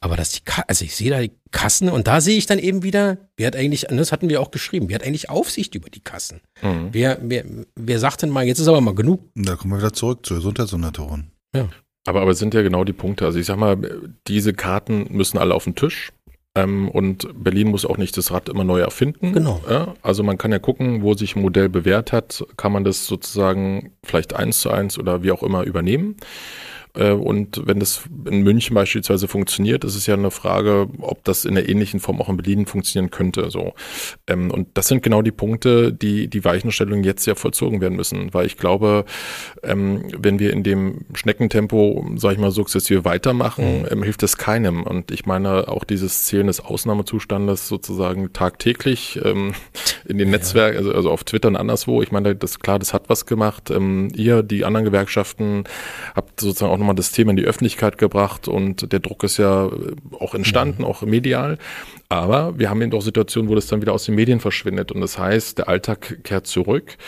Aber 0.00 0.16
dass 0.16 0.30
die, 0.30 0.40
Ka 0.40 0.64
also 0.66 0.84
ich 0.84 0.96
sehe 0.96 1.10
da 1.10 1.20
die 1.20 1.30
Kassen 1.52 1.88
und 1.88 2.08
da 2.08 2.20
sehe 2.20 2.36
ich 2.36 2.46
dann 2.46 2.58
eben 2.58 2.82
wieder, 2.82 3.18
wer 3.36 3.46
hat 3.46 3.54
eigentlich, 3.54 3.82
das 3.88 4.10
hatten 4.10 4.28
wir 4.28 4.40
auch 4.40 4.50
geschrieben, 4.50 4.88
wer 4.88 4.96
hat 4.96 5.06
eigentlich 5.06 5.30
Aufsicht 5.30 5.76
über 5.76 5.90
die 5.90 6.00
Kassen? 6.00 6.40
Mhm. 6.60 6.88
Wer, 6.90 7.18
wer, 7.22 7.44
wer 7.76 7.98
sagt 8.00 8.22
denn 8.22 8.30
mal, 8.30 8.44
jetzt 8.44 8.58
ist 8.58 8.66
aber 8.66 8.80
mal 8.80 8.96
genug? 8.96 9.30
Da 9.36 9.54
kommen 9.54 9.72
wir 9.72 9.78
wieder 9.78 9.92
zurück 9.92 10.26
zur 10.26 10.38
Gesundheitssenatorin. 10.38 11.30
Ja. 11.54 11.68
Aber, 12.04 12.22
aber 12.22 12.32
es 12.32 12.40
sind 12.40 12.52
ja 12.52 12.62
genau 12.62 12.82
die 12.82 12.92
Punkte. 12.92 13.26
Also 13.26 13.38
ich 13.38 13.46
sag 13.46 13.58
mal, 13.58 13.78
diese 14.26 14.52
Karten 14.52 15.06
müssen 15.10 15.38
alle 15.38 15.54
auf 15.54 15.64
den 15.64 15.76
Tisch. 15.76 16.12
Ähm, 16.54 16.88
und 16.88 17.28
Berlin 17.42 17.68
muss 17.68 17.86
auch 17.86 17.96
nicht 17.96 18.16
das 18.16 18.30
Rad 18.30 18.48
immer 18.48 18.64
neu 18.64 18.80
erfinden. 18.80 19.32
Genau. 19.32 19.60
Ja, 19.68 19.94
also 20.02 20.22
man 20.22 20.36
kann 20.36 20.52
ja 20.52 20.58
gucken, 20.58 21.02
wo 21.02 21.14
sich 21.14 21.34
ein 21.34 21.42
Modell 21.42 21.68
bewährt 21.68 22.12
hat, 22.12 22.44
kann 22.56 22.72
man 22.72 22.84
das 22.84 23.06
sozusagen 23.06 23.92
vielleicht 24.04 24.34
eins 24.34 24.60
zu 24.60 24.70
eins 24.70 24.98
oder 24.98 25.22
wie 25.22 25.32
auch 25.32 25.42
immer 25.42 25.62
übernehmen. 25.64 26.16
Äh, 26.94 27.12
und 27.12 27.62
wenn 27.66 27.80
das 27.80 28.02
in 28.26 28.42
München 28.42 28.74
beispielsweise 28.74 29.28
funktioniert, 29.28 29.84
ist 29.84 29.94
es 29.94 30.06
ja 30.06 30.14
eine 30.14 30.30
Frage, 30.30 30.88
ob 31.00 31.24
das 31.24 31.44
in 31.44 31.54
der 31.54 31.68
ähnlichen 31.68 32.00
Form 32.00 32.20
auch 32.20 32.28
in 32.28 32.36
Berlin 32.36 32.66
funktionieren 32.66 33.10
könnte. 33.10 33.50
So. 33.50 33.74
Ähm, 34.26 34.50
und 34.50 34.68
das 34.74 34.88
sind 34.88 35.02
genau 35.02 35.22
die 35.22 35.30
Punkte, 35.30 35.92
die 35.92 36.28
die 36.28 36.44
Weichenstellungen 36.44 37.04
jetzt 37.04 37.26
ja 37.26 37.34
vollzogen 37.34 37.80
werden 37.80 37.96
müssen. 37.96 38.32
Weil 38.34 38.46
ich 38.46 38.56
glaube, 38.56 39.04
ähm, 39.62 40.04
wenn 40.16 40.38
wir 40.38 40.52
in 40.52 40.62
dem 40.62 41.06
Schneckentempo, 41.14 42.06
sag 42.16 42.32
ich 42.32 42.38
mal, 42.38 42.50
sukzessive 42.50 43.04
weitermachen, 43.04 43.80
mhm. 43.80 43.86
Ähm, 43.92 44.02
hilft 44.02 44.22
es 44.22 44.36
keinem. 44.36 44.82
Und 44.84 45.10
ich 45.10 45.26
meine, 45.26 45.68
auch 45.68 45.84
dieses 45.84 46.24
Zählen 46.24 46.46
des 46.46 46.60
Ausnahmezustandes 46.60 47.68
sozusagen 47.68 48.32
tagtäglich 48.32 49.16
in 49.16 50.18
den 50.18 50.30
Netzwerken, 50.30 50.78
also, 50.78 50.92
also 50.92 51.10
auf 51.10 51.24
Twitter 51.24 51.48
und 51.48 51.56
anderswo, 51.56 52.02
ich 52.02 52.12
meine, 52.12 52.34
das 52.34 52.60
klar, 52.60 52.78
das 52.78 52.92
hat 52.92 53.08
was 53.08 53.26
gemacht. 53.26 53.70
ihr, 53.70 54.42
die 54.42 54.64
anderen 54.64 54.84
Gewerkschaften, 54.84 55.64
habt 56.14 56.40
sozusagen 56.40 56.72
auch 56.72 56.81
nochmal 56.82 56.94
das 56.94 57.12
Thema 57.12 57.30
in 57.30 57.36
die 57.36 57.44
Öffentlichkeit 57.44 57.96
gebracht 57.96 58.48
und 58.48 58.92
der 58.92 59.00
Druck 59.00 59.24
ist 59.24 59.38
ja 59.38 59.70
auch 60.18 60.34
entstanden, 60.34 60.82
ja. 60.82 60.88
auch 60.88 61.02
medial. 61.02 61.58
Aber 62.08 62.58
wir 62.58 62.68
haben 62.68 62.82
eben 62.82 62.92
auch 62.92 63.02
Situationen, 63.02 63.50
wo 63.50 63.54
das 63.54 63.68
dann 63.68 63.80
wieder 63.80 63.92
aus 63.92 64.04
den 64.04 64.14
Medien 64.14 64.40
verschwindet 64.40 64.92
und 64.92 65.00
das 65.00 65.18
heißt, 65.18 65.58
der 65.58 65.68
Alltag 65.68 66.18
kehrt 66.24 66.46
zurück 66.46 66.98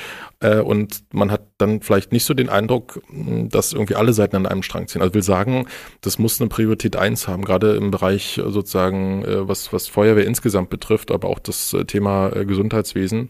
äh, 0.41 0.61
und 0.61 1.05
man 1.13 1.31
hat 1.31 1.54
dann 1.59 1.81
vielleicht 1.81 2.11
nicht 2.11 2.25
so 2.25 2.35
den 2.35 2.49
Eindruck, 2.49 3.01
dass 3.13 3.73
irgendwie 3.73 3.95
alle 3.95 4.13
Seiten 4.13 4.35
an 4.35 4.47
einem 4.47 4.65
Strang 4.65 4.89
ziehen. 4.89 5.03
Also 5.03 5.11
ich 5.11 5.15
will 5.15 5.23
sagen, 5.23 5.67
das 6.01 6.19
muss 6.19 6.41
eine 6.41 6.49
Priorität 6.49 6.97
eins 6.97 7.29
haben, 7.29 7.45
gerade 7.45 7.77
im 7.77 7.93
Bereich 7.93 8.41
sozusagen, 8.45 9.25
äh, 9.25 9.49
was, 9.49 9.73
was 9.73 9.87
Feuerwehr 9.87 10.27
insgesamt 10.27 10.71
betrifft, 10.71 11.13
aber 11.13 11.29
auch 11.29 11.39
das 11.39 11.73
äh, 11.73 11.85
Thema 11.85 12.31
Gesundheitswesen. 12.31 13.29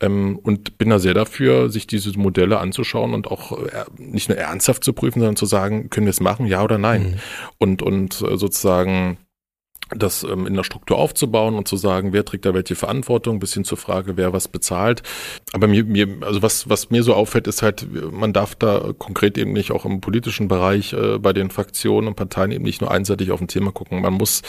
Ähm, 0.00 0.38
und 0.42 0.76
bin 0.76 0.90
da 0.90 0.98
sehr 0.98 1.14
dafür, 1.14 1.70
sich 1.70 1.86
diese 1.86 2.18
Modelle 2.18 2.58
anzuschauen 2.58 3.14
und 3.14 3.28
auch 3.28 3.58
nicht 3.96 4.28
nur 4.28 4.36
ernsthaft 4.36 4.84
zu 4.84 4.92
prüfen, 4.92 5.20
sondern 5.20 5.36
zu 5.36 5.46
sagen, 5.46 5.88
können 5.88 6.06
wir 6.06 6.10
es 6.10 6.20
machen, 6.20 6.46
ja 6.46 6.62
oder 6.62 6.76
nein? 6.78 7.02
Mhm. 7.02 7.14
Und, 7.58 7.82
und 7.82 8.12
sozusagen 8.12 9.16
das 9.96 10.24
ähm, 10.24 10.46
in 10.46 10.54
der 10.54 10.64
Struktur 10.64 10.98
aufzubauen 10.98 11.54
und 11.54 11.68
zu 11.68 11.76
sagen, 11.76 12.12
wer 12.12 12.24
trägt 12.24 12.44
da 12.44 12.54
welche 12.54 12.74
Verantwortung, 12.74 13.38
bis 13.38 13.54
hin 13.54 13.64
zur 13.64 13.78
Frage, 13.78 14.16
wer 14.16 14.32
was 14.32 14.48
bezahlt. 14.48 15.02
Aber 15.52 15.66
mir, 15.66 15.84
mir, 15.84 16.08
also 16.20 16.42
was, 16.42 16.68
was 16.68 16.90
mir 16.90 17.02
so 17.02 17.14
auffällt, 17.14 17.46
ist 17.46 17.62
halt, 17.62 17.86
man 18.12 18.32
darf 18.32 18.54
da 18.54 18.92
konkret 18.98 19.38
eben 19.38 19.52
nicht 19.52 19.70
auch 19.70 19.84
im 19.84 20.00
politischen 20.00 20.48
Bereich 20.48 20.92
äh, 20.92 21.18
bei 21.18 21.32
den 21.32 21.50
Fraktionen 21.50 22.08
und 22.08 22.16
Parteien 22.16 22.52
eben 22.52 22.64
nicht 22.64 22.80
nur 22.80 22.90
einseitig 22.90 23.30
auf 23.30 23.40
ein 23.40 23.48
Thema 23.48 23.72
gucken. 23.72 24.02
Man 24.02 24.14
muss, 24.14 24.42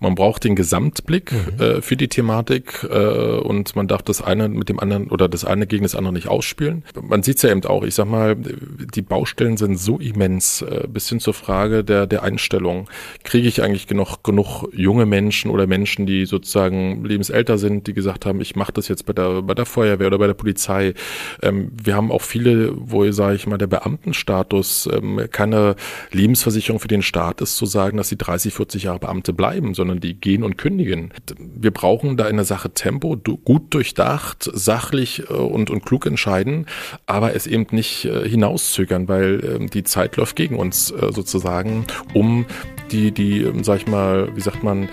man 0.00 0.14
braucht 0.14 0.44
den 0.44 0.56
Gesamtblick 0.56 1.32
mhm. 1.32 1.62
äh, 1.62 1.82
für 1.82 1.96
die 1.96 2.08
Thematik 2.08 2.86
äh, 2.88 3.38
und 3.38 3.76
man 3.76 3.88
darf 3.88 4.02
das 4.02 4.22
eine 4.22 4.48
mit 4.48 4.68
dem 4.68 4.80
anderen 4.80 5.08
oder 5.10 5.28
das 5.28 5.44
eine 5.44 5.66
gegen 5.66 5.84
das 5.84 5.94
andere 5.94 6.12
nicht 6.12 6.28
ausspielen. 6.28 6.84
Man 7.00 7.22
sieht 7.22 7.36
es 7.36 7.42
ja 7.42 7.50
eben 7.50 7.64
auch, 7.64 7.82
ich 7.84 7.94
sag 7.94 8.06
mal, 8.06 8.36
die 8.36 9.02
Baustellen 9.02 9.56
sind 9.56 9.78
so 9.78 9.98
immens, 9.98 10.62
äh, 10.62 10.86
bis 10.88 11.08
hin 11.08 11.20
zur 11.20 11.34
Frage 11.34 11.84
der, 11.84 12.06
der 12.06 12.22
Einstellung. 12.22 12.88
Kriege 13.24 13.48
ich 13.48 13.62
eigentlich 13.62 13.86
genug, 13.86 14.22
genug 14.22 14.64
junge 14.88 15.04
Menschen 15.04 15.50
oder 15.50 15.66
Menschen, 15.66 16.06
die 16.06 16.24
sozusagen 16.24 17.04
lebensälter 17.04 17.58
sind, 17.58 17.86
die 17.88 17.92
gesagt 17.92 18.24
haben, 18.24 18.40
ich 18.40 18.56
mache 18.56 18.72
das 18.72 18.88
jetzt 18.88 19.04
bei 19.04 19.12
der, 19.12 19.42
bei 19.42 19.52
der 19.52 19.66
Feuerwehr 19.66 20.06
oder 20.06 20.16
bei 20.16 20.26
der 20.26 20.32
Polizei. 20.32 20.94
Ähm, 21.42 21.70
wir 21.74 21.94
haben 21.94 22.10
auch 22.10 22.22
viele, 22.22 22.72
wo, 22.74 23.10
sage 23.12 23.36
ich 23.36 23.46
mal, 23.46 23.58
der 23.58 23.66
Beamtenstatus 23.66 24.88
ähm, 24.90 25.20
keine 25.30 25.76
Lebensversicherung 26.10 26.80
für 26.80 26.88
den 26.88 27.02
Staat 27.02 27.42
ist, 27.42 27.58
zu 27.58 27.66
sagen, 27.66 27.98
dass 27.98 28.08
sie 28.08 28.16
30, 28.16 28.54
40 28.54 28.84
Jahre 28.84 28.98
Beamte 28.98 29.34
bleiben, 29.34 29.74
sondern 29.74 30.00
die 30.00 30.14
gehen 30.14 30.42
und 30.42 30.56
kündigen. 30.56 31.12
Wir 31.38 31.70
brauchen 31.70 32.16
da 32.16 32.26
in 32.26 32.36
der 32.36 32.46
Sache 32.46 32.70
Tempo, 32.70 33.14
gut 33.44 33.74
durchdacht, 33.74 34.48
sachlich 34.50 35.24
äh, 35.28 35.34
und, 35.34 35.68
und 35.68 35.84
klug 35.84 36.06
entscheiden, 36.06 36.64
aber 37.04 37.34
es 37.34 37.46
eben 37.46 37.66
nicht 37.72 38.06
äh, 38.06 38.26
hinauszögern, 38.26 39.06
weil 39.06 39.44
äh, 39.44 39.66
die 39.66 39.84
Zeit 39.84 40.16
läuft 40.16 40.34
gegen 40.34 40.56
uns 40.56 40.90
äh, 40.90 41.12
sozusagen, 41.12 41.84
um 42.14 42.46
die, 42.88 43.12
die, 43.12 43.42
ähm, 43.42 43.64
sag 43.64 43.78
ich 43.78 43.86
mal, 43.86 44.34
wie 44.34 44.40
sagt 44.40 44.62
man, 44.62 44.88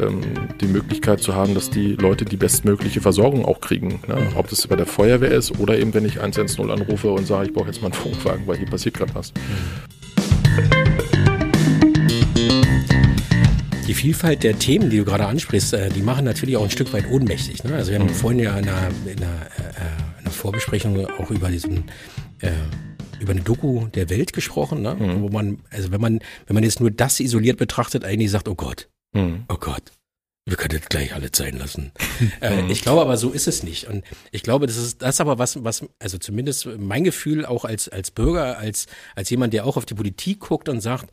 ähm, 0.00 0.20
die 0.60 0.66
Möglichkeit 0.66 1.20
zu 1.20 1.34
haben, 1.34 1.54
dass 1.54 1.70
die 1.70 1.94
Leute 1.94 2.24
die 2.24 2.36
bestmögliche 2.36 3.00
Versorgung 3.00 3.44
auch 3.44 3.60
kriegen. 3.60 4.00
Ne? 4.06 4.16
Mhm. 4.16 4.36
Ob 4.36 4.48
das 4.48 4.66
bei 4.66 4.76
der 4.76 4.86
Feuerwehr 4.86 5.30
ist 5.30 5.58
oder 5.58 5.78
eben, 5.78 5.94
wenn 5.94 6.04
ich 6.04 6.20
110 6.20 6.70
anrufe 6.70 7.10
und 7.10 7.26
sage, 7.26 7.48
ich 7.48 7.54
brauche 7.54 7.66
jetzt 7.66 7.80
mal 7.80 7.86
einen 7.86 7.94
Funkwagen, 7.94 8.46
weil 8.46 8.56
hier 8.56 8.66
passiert 8.66 8.94
gerade 8.94 9.14
was. 9.14 9.32
Die 13.86 13.94
Vielfalt 13.94 14.42
der 14.42 14.58
Themen, 14.58 14.90
die 14.90 14.98
du 14.98 15.04
gerade 15.04 15.26
ansprichst, 15.26 15.72
äh, 15.74 15.88
die 15.90 16.02
machen 16.02 16.24
natürlich 16.24 16.56
auch 16.56 16.64
ein 16.64 16.70
Stück 16.70 16.92
weit 16.92 17.08
ohnmächtig. 17.08 17.62
Ne? 17.62 17.74
Also 17.74 17.92
wir 17.92 17.98
haben 17.98 18.06
mhm. 18.06 18.14
vorhin 18.14 18.40
ja 18.40 18.58
in 18.58 18.68
einer, 18.68 18.88
in 19.04 19.22
einer, 19.22 19.46
äh, 19.58 20.20
einer 20.20 20.30
Vorbesprechung 20.30 21.06
auch 21.18 21.30
über 21.30 21.48
diesen 21.48 21.84
äh, 22.40 22.50
über 23.20 23.32
eine 23.32 23.42
Doku 23.42 23.86
der 23.88 24.10
Welt 24.10 24.32
gesprochen, 24.32 24.82
ne? 24.82 24.94
Mhm. 24.94 25.22
wo 25.22 25.28
man, 25.28 25.60
also 25.70 25.90
wenn 25.92 26.00
man, 26.00 26.20
wenn 26.46 26.54
man 26.54 26.64
jetzt 26.64 26.80
nur 26.80 26.90
das 26.90 27.20
isoliert 27.20 27.58
betrachtet, 27.58 28.04
eigentlich 28.04 28.30
sagt, 28.30 28.48
oh 28.48 28.54
Gott, 28.54 28.88
mhm. 29.12 29.44
oh 29.48 29.56
Gott, 29.58 29.92
wir 30.48 30.56
können 30.56 30.78
das 30.78 30.88
gleich 30.88 31.12
alle 31.12 31.28
sein 31.34 31.58
lassen. 31.58 31.90
äh, 32.40 32.62
mhm. 32.62 32.70
ich 32.70 32.82
glaube 32.82 33.00
aber, 33.00 33.16
so 33.16 33.30
ist 33.30 33.48
es 33.48 33.64
nicht. 33.64 33.88
Und 33.88 34.04
ich 34.30 34.44
glaube, 34.44 34.68
das 34.68 34.76
ist 34.76 35.02
das 35.02 35.20
aber 35.20 35.38
was, 35.38 35.64
was, 35.64 35.84
also 35.98 36.18
zumindest 36.18 36.68
mein 36.78 37.02
Gefühl 37.02 37.44
auch 37.44 37.64
als, 37.64 37.88
als 37.88 38.12
Bürger, 38.12 38.56
als, 38.56 38.86
als 39.16 39.28
jemand, 39.28 39.52
der 39.54 39.66
auch 39.66 39.76
auf 39.76 39.86
die 39.86 39.94
Politik 39.94 40.38
guckt 40.38 40.68
und 40.68 40.80
sagt, 40.80 41.10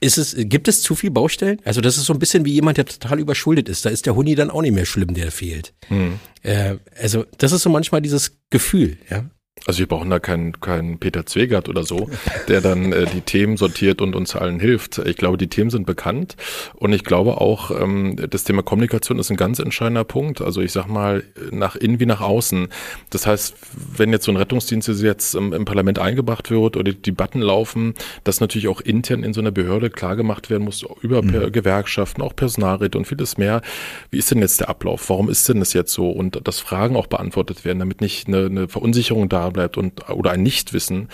ist 0.00 0.18
es, 0.18 0.36
gibt 0.36 0.68
es 0.68 0.82
zu 0.82 0.94
viel 0.94 1.10
Baustellen? 1.10 1.62
Also 1.64 1.80
das 1.80 1.96
ist 1.96 2.04
so 2.04 2.12
ein 2.12 2.18
bisschen 2.18 2.44
wie 2.44 2.52
jemand, 2.52 2.76
der 2.76 2.84
total 2.84 3.20
überschuldet 3.20 3.70
ist. 3.70 3.86
Da 3.86 3.90
ist 3.90 4.04
der 4.04 4.16
Huni 4.16 4.34
dann 4.34 4.50
auch 4.50 4.60
nicht 4.60 4.74
mehr 4.74 4.86
schlimm, 4.86 5.14
der 5.14 5.32
fehlt. 5.32 5.72
Mhm. 5.88 6.20
Äh, 6.42 6.76
also 7.00 7.24
das 7.38 7.52
ist 7.52 7.62
so 7.62 7.70
manchmal 7.70 8.02
dieses 8.02 8.36
Gefühl, 8.50 8.98
ja. 9.08 9.24
Also 9.66 9.78
wir 9.78 9.86
brauchen 9.86 10.10
da 10.10 10.18
keinen 10.18 10.60
keinen 10.60 10.98
Peter 10.98 11.24
Zwegert 11.24 11.70
oder 11.70 11.84
so, 11.84 12.10
der 12.48 12.60
dann 12.60 12.92
äh, 12.92 13.06
die 13.06 13.22
Themen 13.22 13.56
sortiert 13.56 14.02
und 14.02 14.14
uns 14.14 14.36
allen 14.36 14.60
hilft. 14.60 14.98
Ich 14.98 15.16
glaube, 15.16 15.38
die 15.38 15.48
Themen 15.48 15.70
sind 15.70 15.86
bekannt 15.86 16.36
und 16.74 16.92
ich 16.92 17.02
glaube 17.02 17.40
auch, 17.40 17.70
ähm, 17.70 18.16
das 18.28 18.44
Thema 18.44 18.62
Kommunikation 18.62 19.18
ist 19.18 19.30
ein 19.30 19.38
ganz 19.38 19.60
entscheidender 19.60 20.04
Punkt. 20.04 20.42
Also 20.42 20.60
ich 20.60 20.72
sag 20.72 20.86
mal, 20.86 21.24
nach 21.50 21.76
innen 21.76 21.98
wie 21.98 22.04
nach 22.04 22.20
außen. 22.20 22.68
Das 23.08 23.26
heißt, 23.26 23.54
wenn 23.96 24.12
jetzt 24.12 24.26
so 24.26 24.32
ein 24.32 24.36
Rettungsdienst 24.36 24.88
jetzt 24.88 25.34
im, 25.34 25.54
im 25.54 25.64
Parlament 25.64 25.98
eingebracht 25.98 26.50
wird 26.50 26.76
oder 26.76 26.92
die 26.92 27.00
Debatten 27.00 27.40
laufen, 27.40 27.94
dass 28.22 28.40
natürlich 28.40 28.68
auch 28.68 28.82
intern 28.82 29.24
in 29.24 29.32
so 29.32 29.40
einer 29.40 29.50
Behörde 29.50 29.88
klargemacht 29.88 30.50
werden 30.50 30.64
muss, 30.64 30.84
über 31.00 31.22
mhm. 31.22 31.52
Gewerkschaften, 31.52 32.20
auch 32.20 32.36
Personalräte 32.36 32.98
und 32.98 33.06
vieles 33.06 33.38
mehr. 33.38 33.62
Wie 34.10 34.18
ist 34.18 34.30
denn 34.30 34.40
jetzt 34.40 34.60
der 34.60 34.68
Ablauf? 34.68 35.08
Warum 35.08 35.30
ist 35.30 35.48
denn 35.48 35.60
das 35.60 35.72
jetzt 35.72 35.92
so? 35.92 36.10
Und 36.10 36.46
dass 36.46 36.60
Fragen 36.60 36.96
auch 36.96 37.06
beantwortet 37.06 37.64
werden, 37.64 37.78
damit 37.78 38.02
nicht 38.02 38.28
eine, 38.28 38.46
eine 38.46 38.68
Verunsicherung 38.68 39.30
da 39.30 39.43
bleibt 39.50 39.76
und 39.76 40.08
oder 40.08 40.32
ein 40.32 40.42
Nichtwissen. 40.42 41.08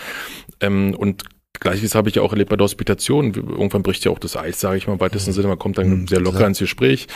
Ähm, 0.59 0.95
und 0.97 1.23
Gleiches 1.61 1.93
habe 1.93 2.09
ich 2.09 2.15
ja 2.15 2.23
auch 2.23 2.31
erlebt 2.31 2.49
bei 2.49 2.55
der 2.57 2.63
Hospitation. 2.63 3.35
Irgendwann 3.35 3.83
bricht 3.83 4.03
ja 4.03 4.11
auch 4.11 4.17
das 4.17 4.35
Eis, 4.35 4.59
sage 4.59 4.77
ich 4.77 4.87
mal 4.87 4.93
im 4.93 4.99
weitesten 4.99 5.29
mhm. 5.29 5.35
Sinne. 5.35 5.47
Man 5.47 5.59
kommt 5.59 5.77
dann 5.77 5.89
mhm, 5.89 6.07
sehr 6.07 6.19
locker 6.19 6.37
klar. 6.37 6.49
ins 6.49 6.57
Gespräch. 6.57 7.07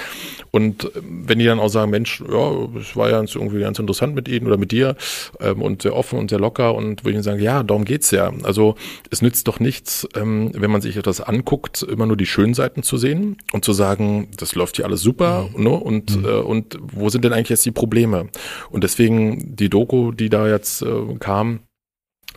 Und 0.52 0.86
ähm, 0.96 1.24
wenn 1.26 1.40
die 1.40 1.46
dann 1.46 1.60
auch 1.60 1.68
sagen, 1.68 1.90
Mensch, 1.90 2.24
ja, 2.32 2.68
es 2.80 2.96
war 2.96 3.10
ja 3.10 3.20
irgendwie 3.22 3.60
ganz 3.60 3.80
interessant 3.80 4.14
mit 4.14 4.28
Ihnen 4.28 4.46
oder 4.46 4.58
mit 4.58 4.72
dir 4.72 4.98
ähm, 5.40 5.64
und 5.64 5.82
sehr 5.82 5.96
offen 5.96 6.20
und 6.20 6.30
sehr 6.30 6.40
locker 6.40 6.76
und 6.76 7.04
würde 7.04 7.18
ich 7.18 7.24
sagen, 7.24 7.42
ja, 7.42 7.64
darum 7.64 7.86
geht's 7.86 8.12
ja. 8.12 8.32
Also 8.44 8.76
es 9.10 9.24
nützt 9.24 9.48
doch 9.48 9.60
nichts, 9.60 10.08
ähm, 10.16 10.52
wenn 10.54 10.70
man 10.70 10.82
sich 10.82 10.96
etwas 10.96 11.22
anguckt, 11.22 11.82
immer 11.82 12.06
nur 12.06 12.16
die 12.16 12.28
schönen 12.28 12.54
Seiten 12.54 12.84
zu 12.84 12.98
sehen 12.98 13.38
und 13.52 13.66
zu 13.66 13.74
sagen, 13.74 14.28
das 14.38 14.54
läuft 14.54 14.76
hier 14.76 14.86
alles 14.86 15.02
super, 15.02 15.50
mhm. 15.56 15.64
ne? 15.64 15.70
Und, 15.72 16.18
mhm. 16.18 16.26
äh, 16.26 16.30
und 16.30 16.78
wo 16.82 17.10
sind 17.10 17.26
denn 17.26 17.34
eigentlich 17.34 17.50
jetzt 17.50 17.66
die 17.66 17.72
Probleme? 17.72 18.28
Und 18.70 18.84
deswegen 18.84 19.56
die 19.56 19.70
Doku, 19.70 20.12
die 20.12 20.30
da 20.30 20.48
jetzt 20.48 20.84
äh, 20.84 21.16
kam, 21.20 21.62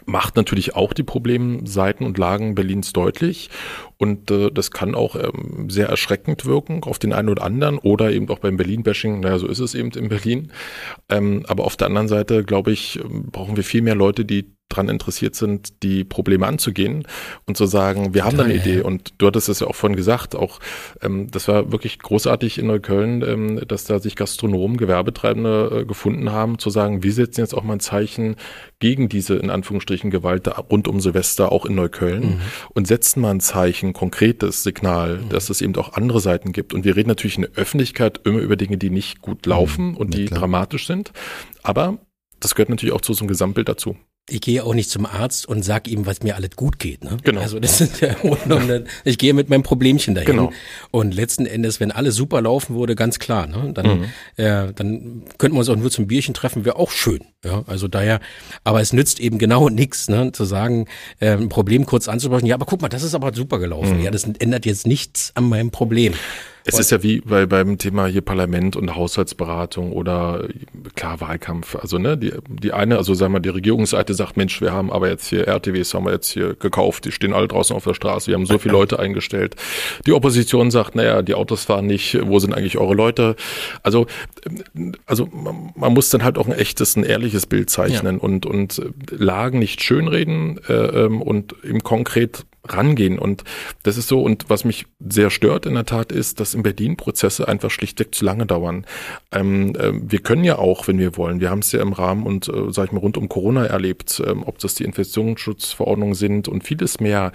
macht 0.09 0.37
natürlich 0.37 0.75
auch 0.75 0.93
die 0.93 1.03
Problemseiten 1.03 2.07
und 2.07 2.19
Lagen 2.19 2.55
Berlins 2.55 2.93
deutlich. 2.93 3.51
Und 3.99 4.31
äh, 4.31 4.51
das 4.51 4.71
kann 4.71 4.95
auch 4.95 5.17
ähm, 5.17 5.69
sehr 5.69 5.89
erschreckend 5.89 6.47
wirken 6.47 6.83
auf 6.85 6.99
den 6.99 7.13
einen 7.13 7.29
oder 7.29 7.43
anderen 7.45 7.79
oder 7.79 8.11
eben 8.11 8.29
auch 8.31 8.39
beim 8.39 8.57
Berlin-Bashing. 8.57 9.21
Naja, 9.21 9.39
so 9.39 9.47
ist 9.47 9.59
es 9.59 9.75
eben 9.75 9.91
in 9.91 10.09
Berlin. 10.09 10.53
Ähm, 11.09 11.45
aber 11.47 11.65
auf 11.65 11.77
der 11.77 11.89
anderen 11.89 12.09
Seite, 12.09 12.43
glaube 12.45 12.73
ich, 12.73 13.01
brauchen 13.05 13.57
wir 13.57 13.65
viel 13.65 13.83
mehr 13.83 13.95
Leute, 13.95 14.25
die 14.25 14.58
dran 14.69 14.89
interessiert 14.89 15.35
sind, 15.35 15.83
die 15.83 16.05
Probleme 16.05 16.47
anzugehen 16.47 17.07
und 17.47 17.57
zu 17.57 17.67
sagen, 17.67 18.15
wir 18.15 18.25
haben 18.25 18.37
da 18.37 18.45
eine 18.45 18.55
ja, 18.55 18.61
Idee. 18.61 18.79
Ja. 18.79 18.85
Und 18.85 19.15
du 19.19 19.27
hattest 19.27 19.49
es 19.49 19.61
ja 19.61 19.67
auch 19.67 19.75
vorhin 19.75 19.97
gesagt, 19.97 20.37
auch 20.37 20.61
ähm, 21.01 21.31
das 21.31 21.49
war 21.49 21.73
wirklich 21.73 21.99
großartig 21.99 22.59
in 22.59 22.67
Neukölln, 22.67 23.23
ähm, 23.23 23.61
dass 23.67 23.85
da 23.85 23.99
sich 23.99 24.15
Gastronomen, 24.15 24.77
Gewerbetreibende 24.77 25.81
äh, 25.81 25.85
gefunden 25.85 26.33
haben, 26.33 26.59
zu 26.59 26.71
sagen, 26.71 27.03
wir 27.03 27.13
setzen 27.13 27.41
jetzt 27.41 27.55
auch 27.55 27.63
mal 27.63 27.75
ein 27.75 27.81
Zeichen 27.81 28.37
gegen 28.79 29.09
diese 29.09 29.37
in 29.37 29.51
Anführungsstrichen 29.51 30.11
Gewalt 30.11 30.49
rund 30.71 30.87
um 30.87 31.01
Silvester 31.01 31.51
auch 31.51 31.65
in 31.65 31.75
Neukölln 31.75 32.23
mhm. 32.23 32.41
und 32.75 32.87
setzen 32.87 33.21
mal 33.21 33.31
ein 33.31 33.41
Zeichen, 33.41 33.95
konkretes 33.95 34.63
Signal, 34.63 35.19
mhm. 35.19 35.29
dass 35.31 35.49
es 35.49 35.63
eben 35.63 35.75
auch 35.77 35.95
andere 35.95 36.21
Seiten 36.21 36.53
gibt. 36.53 36.75
Und 36.75 36.85
wir 36.85 36.95
reden 36.95 37.09
natürlich 37.09 37.37
in 37.37 37.43
der 37.43 37.53
Öffentlichkeit 37.53 38.21
immer 38.25 38.41
über 38.41 38.57
Dinge, 38.57 38.77
die 38.77 38.91
nicht 38.91 39.23
gut 39.23 39.47
laufen 39.47 39.91
mhm. 39.91 39.97
und 39.97 40.15
die 40.15 40.27
klar. 40.27 40.41
dramatisch 40.41 40.87
sind. 40.87 41.13
Aber 41.63 41.99
das 42.41 42.55
gehört 42.55 42.69
natürlich 42.69 42.95
auch 42.95 43.01
zu 43.01 43.15
so 43.15 43.23
einem 43.23 43.29
Gesamtbild 43.29 43.69
dazu 43.69 43.97
ich 44.29 44.41
gehe 44.41 44.65
auch 44.65 44.75
nicht 44.75 44.91
zum 44.91 45.07
Arzt 45.07 45.47
und 45.47 45.65
sag 45.65 45.89
ihm, 45.89 46.07
was 46.07 46.23
mir 46.23 46.37
alles 46.37 46.51
gut 46.57 46.79
geht. 46.79 47.05
Ne? 47.05 47.17
Genau. 47.23 47.41
Also 47.41 47.59
das 47.59 47.81
ist 47.81 48.01
ja 48.01 48.15
ich 49.05 49.19
gehe 49.19 49.35
mit 49.35 49.49
meinem 49.49 49.63
Problemchen 49.63 50.15
dahin. 50.15 50.27
Genau. 50.27 50.53
Und 50.91 51.15
letzten 51.15 51.47
Endes, 51.47 51.81
wenn 51.81 51.91
alles 51.91 52.15
super 52.15 52.41
laufen 52.41 52.77
würde, 52.77 52.95
ganz 52.95 53.19
klar, 53.19 53.47
ne? 53.47 53.73
dann, 53.73 54.01
mhm. 54.01 54.05
äh, 54.37 54.73
dann 54.75 55.23
könnten 55.39 55.57
wir 55.57 55.61
uns 55.61 55.69
auch 55.69 55.77
nur 55.77 55.91
zum 55.91 56.07
Bierchen 56.07 56.35
treffen, 56.35 56.65
wäre 56.65 56.77
auch 56.77 56.91
schön. 56.91 57.21
Ja, 57.45 57.63
also 57.67 57.87
daher, 57.87 58.21
aber 58.65 58.81
es 58.81 58.93
nützt 58.93 59.21
eben 59.21 59.39
genau 59.39 59.69
nichts, 59.69 60.09
ne, 60.09 60.33
zu 60.33 60.45
sagen, 60.45 60.87
äh, 61.21 61.31
ein 61.31 61.49
Problem 61.49 61.87
kurz 61.87 62.09
anzusprechen. 62.09 62.47
Ja, 62.47 62.57
aber 62.57 62.67
guck 62.67 62.83
mal, 62.83 62.89
das 62.89 63.03
ist 63.03 63.15
aber 63.15 63.33
super 63.33 63.59
gelaufen. 63.59 63.99
Mhm. 63.99 64.05
Ja, 64.05 64.11
das 64.11 64.25
ändert 64.25 64.67
jetzt 64.67 64.87
nichts 64.87 65.33
an 65.35 65.49
meinem 65.49 65.71
Problem. 65.71 66.15
Es 66.65 66.79
ist 66.79 66.91
ja 66.91 67.03
wie 67.03 67.21
bei, 67.21 67.47
beim 67.47 67.79
Thema 67.79 68.07
hier 68.07 68.21
Parlament 68.21 68.77
und 68.77 68.95
Haushaltsberatung 68.95 69.93
oder 69.93 70.49
klar 70.95 71.21
Wahlkampf. 71.21 71.77
Also 71.77 71.99
ne, 71.99 72.17
die, 72.17 72.33
die 72.49 72.73
eine, 72.73 72.99
also 72.99 73.15
sagen 73.15 73.33
wir, 73.33 73.41
die 73.41 73.49
Regierungsseite 73.49 74.15
sagt, 74.15 74.37
Mensch, 74.37 74.61
wir 74.61 74.73
haben 74.73 74.93
aber 74.93 75.09
jetzt 75.09 75.29
hier 75.29 75.47
RTWs 75.47 75.95
haben 75.95 76.05
wir 76.05 76.13
jetzt 76.13 76.29
hier 76.29 76.55
gekauft, 76.55 77.05
die 77.05 77.13
stehen 77.13 77.33
alle 77.33 77.49
draußen 77.49 77.75
auf 77.75 77.85
der 77.85 77.95
Straße, 77.95 78.29
wir 78.29 78.35
haben 78.35 78.47
so 78.47 78.59
viele 78.59 78.73
Leute 78.73 78.99
eingestellt. 78.99 79.57
Die 80.07 80.13
Opposition 80.13 80.71
sagt, 80.71 80.95
naja, 80.95 81.23
die 81.23 81.35
Autos 81.35 81.65
fahren 81.65 81.87
nicht, 81.87 82.19
wo 82.27 82.39
sind 82.39 82.53
eigentlich 82.53 82.79
eure 82.79 82.95
Leute? 82.95 83.37
Also, 83.83 84.07
also 85.07 85.29
man 85.33 85.95
muss 85.95 86.11
dann 86.11 86.25
halt 86.25 86.39
auch 86.39 86.47
ein 86.47 86.53
echtes, 86.53 86.97
ein 86.97 87.05
ehrliches 87.05 87.47
Bild 87.47 87.71
zeichnen 87.71 88.17
ja. 88.17 88.23
und, 88.23 88.47
und 88.47 88.83
Lagen 89.11 89.59
nicht 89.59 89.83
schönreden 89.83 90.61
äh, 90.69 90.73
ähm, 90.73 91.23
und 91.23 91.55
im 91.63 91.83
konkret 91.83 92.45
rangehen. 92.77 93.19
Und 93.19 93.45
das 93.83 93.97
ist 93.97 94.09
so, 94.09 94.23
und 94.23 94.49
was 94.49 94.65
mich 94.65 94.87
sehr 95.01 95.31
stört 95.31 95.67
in 95.67 95.75
der 95.75 95.87
Tat 95.87 96.13
ist, 96.13 96.41
dass 96.41 96.55
in 96.55 96.63
Berlin 96.63 96.97
Prozesse 96.97 97.49
einfach 97.49 97.71
schlichtweg 97.71 98.15
zu 98.15 98.25
lange 98.25 98.47
dauern. 98.47 98.85
Ähm, 99.33 99.75
äh, 99.77 99.93
wir 99.93 100.21
können 100.21 100.45
ja 100.45 100.59
auch, 100.59 100.89
wenn 100.89 100.99
wir 100.99 101.17
wollen, 101.17 101.41
wir 101.41 101.51
haben 101.51 101.61
es 101.61 101.73
ja 101.73 101.81
im 101.81 101.93
Rahmen 101.93 102.25
und, 102.25 102.49
äh, 102.49 102.73
sag 102.73 102.87
ich 102.87 102.93
mal, 102.93 103.01
rund 103.01 103.17
um 103.17 103.29
Corona 103.29 103.67
erlebt, 103.67 104.23
ähm, 104.27 104.43
ob 104.45 104.59
das 104.59 104.75
die 104.75 104.85
Infektionsschutzverordnungen 104.85 106.15
sind 106.15 106.49
und 106.49 106.65
vieles 106.65 107.01
mehr, 107.01 107.33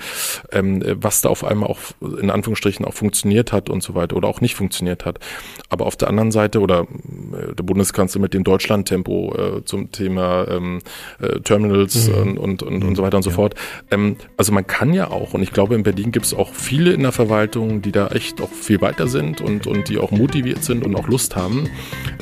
ähm, 0.52 0.84
was 0.96 1.22
da 1.22 1.30
auf 1.30 1.44
einmal 1.44 1.70
auch 1.70 1.80
in 2.02 2.30
Anführungsstrichen 2.30 2.86
auch 2.86 2.94
funktioniert 2.94 3.52
hat 3.52 3.70
und 3.70 3.84
so 3.84 3.96
weiter 3.96 4.16
oder 4.16 4.28
auch 4.28 4.42
nicht 4.42 4.56
funktioniert 4.56 5.06
hat. 5.06 5.20
Aber 5.70 5.86
auf 5.86 5.96
der 5.96 6.10
anderen 6.10 6.32
Seite 6.32 6.60
oder 6.60 6.82
äh, 6.82 7.56
der 7.56 7.64
Bundeskanzler 7.64 8.22
mit 8.22 8.34
dem 8.34 8.44
Deutschlandtempo 8.44 9.36
äh, 9.36 9.66
zum 9.66 9.92
Thema 9.92 10.48
ähm, 10.48 10.80
äh, 11.20 11.40
Terminals 11.40 12.08
mhm. 12.08 12.38
und, 12.38 12.64
und, 12.64 12.84
und 12.84 12.96
so 12.96 13.04
weiter 13.04 13.18
und 13.18 13.24
so 13.24 13.30
ja. 13.30 13.36
fort. 13.36 13.56
Ähm, 13.92 14.18
also 14.38 14.52
man 14.52 14.68
kann 14.68 14.94
ja 14.94 15.10
auch. 15.10 15.23
Und 15.32 15.44
ich 15.44 15.52
glaube, 15.52 15.76
in 15.76 15.84
Berlin 15.84 16.12
gibt 16.12 16.26
es 16.26 16.34
auch 16.34 16.54
viele 16.54 16.92
in 16.92 17.04
der 17.04 17.12
Verwaltung, 17.12 17.82
die 17.82 17.92
da 17.92 18.08
echt 18.08 18.42
auch 18.42 18.50
viel 18.50 18.82
weiter 18.82 19.08
sind 19.08 19.42
und, 19.42 19.68
und 19.68 19.90
die 19.90 19.98
auch 19.98 20.12
motiviert 20.12 20.64
sind 20.64 20.84
und 20.84 20.96
auch 20.96 21.08
Lust 21.08 21.36
haben. 21.36 21.70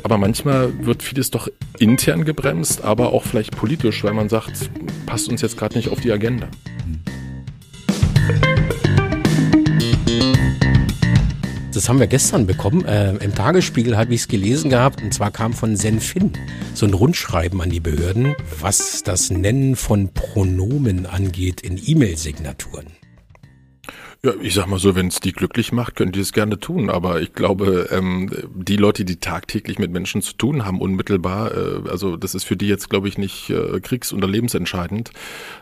Aber 0.04 0.18
manchmal 0.18 0.72
wird 0.86 1.02
vieles 1.02 1.32
doch 1.32 1.48
intern 1.80 2.26
gebremst, 2.26 2.84
aber 2.84 3.14
auch 3.14 3.24
vielleicht 3.24 3.56
politisch, 3.56 4.04
weil 4.04 4.14
man 4.14 4.30
sagt, 4.30 4.70
passt 5.06 5.30
uns 5.30 5.42
jetzt 5.42 5.58
gerade 5.58 5.76
nicht 5.76 5.90
auf 5.90 6.02
die 6.02 6.12
Agenda. 6.12 6.48
Das 11.82 11.89
haben 11.89 12.00
wir 12.00 12.06
gestern 12.06 12.46
bekommen. 12.46 12.86
Äh, 12.86 13.15
Im 13.15 13.34
Tagesspiegel 13.34 13.98
habe 13.98 14.13
ich 14.13 14.22
es 14.22 14.28
gelesen 14.28 14.70
gehabt. 14.70 15.02
Und 15.02 15.15
zwar 15.15 15.32
kam 15.32 15.52
von 15.52 15.76
Senfin 15.76 16.32
so 16.76 16.86
ein 16.86 16.94
Rundschreiben 16.94 17.60
an 17.60 17.72
die 17.72 17.80
Behörden, 17.80 18.36
was 18.60 19.02
das 19.02 19.32
Nennen 19.32 19.76
von 19.76 20.13
Pronomen 20.13 21.08
angeht 21.08 21.62
in 21.62 21.82
E-Mail-Signaturen. 21.84 23.01
Ja, 24.23 24.34
ich 24.39 24.53
sag 24.53 24.67
mal 24.67 24.77
so, 24.77 24.93
wenn 24.93 25.07
es 25.07 25.19
die 25.19 25.31
glücklich 25.31 25.71
macht, 25.71 25.95
können 25.95 26.12
die 26.12 26.19
es 26.19 26.31
gerne 26.31 26.60
tun. 26.60 26.91
Aber 26.91 27.21
ich 27.21 27.34
glaube, 27.34 27.88
ähm, 27.89 28.29
die 28.53 28.75
Leute, 28.75 29.03
die 29.03 29.15
tagtäglich 29.19 29.79
mit 29.79 29.89
Menschen 29.89 30.21
zu 30.21 30.34
tun 30.34 30.63
haben, 30.63 30.79
unmittelbar, 30.79 31.51
äh, 31.57 31.89
also 31.89 32.17
das 32.17 32.36
ist 32.36 32.43
für 32.43 32.55
die 32.55 32.67
jetzt, 32.67 32.91
glaube 32.91 33.07
ich, 33.07 33.17
nicht 33.17 33.49
äh, 33.49 33.79
kriegs- 33.79 34.13
oder 34.13 34.27
lebensentscheidend. 34.27 35.10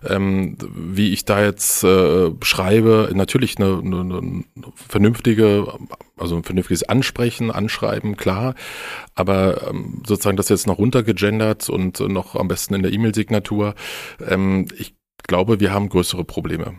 Ähm, 0.06 0.58
wie 0.76 1.14
ich 1.14 1.24
da 1.24 1.42
jetzt 1.42 1.86
äh, 1.86 2.32
schreibe, 2.42 3.10
natürlich 3.14 3.58
eine, 3.60 3.80
eine, 3.82 4.02
eine 4.02 4.44
vernünftige, 4.76 5.74
also 6.18 6.36
ein 6.36 6.44
vernünftiges 6.44 6.84
Ansprechen, 6.84 7.52
Anschreiben, 7.52 8.18
klar. 8.18 8.56
Aber 9.16 9.70
ähm, 9.70 10.04
sozusagen 10.06 10.36
das 10.36 10.50
jetzt 10.50 10.68
noch 10.68 10.80
runtergegendert 10.80 11.70
und 11.70 12.02
noch 12.02 12.36
am 12.36 12.50
besten 12.50 12.74
in 12.74 12.84
der 12.84 12.92
E-Mail-Signatur. 12.92 13.74
Ähm, 14.28 14.68
ich 14.78 14.96
glaube, 15.28 15.62
wir 15.62 15.72
haben 15.72 15.88
größere 15.88 16.26
Probleme. 16.26 16.76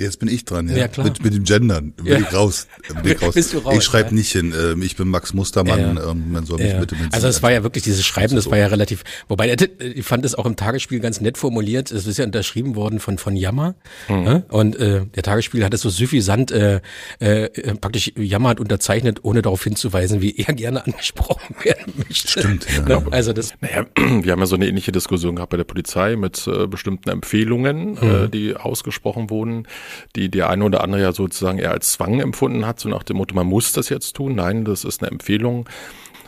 Jetzt 0.00 0.18
bin 0.18 0.28
ich 0.28 0.44
dran, 0.44 0.68
ja. 0.68 0.76
ja 0.76 0.88
klar. 0.88 1.06
Mit, 1.06 1.22
mit 1.22 1.34
dem 1.34 1.44
Gendern. 1.44 1.92
Bin 1.92 2.06
ja. 2.06 2.18
ich 2.18 2.34
raus. 2.34 2.66
Bin 3.04 3.12
ich 3.12 3.22
raus. 3.22 3.32
Bist 3.34 3.54
du 3.54 3.58
raus 3.58 3.76
ich 3.76 3.84
schreibe 3.84 4.08
ja? 4.08 4.16
nicht 4.16 4.32
hin. 4.32 4.52
Ähm, 4.52 4.82
ich 4.82 4.96
bin 4.96 5.06
Max 5.06 5.34
Mustermann. 5.34 5.96
Ja. 5.96 6.10
Ähm, 6.10 6.32
man 6.32 6.44
soll 6.44 6.58
mich 6.58 6.76
bitte 6.76 6.96
mit 6.96 7.14
Also 7.14 7.28
es 7.28 7.44
war 7.44 7.52
ja 7.52 7.62
wirklich 7.62 7.84
dieses 7.84 8.04
Schreiben, 8.04 8.34
das 8.34 8.50
war 8.50 8.58
ja 8.58 8.66
relativ. 8.66 9.04
Wobei 9.28 9.54
ich 9.54 10.04
fand 10.04 10.24
es 10.24 10.34
auch 10.34 10.46
im 10.46 10.56
Tagesspiel 10.56 10.98
ganz 10.98 11.20
nett 11.20 11.38
formuliert. 11.38 11.92
Es 11.92 12.08
ist 12.08 12.18
ja 12.18 12.24
unterschrieben 12.24 12.74
worden 12.74 12.98
von 12.98 13.18
von 13.18 13.36
Jammer. 13.36 13.76
Mhm. 14.08 14.42
Und 14.48 14.74
äh, 14.74 15.06
der 15.14 15.22
Tagesspiel 15.22 15.64
hat 15.64 15.72
es 15.72 15.82
so 15.82 15.90
suffisant 15.90 16.50
äh, 16.50 16.80
äh, 17.20 17.48
praktisch 17.76 18.10
Jammer 18.16 18.48
hat 18.48 18.58
unterzeichnet, 18.58 19.20
ohne 19.22 19.42
darauf 19.42 19.62
hinzuweisen, 19.62 20.20
wie 20.20 20.36
er 20.36 20.54
gerne 20.54 20.84
angesprochen 20.84 21.54
werden 21.62 21.92
möchte. 21.96 22.40
Stimmt. 22.40 22.66
Ja. 22.68 22.98
Ne? 22.98 23.06
Also 23.12 23.32
das. 23.32 23.54
Naja, 23.60 23.86
wir 23.96 24.32
haben 24.32 24.40
ja 24.40 24.46
so 24.46 24.56
eine 24.56 24.66
ähnliche 24.66 24.90
Diskussion 24.90 25.36
gehabt 25.36 25.50
bei 25.50 25.56
der 25.56 25.62
Polizei 25.62 26.16
mit 26.16 26.48
äh, 26.48 26.66
bestimmten 26.66 27.10
Empfehlungen, 27.10 27.92
mhm. 27.92 28.24
äh, 28.24 28.28
die 28.28 28.56
ausgesprochen 28.56 29.30
wurden 29.30 29.68
die 30.16 30.30
der 30.30 30.50
eine 30.50 30.64
oder 30.64 30.82
andere 30.82 31.02
ja 31.02 31.12
sozusagen 31.12 31.58
eher 31.58 31.72
als 31.72 31.92
Zwang 31.92 32.20
empfunden 32.20 32.66
hat, 32.66 32.80
so 32.80 32.88
nach 32.88 33.02
dem 33.02 33.16
Motto, 33.16 33.34
man 33.34 33.46
muss 33.46 33.72
das 33.72 33.88
jetzt 33.88 34.14
tun. 34.16 34.34
Nein, 34.34 34.64
das 34.64 34.84
ist 34.84 35.02
eine 35.02 35.10
Empfehlung. 35.10 35.68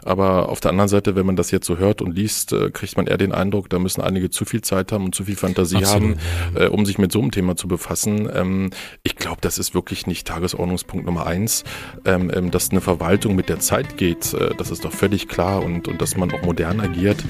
Aber 0.06 0.48
auf 0.48 0.60
der 0.60 0.70
anderen 0.70 0.88
Seite, 0.88 1.16
wenn 1.16 1.26
man 1.26 1.34
das 1.34 1.50
jetzt 1.50 1.66
so 1.66 1.78
hört 1.78 2.00
und 2.00 2.14
liest, 2.14 2.52
äh, 2.52 2.70
kriegt 2.70 2.96
man 2.96 3.08
eher 3.08 3.18
den 3.18 3.32
Eindruck, 3.32 3.68
da 3.68 3.80
müssen 3.80 4.00
einige 4.00 4.30
zu 4.30 4.44
viel 4.44 4.62
Zeit 4.62 4.92
haben 4.92 5.04
und 5.04 5.14
zu 5.14 5.24
viel 5.24 5.34
Fantasie 5.34 5.78
Absolut, 5.78 6.16
haben. 6.52 6.56
Äh, 6.56 6.66
um 6.68 6.86
sich 6.86 6.98
mit 6.98 7.10
so 7.10 7.20
einem 7.20 7.32
Thema 7.32 7.56
zu 7.56 7.66
befassen. 7.66 8.28
Ähm, 8.32 8.70
ich 9.02 9.16
glaube, 9.16 9.38
das 9.40 9.58
ist 9.58 9.74
wirklich 9.74 10.06
nicht 10.06 10.26
Tagesordnungspunkt 10.26 11.06
Nummer 11.06 11.26
eins. 11.26 11.64
Ähm, 12.04 12.30
ähm, 12.32 12.52
dass 12.52 12.70
eine 12.70 12.80
Verwaltung 12.80 13.34
mit 13.34 13.48
der 13.48 13.58
Zeit 13.58 13.96
geht, 13.96 14.32
äh, 14.32 14.54
das 14.56 14.70
ist 14.70 14.84
doch 14.84 14.92
völlig 14.92 15.26
klar 15.26 15.64
und, 15.64 15.88
und 15.88 16.00
dass 16.00 16.16
man 16.16 16.30
auch 16.30 16.42
modern 16.42 16.80
agiert. 16.80 17.24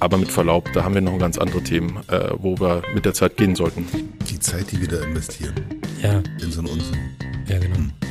Aber 0.00 0.16
mit 0.16 0.30
Verlaub, 0.30 0.72
da 0.72 0.84
haben 0.84 0.94
wir 0.94 1.02
noch 1.02 1.18
ganz 1.18 1.38
andere 1.38 1.62
Themen, 1.62 1.98
wo 2.38 2.58
wir 2.58 2.82
mit 2.94 3.04
der 3.04 3.14
Zeit 3.14 3.36
gehen 3.36 3.54
sollten. 3.54 3.86
Die 4.28 4.38
Zeit, 4.38 4.70
die 4.72 4.80
wir 4.80 4.88
da 4.88 5.02
investieren. 5.02 5.54
Ja. 6.02 6.22
In 6.42 6.50
so 6.50 6.60
einen 6.60 6.68
Unsinn. 6.68 6.98
Ja, 7.48 7.58
genau. 7.58 7.76
Hm. 7.76 8.03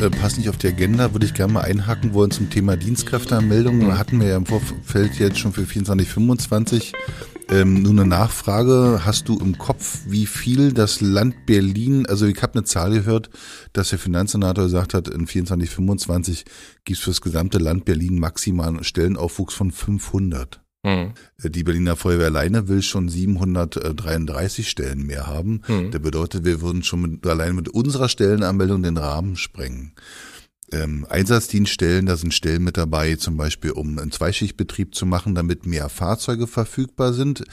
Äh, 0.00 0.10
passt 0.10 0.38
nicht 0.38 0.48
auf 0.48 0.56
die 0.56 0.68
Agenda, 0.68 1.12
würde 1.12 1.26
ich 1.26 1.34
gerne 1.34 1.52
mal 1.52 1.62
einhaken 1.62 2.14
wollen 2.14 2.30
zum 2.30 2.50
Thema 2.50 2.76
Dienstkräfteanmeldung. 2.76 3.80
Da 3.80 3.98
hatten 3.98 4.20
wir 4.20 4.28
ja 4.28 4.36
im 4.36 4.46
Vorfeld 4.46 5.18
jetzt 5.18 5.38
schon 5.38 5.52
für 5.52 5.66
24, 5.66 6.08
25 6.08 6.92
ähm, 7.50 7.82
nur 7.82 7.92
eine 7.92 8.06
Nachfrage. 8.06 9.02
Hast 9.04 9.28
du 9.28 9.38
im 9.38 9.58
Kopf, 9.58 10.00
wie 10.06 10.26
viel 10.26 10.72
das 10.72 11.00
Land 11.00 11.46
Berlin, 11.46 12.06
also 12.06 12.26
ich 12.26 12.40
habe 12.42 12.54
eine 12.54 12.64
Zahl 12.64 12.92
gehört, 12.92 13.30
dass 13.72 13.90
der 13.90 13.98
Finanzsenator 13.98 14.64
gesagt 14.64 14.94
hat, 14.94 15.08
in 15.08 15.26
24, 15.26 15.70
25 15.70 16.44
gibt 16.84 16.98
es 16.98 17.04
für 17.04 17.10
das 17.10 17.20
gesamte 17.20 17.58
Land 17.58 17.84
Berlin 17.84 18.18
maximal 18.18 18.68
einen 18.68 18.84
Stellenaufwuchs 18.84 19.54
von 19.54 19.72
500. 19.72 20.60
Mhm. 20.84 21.12
Die 21.42 21.64
Berliner 21.64 21.96
Feuerwehr 21.96 22.26
alleine 22.26 22.68
will 22.68 22.82
schon 22.82 23.08
733 23.08 24.68
Stellen 24.68 25.06
mehr 25.06 25.26
haben. 25.26 25.62
Mhm. 25.66 25.90
Das 25.90 26.00
bedeutet, 26.00 26.44
wir 26.44 26.60
würden 26.60 26.82
schon 26.82 27.02
mit, 27.02 27.26
allein 27.26 27.54
mit 27.54 27.68
unserer 27.68 28.08
Stellenanmeldung 28.08 28.82
den 28.82 28.96
Rahmen 28.96 29.36
sprengen. 29.36 29.92
Ähm, 30.70 31.06
Einsatzdienststellen, 31.08 32.06
da 32.06 32.16
sind 32.16 32.34
Stellen 32.34 32.62
mit 32.62 32.76
dabei, 32.76 33.16
zum 33.16 33.36
Beispiel 33.36 33.70
um 33.70 33.98
einen 33.98 34.12
Zweischichtbetrieb 34.12 34.94
zu 34.94 35.06
machen, 35.06 35.34
damit 35.34 35.66
mehr 35.66 35.88
Fahrzeuge 35.88 36.46
verfügbar 36.46 37.14
sind 37.14 37.44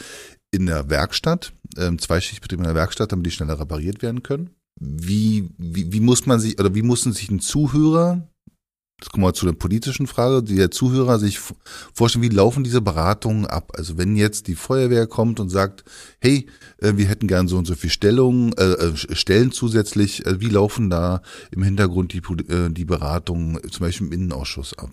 in 0.51 0.65
der 0.65 0.89
Werkstatt, 0.89 1.53
ähm, 1.77 1.97
Zweischichtbetrieb 1.97 2.59
in 2.59 2.65
der 2.65 2.75
Werkstatt, 2.75 3.11
damit 3.11 3.25
die 3.25 3.31
schneller 3.31 3.59
repariert 3.59 4.01
werden 4.01 4.21
können. 4.21 4.49
Wie, 4.77 5.49
wie, 5.57 5.93
wie 5.93 5.99
muss 6.01 6.25
man 6.25 6.41
sich 6.41 6.59
oder 6.59 6.75
wie 6.75 6.81
mussten 6.81 7.13
sich 7.13 7.31
ein 7.31 7.39
Zuhörer 7.39 8.27
Jetzt 9.01 9.11
kommen 9.11 9.25
wir 9.25 9.33
zu 9.33 9.45
der 9.45 9.53
politischen 9.53 10.07
Frage, 10.07 10.41
die 10.41 10.55
der 10.55 10.71
Zuhörer 10.71 11.19
sich 11.19 11.37
vorstellen, 11.93 12.23
wie 12.23 12.29
laufen 12.29 12.63
diese 12.63 12.79
Beratungen 12.79 13.45
ab? 13.45 13.73
Also 13.75 13.97
wenn 13.97 14.15
jetzt 14.15 14.47
die 14.47 14.55
Feuerwehr 14.55 15.05
kommt 15.05 15.41
und 15.41 15.49
sagt, 15.49 15.83
hey, 16.21 16.47
äh, 16.79 16.93
wir 16.95 17.05
hätten 17.07 17.27
gern 17.27 17.49
so 17.49 17.57
und 17.57 17.65
so 17.65 17.75
viel 17.75 17.89
Stellungen, 17.89 18.53
äh, 18.57 18.63
äh 18.63 18.95
Stellen 18.95 19.51
zusätzlich, 19.51 20.25
äh, 20.25 20.39
wie 20.39 20.47
laufen 20.47 20.89
da 20.89 21.21
im 21.51 21.61
Hintergrund 21.61 22.13
die, 22.13 22.21
die 22.71 22.85
Beratungen 22.85 23.59
zum 23.69 23.85
Beispiel 23.85 24.07
im 24.07 24.13
Innenausschuss 24.13 24.79
ab? 24.79 24.89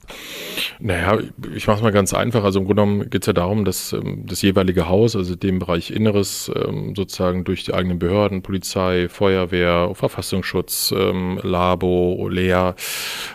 Naja, 0.81 1.21
ich 1.55 1.69
mache 1.69 1.77
es 1.77 1.83
mal 1.85 1.93
ganz 1.93 2.13
einfach. 2.13 2.43
Also 2.43 2.59
im 2.59 2.65
Grunde 2.65 2.83
genommen 2.83 3.09
geht 3.09 3.23
es 3.23 3.27
ja 3.29 3.33
darum, 3.33 3.65
dass 3.65 3.93
ähm, 3.93 4.25
das 4.27 4.43
jeweilige 4.43 4.89
Haus, 4.89 5.15
also 5.15 5.37
dem 5.37 5.61
Bereich 5.61 5.93
Inneres, 5.93 6.51
ähm, 6.57 6.95
sozusagen 6.97 7.45
durch 7.45 7.63
die 7.63 7.73
eigenen 7.73 8.01
Behörden, 8.01 8.43
Polizei, 8.43 9.09
Feuerwehr, 9.09 9.93
Verfassungsschutz, 9.95 10.93
ähm, 10.97 11.39
Labo, 11.45 12.29
Lea 12.29 12.73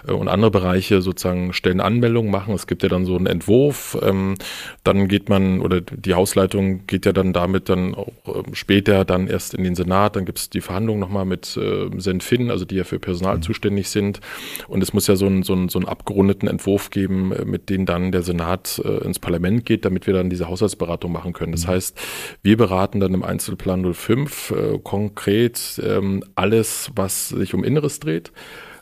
äh, 0.06 0.12
und 0.12 0.28
andere 0.28 0.57
Bereiche 0.58 1.02
sozusagen 1.04 1.54
stellen 1.54 1.80
Anmeldungen 1.80 2.32
machen. 2.32 2.56
Es 2.56 2.66
gibt 2.66 2.82
ja 2.82 2.90
dann 2.90 3.06
so 3.06 3.16
einen 3.16 3.28
Entwurf. 3.28 3.96
Ähm, 4.02 4.36
dann 4.84 5.08
geht 5.08 5.30
man, 5.30 5.62
oder 5.62 5.82
die 5.82 6.16
Hausleitung 6.16 6.88
geht 6.88 7.06
ja 7.06 7.14
dann 7.14 7.32
damit 7.32 7.70
dann 7.70 7.94
auch 7.94 8.12
ähm, 8.26 8.54
später 8.56 9.06
dann 9.06 9.28
erst 9.28 9.54
in 9.54 9.64
den 9.64 9.76
Senat. 9.76 10.16
Dann 10.16 10.26
gibt 10.26 10.40
es 10.40 10.50
die 10.50 10.62
Verhandlungen 10.62 11.00
nochmal 11.00 11.26
mit 11.26 11.56
äh, 11.58 11.90
Senfin, 11.98 12.50
also 12.50 12.66
die 12.66 12.76
ja 12.76 12.86
für 12.86 12.98
Personal 12.98 13.38
mhm. 13.38 13.42
zuständig 13.44 13.90
sind. 13.90 14.20
Und 14.68 14.82
es 14.82 14.94
muss 14.94 15.06
ja 15.06 15.16
so 15.16 15.28
einen, 15.28 15.44
so 15.44 15.54
einen, 15.54 15.70
so 15.70 15.78
einen 15.78 15.88
abgerundeten 15.88 16.50
Entwurf 16.50 16.90
geben, 16.90 17.32
äh, 17.34 17.46
mit 17.46 17.70
dem 17.70 17.86
dann 17.86 18.12
der 18.12 18.24
Senat 18.24 18.82
äh, 18.84 19.06
ins 19.06 19.20
Parlament 19.20 19.64
geht, 19.64 19.86
damit 19.86 20.08
wir 20.08 20.16
dann 20.16 20.32
diese 20.32 20.48
Haushaltsberatung 20.48 21.12
machen 21.12 21.34
können. 21.34 21.52
Das 21.52 21.68
mhm. 21.68 21.72
heißt, 21.72 22.00
wir 22.42 22.58
beraten 22.58 23.00
dann 23.00 23.14
im 23.14 23.24
Einzelplan 23.24 23.94
05 23.94 24.52
äh, 24.52 24.80
konkret 24.80 25.80
ähm, 25.86 26.24
alles, 26.34 26.90
was 26.96 27.30
sich 27.30 27.54
um 27.54 27.64
Inneres 27.64 28.00
dreht. 28.00 28.32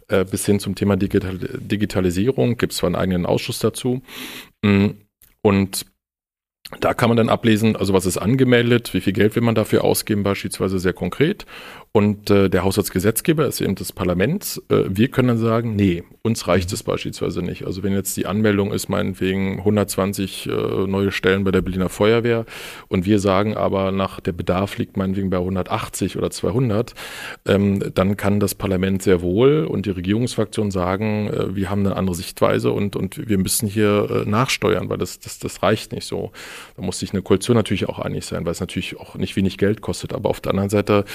Äh, 0.07 0.23
bis 0.23 0.45
hin 0.45 0.59
zum 0.59 0.75
Thema 0.75 0.97
Digital 0.97 1.39
Digitalisierung. 1.39 2.57
Gibt 2.57 2.73
es 2.73 2.77
zwar 2.77 2.87
einen 2.87 2.95
eigenen 2.95 3.25
Ausschuss 3.25 3.59
dazu. 3.59 4.01
Mm, 4.61 4.89
und 5.41 5.85
da 6.79 6.93
kann 6.93 7.09
man 7.09 7.17
dann 7.17 7.29
ablesen, 7.29 7.75
also 7.75 7.93
was 7.93 8.05
ist 8.05 8.17
angemeldet, 8.17 8.93
wie 8.93 9.01
viel 9.01 9.13
Geld 9.13 9.35
will 9.35 9.43
man 9.43 9.55
dafür 9.55 9.83
ausgeben, 9.83 10.23
beispielsweise 10.23 10.79
sehr 10.79 10.93
konkret. 10.93 11.45
Und 11.95 12.29
äh, 12.29 12.49
der 12.49 12.65
Haushaltsgesetzgeber 12.65 13.47
ist 13.47 13.61
eben 13.61 13.75
das 13.75 13.93
Parlament. 13.93 14.61
Äh, 14.67 14.81
wir 14.89 15.07
können 15.07 15.29
dann 15.29 15.37
sagen, 15.37 15.77
nee, 15.77 16.03
uns 16.23 16.45
reicht 16.45 16.73
es 16.73 16.83
beispielsweise 16.83 17.41
nicht. 17.41 17.65
Also 17.65 17.83
wenn 17.83 17.93
jetzt 17.93 18.17
die 18.17 18.25
Anmeldung 18.25 18.73
ist, 18.73 18.89
meinetwegen 18.89 19.59
120 19.59 20.47
äh, 20.47 20.51
neue 20.87 21.13
Stellen 21.13 21.45
bei 21.45 21.51
der 21.51 21.61
Berliner 21.61 21.87
Feuerwehr 21.87 22.45
und 22.89 23.05
wir 23.05 23.19
sagen 23.19 23.55
aber 23.55 23.93
nach 23.93 24.19
der 24.19 24.33
Bedarf 24.33 24.77
liegt 24.77 24.97
meinetwegen 24.97 25.29
bei 25.29 25.37
180 25.37 26.17
oder 26.17 26.31
200, 26.31 26.95
ähm, 27.45 27.81
dann 27.93 28.17
kann 28.17 28.41
das 28.41 28.55
Parlament 28.55 29.01
sehr 29.01 29.21
wohl 29.21 29.63
und 29.63 29.85
die 29.85 29.91
Regierungsfraktion 29.91 30.71
sagen, 30.71 31.29
äh, 31.29 31.55
wir 31.55 31.69
haben 31.69 31.85
eine 31.85 31.95
andere 31.95 32.17
Sichtweise 32.17 32.73
und, 32.73 32.97
und 32.97 33.25
wir 33.29 33.37
müssen 33.37 33.69
hier 33.69 34.25
äh, 34.25 34.29
nachsteuern, 34.29 34.89
weil 34.89 34.97
das, 34.97 35.19
das, 35.19 35.39
das 35.39 35.63
reicht 35.63 35.93
nicht 35.93 36.07
so. 36.07 36.33
Da 36.75 36.81
muss 36.81 36.99
sich 36.99 37.13
eine 37.13 37.21
Koalition 37.21 37.55
natürlich 37.55 37.87
auch 37.87 37.99
einig 37.99 38.25
sein, 38.25 38.43
weil 38.43 38.51
es 38.51 38.59
natürlich 38.59 38.99
auch 38.99 39.15
nicht 39.15 39.37
wenig 39.37 39.57
Geld 39.57 39.79
kostet. 39.79 40.11
Aber 40.11 40.29
auf 40.29 40.41
der 40.41 40.49
anderen 40.49 40.69
Seite 40.69 41.05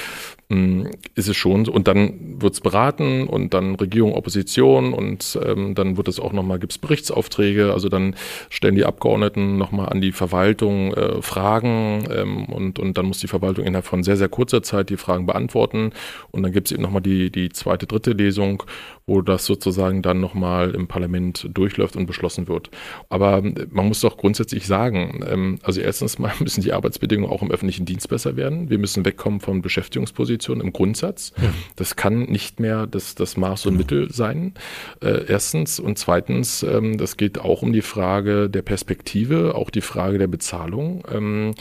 mh, 0.48 0.69
hm, 0.70 0.90
ist 1.14 1.28
es 1.28 1.36
schon. 1.36 1.68
Und 1.68 1.88
dann 1.88 2.40
wird 2.40 2.54
es 2.54 2.60
beraten 2.60 3.26
und 3.26 3.54
dann 3.54 3.74
Regierung, 3.74 4.14
Opposition 4.14 4.92
und 4.92 5.38
ähm, 5.44 5.74
dann 5.74 5.96
wird 5.96 6.08
es 6.08 6.20
auch 6.20 6.32
nochmal, 6.32 6.58
gibt 6.58 6.72
es 6.72 6.78
Berichtsaufträge, 6.78 7.72
also 7.72 7.88
dann 7.88 8.14
stellen 8.48 8.74
die 8.74 8.84
Abgeordneten 8.84 9.56
nochmal 9.56 9.88
an 9.88 10.00
die 10.00 10.12
Verwaltung 10.12 10.94
äh, 10.94 11.22
Fragen 11.22 12.04
ähm, 12.10 12.46
und, 12.46 12.78
und 12.78 12.96
dann 12.96 13.06
muss 13.06 13.18
die 13.18 13.28
Verwaltung 13.28 13.64
innerhalb 13.64 13.86
von 13.86 14.02
sehr, 14.02 14.16
sehr 14.16 14.28
kurzer 14.28 14.62
Zeit 14.62 14.90
die 14.90 14.96
Fragen 14.96 15.26
beantworten. 15.26 15.92
Und 16.30 16.42
dann 16.42 16.52
gibt 16.52 16.68
es 16.68 16.72
eben 16.72 16.82
nochmal 16.82 17.02
die, 17.02 17.30
die 17.30 17.50
zweite, 17.50 17.86
dritte 17.86 18.12
Lesung, 18.12 18.62
wo 19.10 19.22
das 19.22 19.44
sozusagen 19.44 20.02
dann 20.02 20.20
nochmal 20.20 20.70
im 20.70 20.86
Parlament 20.86 21.48
durchläuft 21.52 21.96
und 21.96 22.06
beschlossen 22.06 22.46
wird. 22.46 22.70
Aber 23.08 23.42
man 23.42 23.88
muss 23.88 23.98
doch 24.02 24.16
grundsätzlich 24.16 24.68
sagen, 24.68 25.24
ähm, 25.28 25.58
also 25.64 25.80
erstens 25.80 26.20
mal 26.20 26.32
müssen 26.38 26.60
die 26.60 26.72
Arbeitsbedingungen 26.72 27.28
auch 27.28 27.42
im 27.42 27.50
öffentlichen 27.50 27.84
Dienst 27.84 28.08
besser 28.08 28.36
werden. 28.36 28.70
Wir 28.70 28.78
müssen 28.78 29.04
wegkommen 29.04 29.40
von 29.40 29.62
Beschäftigungspositionen 29.62 30.64
im 30.64 30.72
Grundsatz. 30.72 31.32
Ja. 31.42 31.52
Das 31.74 31.96
kann 31.96 32.20
nicht 32.26 32.60
mehr 32.60 32.86
das, 32.86 33.16
das 33.16 33.36
Maß 33.36 33.66
und 33.66 33.72
genau. 33.72 33.78
Mittel 33.78 34.12
sein. 34.12 34.54
Äh, 35.02 35.24
erstens. 35.26 35.80
Und 35.80 35.98
zweitens, 35.98 36.62
ähm, 36.62 36.96
das 36.96 37.16
geht 37.16 37.40
auch 37.40 37.62
um 37.62 37.72
die 37.72 37.82
Frage 37.82 38.48
der 38.48 38.62
Perspektive, 38.62 39.56
auch 39.56 39.70
die 39.70 39.80
Frage 39.80 40.18
der 40.18 40.28
Bezahlung. 40.28 41.02
Ähm, 41.12 41.54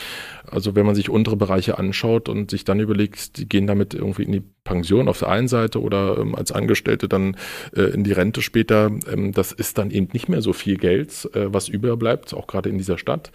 also 0.45 0.75
wenn 0.75 0.85
man 0.85 0.93
sich 0.93 1.09
untere 1.09 1.35
Bereiche 1.35 1.79
anschaut 1.79 2.29
und 2.29 2.51
sich 2.51 2.63
dann 2.63 2.79
überlegt, 2.79 3.37
die 3.37 3.49
gehen 3.49 3.65
damit 3.65 3.95
irgendwie 3.95 4.23
in 4.23 4.33
die 4.33 4.43
Pension 4.63 5.07
auf 5.07 5.19
der 5.19 5.29
einen 5.29 5.47
Seite 5.47 5.81
oder 5.81 6.17
ähm, 6.17 6.35
als 6.35 6.51
Angestellte 6.51 7.07
dann 7.07 7.35
äh, 7.75 7.81
in 7.81 8.03
die 8.03 8.11
Rente 8.11 8.41
später, 8.41 8.91
ähm, 9.11 9.31
das 9.31 9.51
ist 9.51 9.77
dann 9.77 9.91
eben 9.91 10.09
nicht 10.13 10.29
mehr 10.29 10.41
so 10.41 10.53
viel 10.53 10.77
Geld, 10.77 11.29
äh, 11.33 11.53
was 11.53 11.67
überbleibt, 11.67 12.33
auch 12.33 12.47
gerade 12.47 12.69
in 12.69 12.77
dieser 12.77 12.97
Stadt. 12.97 13.31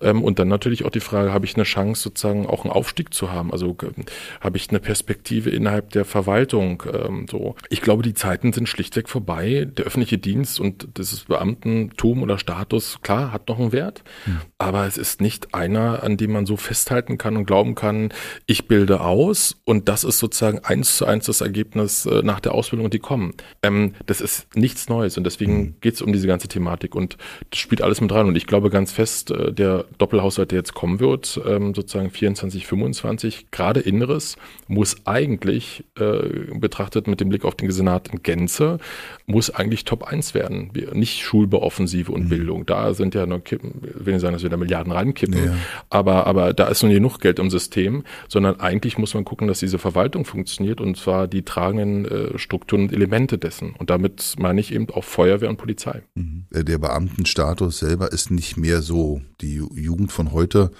Ähm, 0.00 0.22
und 0.22 0.38
dann 0.38 0.48
natürlich 0.48 0.84
auch 0.84 0.90
die 0.90 1.00
Frage, 1.00 1.32
habe 1.32 1.44
ich 1.44 1.54
eine 1.54 1.64
Chance 1.64 2.02
sozusagen 2.02 2.46
auch 2.46 2.64
einen 2.64 2.72
Aufstieg 2.72 3.12
zu 3.12 3.32
haben? 3.32 3.52
Also 3.52 3.76
äh, 3.82 4.02
habe 4.40 4.56
ich 4.56 4.70
eine 4.70 4.80
Perspektive 4.80 5.50
innerhalb 5.50 5.90
der 5.90 6.04
Verwaltung? 6.04 6.82
Ähm, 6.92 7.26
so, 7.30 7.56
ich 7.70 7.82
glaube, 7.82 8.02
die 8.02 8.14
Zeiten 8.14 8.52
sind 8.52 8.68
schlichtweg 8.68 9.08
vorbei. 9.08 9.66
Der 9.76 9.86
öffentliche 9.86 10.18
Dienst 10.18 10.60
und 10.60 10.88
das 10.94 11.16
Beamtentum 11.24 12.22
oder 12.22 12.38
Status, 12.38 13.00
klar, 13.02 13.32
hat 13.32 13.48
noch 13.48 13.58
einen 13.58 13.72
Wert, 13.72 14.02
mhm. 14.26 14.40
aber 14.58 14.86
es 14.86 14.98
ist 14.98 15.20
nicht 15.20 15.54
einer, 15.54 16.02
an 16.02 16.16
dem 16.16 16.32
man 16.32 16.46
so 16.46 16.56
festhalten 16.56 17.18
kann 17.18 17.36
und 17.36 17.46
glauben 17.46 17.74
kann, 17.74 18.12
ich 18.46 18.68
bilde 18.68 19.00
aus 19.00 19.56
und 19.64 19.88
das 19.88 20.04
ist 20.04 20.18
sozusagen 20.18 20.60
eins 20.66 20.96
zu 20.96 21.06
eins 21.06 21.26
das 21.26 21.40
Ergebnis 21.40 22.06
äh, 22.06 22.22
nach 22.22 22.40
der 22.40 22.52
Ausbildung 22.52 22.86
und 22.86 22.94
die 22.94 22.98
kommen. 22.98 23.34
Ähm, 23.62 23.94
das 24.06 24.20
ist 24.20 24.54
nichts 24.56 24.88
Neues 24.88 25.16
und 25.16 25.24
deswegen 25.24 25.58
mhm. 25.58 25.74
geht 25.80 25.94
es 25.94 26.02
um 26.02 26.12
diese 26.12 26.26
ganze 26.26 26.48
Thematik 26.48 26.94
und 26.94 27.16
das 27.50 27.60
spielt 27.60 27.82
alles 27.82 28.00
mit 28.00 28.12
rein 28.12 28.26
und 28.26 28.36
ich 28.36 28.46
glaube 28.46 28.68
ganz 28.70 28.92
fest, 28.92 29.30
äh, 29.30 29.52
der 29.52 29.84
Doppelhaushalt, 29.98 30.50
der 30.50 30.58
jetzt 30.58 30.74
kommen 30.74 30.98
wird, 30.98 31.40
ähm, 31.46 31.72
sozusagen 31.74 32.10
24, 32.10 32.66
25, 32.66 33.50
gerade 33.52 33.80
Inneres, 33.80 34.36
muss 34.66 35.06
eigentlich 35.06 35.84
äh, 35.98 36.56
betrachtet 36.58 37.06
mit 37.06 37.20
dem 37.20 37.28
Blick 37.28 37.44
auf 37.44 37.54
den 37.54 37.70
Senat 37.70 38.08
in 38.08 38.22
Gänze, 38.24 38.78
muss 39.26 39.50
eigentlich 39.50 39.84
Top 39.84 40.02
1 40.02 40.34
werden. 40.34 40.70
Wir, 40.72 40.94
nicht 40.94 41.22
Schulbeoffensive 41.22 42.10
und 42.10 42.24
mhm. 42.24 42.28
Bildung. 42.28 42.66
Da 42.66 42.92
sind 42.92 43.14
ja 43.14 43.26
noch, 43.26 43.42
Kippen, 43.44 43.82
will 43.82 44.14
nicht 44.14 44.22
sagen, 44.22 44.32
dass 44.32 44.42
wir 44.42 44.50
da 44.50 44.56
Milliarden 44.56 44.92
reinkippen, 44.92 45.44
ja. 45.46 45.54
aber, 45.90 46.26
aber 46.26 46.52
da 46.52 46.66
ist 46.66 46.82
noch 46.82 46.90
genug 46.90 47.20
Geld 47.20 47.38
im 47.38 47.50
System, 47.50 48.02
sondern 48.28 48.58
eigentlich 48.58 48.98
muss 48.98 49.14
man 49.14 49.24
gucken, 49.24 49.46
dass 49.46 49.60
diese 49.60 49.78
Verwaltung 49.78 50.24
funktioniert 50.24 50.55
und 50.80 50.96
zwar 50.96 51.28
die 51.28 51.42
tragenden 51.42 52.04
äh, 52.04 52.38
Strukturen 52.38 52.82
und 52.82 52.92
Elemente 52.92 53.38
dessen. 53.38 53.72
Und 53.72 53.90
damit 53.90 54.34
meine 54.38 54.60
ich 54.60 54.72
eben 54.72 54.88
auch 54.90 55.04
Feuerwehr 55.04 55.50
und 55.50 55.56
Polizei. 55.56 56.02
Mhm. 56.14 56.46
Äh, 56.52 56.64
der 56.64 56.78
Beamtenstatus 56.78 57.78
selber 57.78 58.12
ist 58.12 58.30
nicht 58.30 58.56
mehr 58.56 58.82
so. 58.82 59.20
Die 59.40 59.56
Jugend 59.74 60.12
von 60.12 60.32
heute, 60.32 60.70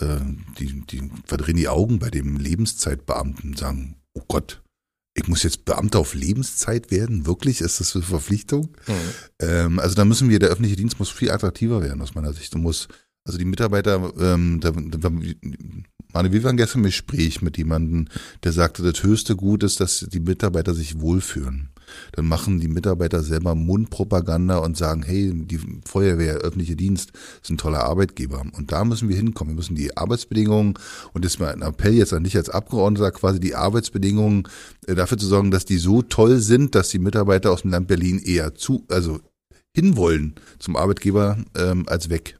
äh, 0.00 0.18
die, 0.58 0.82
die 0.86 1.10
verdrehen 1.24 1.56
die 1.56 1.68
Augen 1.68 1.98
bei 1.98 2.10
dem 2.10 2.36
Lebenszeitbeamten, 2.36 3.56
sagen, 3.56 3.96
oh 4.14 4.22
Gott, 4.26 4.62
ich 5.18 5.28
muss 5.28 5.42
jetzt 5.42 5.64
Beamter 5.64 5.98
auf 5.98 6.14
Lebenszeit 6.14 6.90
werden? 6.90 7.26
Wirklich? 7.26 7.60
Ist 7.60 7.80
das 7.80 7.94
eine 7.94 8.04
Verpflichtung? 8.04 8.76
Mhm. 8.86 8.92
Ähm, 9.40 9.78
also 9.80 9.94
da 9.94 10.04
müssen 10.04 10.30
wir, 10.30 10.38
der 10.38 10.50
öffentliche 10.50 10.76
Dienst 10.76 10.98
muss 10.98 11.10
viel 11.10 11.30
attraktiver 11.30 11.82
werden 11.82 12.00
aus 12.02 12.14
meiner 12.14 12.32
Sicht. 12.32 12.54
Du 12.54 12.58
musst, 12.58 12.88
also 13.24 13.38
die 13.38 13.44
Mitarbeiter, 13.44 14.12
ähm, 14.18 14.60
da, 14.60 14.70
da, 14.70 15.10
Arne, 16.12 16.32
wir 16.32 16.42
waren 16.42 16.56
gestern 16.56 16.80
im 16.80 16.86
Gespräch 16.86 17.42
mit 17.42 17.58
jemandem, 17.58 18.06
der 18.42 18.52
sagte, 18.52 18.82
das 18.82 19.02
höchste 19.02 19.36
Gut 19.36 19.62
ist, 19.62 19.80
dass 19.80 20.06
die 20.10 20.20
Mitarbeiter 20.20 20.74
sich 20.74 21.00
wohlfühlen. 21.00 21.70
Dann 22.12 22.26
machen 22.26 22.60
die 22.60 22.68
Mitarbeiter 22.68 23.22
selber 23.22 23.54
Mundpropaganda 23.54 24.58
und 24.58 24.76
sagen, 24.76 25.02
hey, 25.02 25.32
die 25.34 25.60
Feuerwehr, 25.86 26.36
öffentliche 26.36 26.76
Dienst 26.76 27.12
ist 27.42 27.50
ein 27.50 27.58
toller 27.58 27.84
Arbeitgeber. 27.84 28.42
Und 28.52 28.72
da 28.72 28.84
müssen 28.84 29.08
wir 29.08 29.16
hinkommen. 29.16 29.54
Wir 29.54 29.56
müssen 29.56 29.74
die 29.74 29.96
Arbeitsbedingungen, 29.96 30.74
und 31.12 31.24
das 31.24 31.34
ist 31.34 31.38
mal 31.40 31.52
ein 31.52 31.62
Appell 31.62 31.94
jetzt 31.94 32.12
an 32.12 32.24
dich 32.24 32.36
als 32.36 32.50
Abgeordneter, 32.50 33.10
quasi 33.10 33.40
die 33.40 33.54
Arbeitsbedingungen 33.54 34.48
äh, 34.86 34.94
dafür 34.94 35.18
zu 35.18 35.26
sorgen, 35.26 35.50
dass 35.50 35.64
die 35.64 35.78
so 35.78 36.02
toll 36.02 36.38
sind, 36.38 36.74
dass 36.74 36.90
die 36.90 36.98
Mitarbeiter 36.98 37.50
aus 37.50 37.62
dem 37.62 37.70
Land 37.70 37.88
Berlin 37.88 38.18
eher 38.18 38.54
zu, 38.54 38.84
also 38.88 39.20
hinwollen 39.74 40.34
zum 40.58 40.76
Arbeitgeber 40.76 41.38
ähm, 41.56 41.84
als 41.88 42.10
weg. 42.10 42.38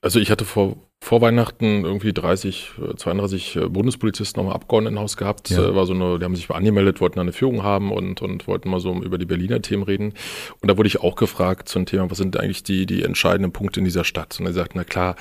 Also 0.00 0.18
ich 0.18 0.30
hatte 0.30 0.44
vor 0.44 0.87
vor 1.00 1.20
Weihnachten 1.20 1.84
irgendwie 1.84 2.12
30, 2.12 2.72
32 2.96 3.56
äh, 3.56 3.68
Bundespolizisten 3.68 4.42
nochmal 4.42 4.56
Abgeordnetenhaus 4.56 5.16
gehabt. 5.16 5.48
Ja. 5.50 5.68
Äh, 5.68 5.74
war 5.74 5.86
so 5.86 5.94
eine, 5.94 6.18
die 6.18 6.24
haben 6.24 6.34
sich 6.34 6.48
mal 6.48 6.56
angemeldet, 6.56 7.00
wollten 7.00 7.20
eine 7.20 7.32
Führung 7.32 7.62
haben 7.62 7.92
und, 7.92 8.20
und 8.20 8.46
wollten 8.48 8.68
mal 8.68 8.80
so 8.80 8.92
über 9.02 9.16
die 9.16 9.24
Berliner 9.24 9.62
Themen 9.62 9.84
reden. 9.84 10.12
Und 10.60 10.70
da 10.70 10.76
wurde 10.76 10.88
ich 10.88 11.00
auch 11.00 11.14
gefragt 11.14 11.68
zum 11.68 11.86
Thema, 11.86 12.10
was 12.10 12.18
sind 12.18 12.36
eigentlich 12.36 12.64
die, 12.64 12.84
die 12.84 13.02
entscheidenden 13.02 13.52
Punkte 13.52 13.80
in 13.80 13.84
dieser 13.84 14.04
Stadt? 14.04 14.38
Und 14.40 14.46
er 14.46 14.52
sagt, 14.52 14.74
na 14.74 14.84
klar, 14.84 15.14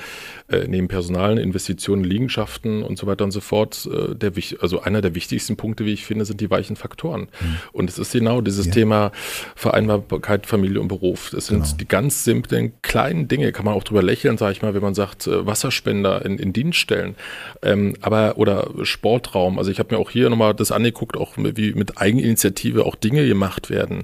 äh, 0.50 0.68
neben 0.68 0.88
Personalen, 0.88 1.38
Investitionen, 1.38 2.04
Liegenschaften 2.04 2.84
und 2.84 2.98
so 2.98 3.08
weiter 3.08 3.24
und 3.24 3.32
so 3.32 3.42
fort, 3.42 3.88
äh, 3.92 4.16
der, 4.16 4.32
also 4.62 4.82
einer 4.82 5.02
der 5.02 5.14
wichtigsten 5.16 5.58
Punkte, 5.58 5.86
wie 5.86 5.94
ich 5.94 6.06
finde, 6.06 6.26
sind 6.26 6.42
die 6.42 6.50
weichen 6.50 6.76
Faktoren. 6.76 7.22
Mhm. 7.22 7.58
Und 7.72 7.90
es 7.90 8.00
ist 8.00 8.14
genau 8.14 8.42
dieses 8.42 8.68
ja. 8.68 8.72
Thema 8.72 9.12
Vereinbarkeit, 9.56 10.48
Familie 10.48 10.82
und 10.82 10.88
Beruf. 10.88 11.30
Das 11.32 11.48
sind 11.48 11.64
genau. 11.64 11.78
die 11.78 11.88
ganz 11.88 12.24
simplen, 12.24 12.74
kleinen 12.82 13.28
Dinge, 13.28 13.52
kann 13.52 13.66
man 13.66 13.74
auch 13.74 13.84
drüber 13.84 14.02
lächeln, 14.02 14.38
sage 14.38 14.54
ich 14.54 14.62
mal, 14.62 14.74
wenn 14.74 14.82
man 14.82 14.96
sagt, 14.96 15.28
äh, 15.28 15.46
Wasser 15.46 15.68
Wasserspender 15.68 16.26
in, 16.26 16.40
in 16.40 16.54
Dienststellen, 16.54 17.16
ähm, 17.62 17.96
aber 18.02 18.38
oder 18.38 18.70
Sportraum. 18.84 19.58
Also 19.58 19.72
ich 19.72 19.80
habe 19.80 19.96
mir 19.96 20.00
auch 20.00 20.10
hier 20.10 20.30
nochmal 20.30 20.54
das 20.54 20.72
angeguckt, 20.72 21.18
auch 21.18 21.34
wie 21.38 21.74
mit 21.74 22.00
Eigeninitiative 22.00 22.86
auch 22.86 22.96
Dinge 22.96 23.28
gemacht 23.28 23.70
werden. 23.70 24.04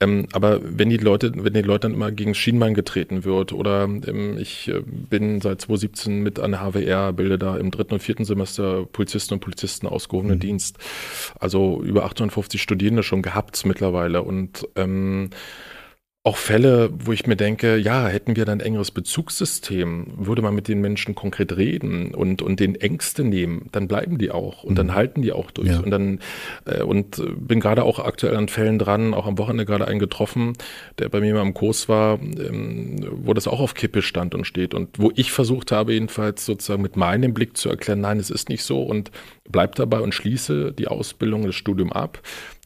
Ähm, 0.00 0.26
aber 0.32 0.60
wenn 0.62 0.88
die 0.88 0.96
Leute, 0.96 1.32
wenn 1.34 1.52
die 1.52 1.62
Leute 1.62 1.82
dann 1.82 1.94
immer 1.94 2.12
gegen 2.12 2.34
Schienbein 2.34 2.74
getreten 2.74 3.24
wird 3.24 3.52
oder 3.52 3.84
ähm, 3.84 4.38
ich 4.38 4.68
äh, 4.68 4.80
bin 4.84 5.40
seit 5.40 5.60
2017 5.60 5.81
mit 6.22 6.38
an 6.38 6.52
der 6.52 6.60
HWR, 6.60 7.12
bilde 7.12 7.38
da 7.38 7.56
im 7.56 7.70
dritten 7.70 7.94
und 7.94 8.00
vierten 8.00 8.24
Semester 8.24 8.86
Polizisten 8.86 9.34
und 9.34 9.40
Polizisten 9.40 9.86
ausgehobenen 9.86 10.36
mhm. 10.36 10.40
Dienst. 10.40 10.78
Also 11.38 11.82
über 11.82 12.04
850 12.04 12.60
Studierende 12.62 13.02
schon 13.02 13.22
gehabt 13.22 13.64
mittlerweile 13.66 14.22
und 14.22 14.66
ähm, 14.76 15.30
auch 16.24 16.36
Fälle, 16.36 16.90
wo 16.92 17.10
ich 17.10 17.26
mir 17.26 17.34
denke, 17.34 17.76
ja, 17.76 18.06
hätten 18.06 18.36
wir 18.36 18.44
dann 18.44 18.60
ein 18.60 18.66
engeres 18.66 18.92
Bezugssystem, 18.92 20.06
würde 20.16 20.40
man 20.40 20.54
mit 20.54 20.68
den 20.68 20.80
Menschen 20.80 21.16
konkret 21.16 21.56
reden 21.56 22.14
und, 22.14 22.42
und 22.42 22.60
den 22.60 22.76
Ängste 22.76 23.24
nehmen, 23.24 23.68
dann 23.72 23.88
bleiben 23.88 24.18
die 24.18 24.30
auch 24.30 24.62
und 24.62 24.76
dann 24.76 24.86
mhm. 24.86 24.94
halten 24.94 25.22
die 25.22 25.32
auch 25.32 25.50
durch. 25.50 25.70
Ja. 25.70 25.80
Und 25.80 25.90
dann, 25.90 26.20
äh, 26.64 26.82
und 26.82 27.20
bin 27.36 27.58
gerade 27.58 27.82
auch 27.82 27.98
aktuell 27.98 28.36
an 28.36 28.46
Fällen 28.46 28.78
dran, 28.78 29.14
auch 29.14 29.26
am 29.26 29.36
Wochenende 29.36 29.64
gerade 29.64 29.88
einen 29.88 29.98
getroffen, 29.98 30.52
der 30.98 31.08
bei 31.08 31.20
mir 31.20 31.34
mal 31.34 31.42
im 31.42 31.54
Kurs 31.54 31.88
war, 31.88 32.20
ähm, 32.20 33.04
wo 33.10 33.34
das 33.34 33.48
auch 33.48 33.58
auf 33.58 33.74
Kippe 33.74 34.00
stand 34.00 34.36
und 34.36 34.44
steht 34.44 34.74
und 34.74 35.00
wo 35.00 35.10
ich 35.16 35.32
versucht 35.32 35.72
habe, 35.72 35.92
jedenfalls 35.92 36.46
sozusagen 36.46 36.82
mit 36.82 36.96
meinem 36.96 37.34
Blick 37.34 37.56
zu 37.56 37.68
erklären, 37.68 38.00
nein, 38.00 38.20
es 38.20 38.30
ist 38.30 38.48
nicht 38.48 38.62
so 38.62 38.80
und 38.80 39.10
bleib 39.50 39.74
dabei 39.74 39.98
und 39.98 40.14
schließe 40.14 40.72
die 40.72 40.86
Ausbildung, 40.86 41.46
das 41.46 41.56
Studium 41.56 41.92
ab. 41.92 42.20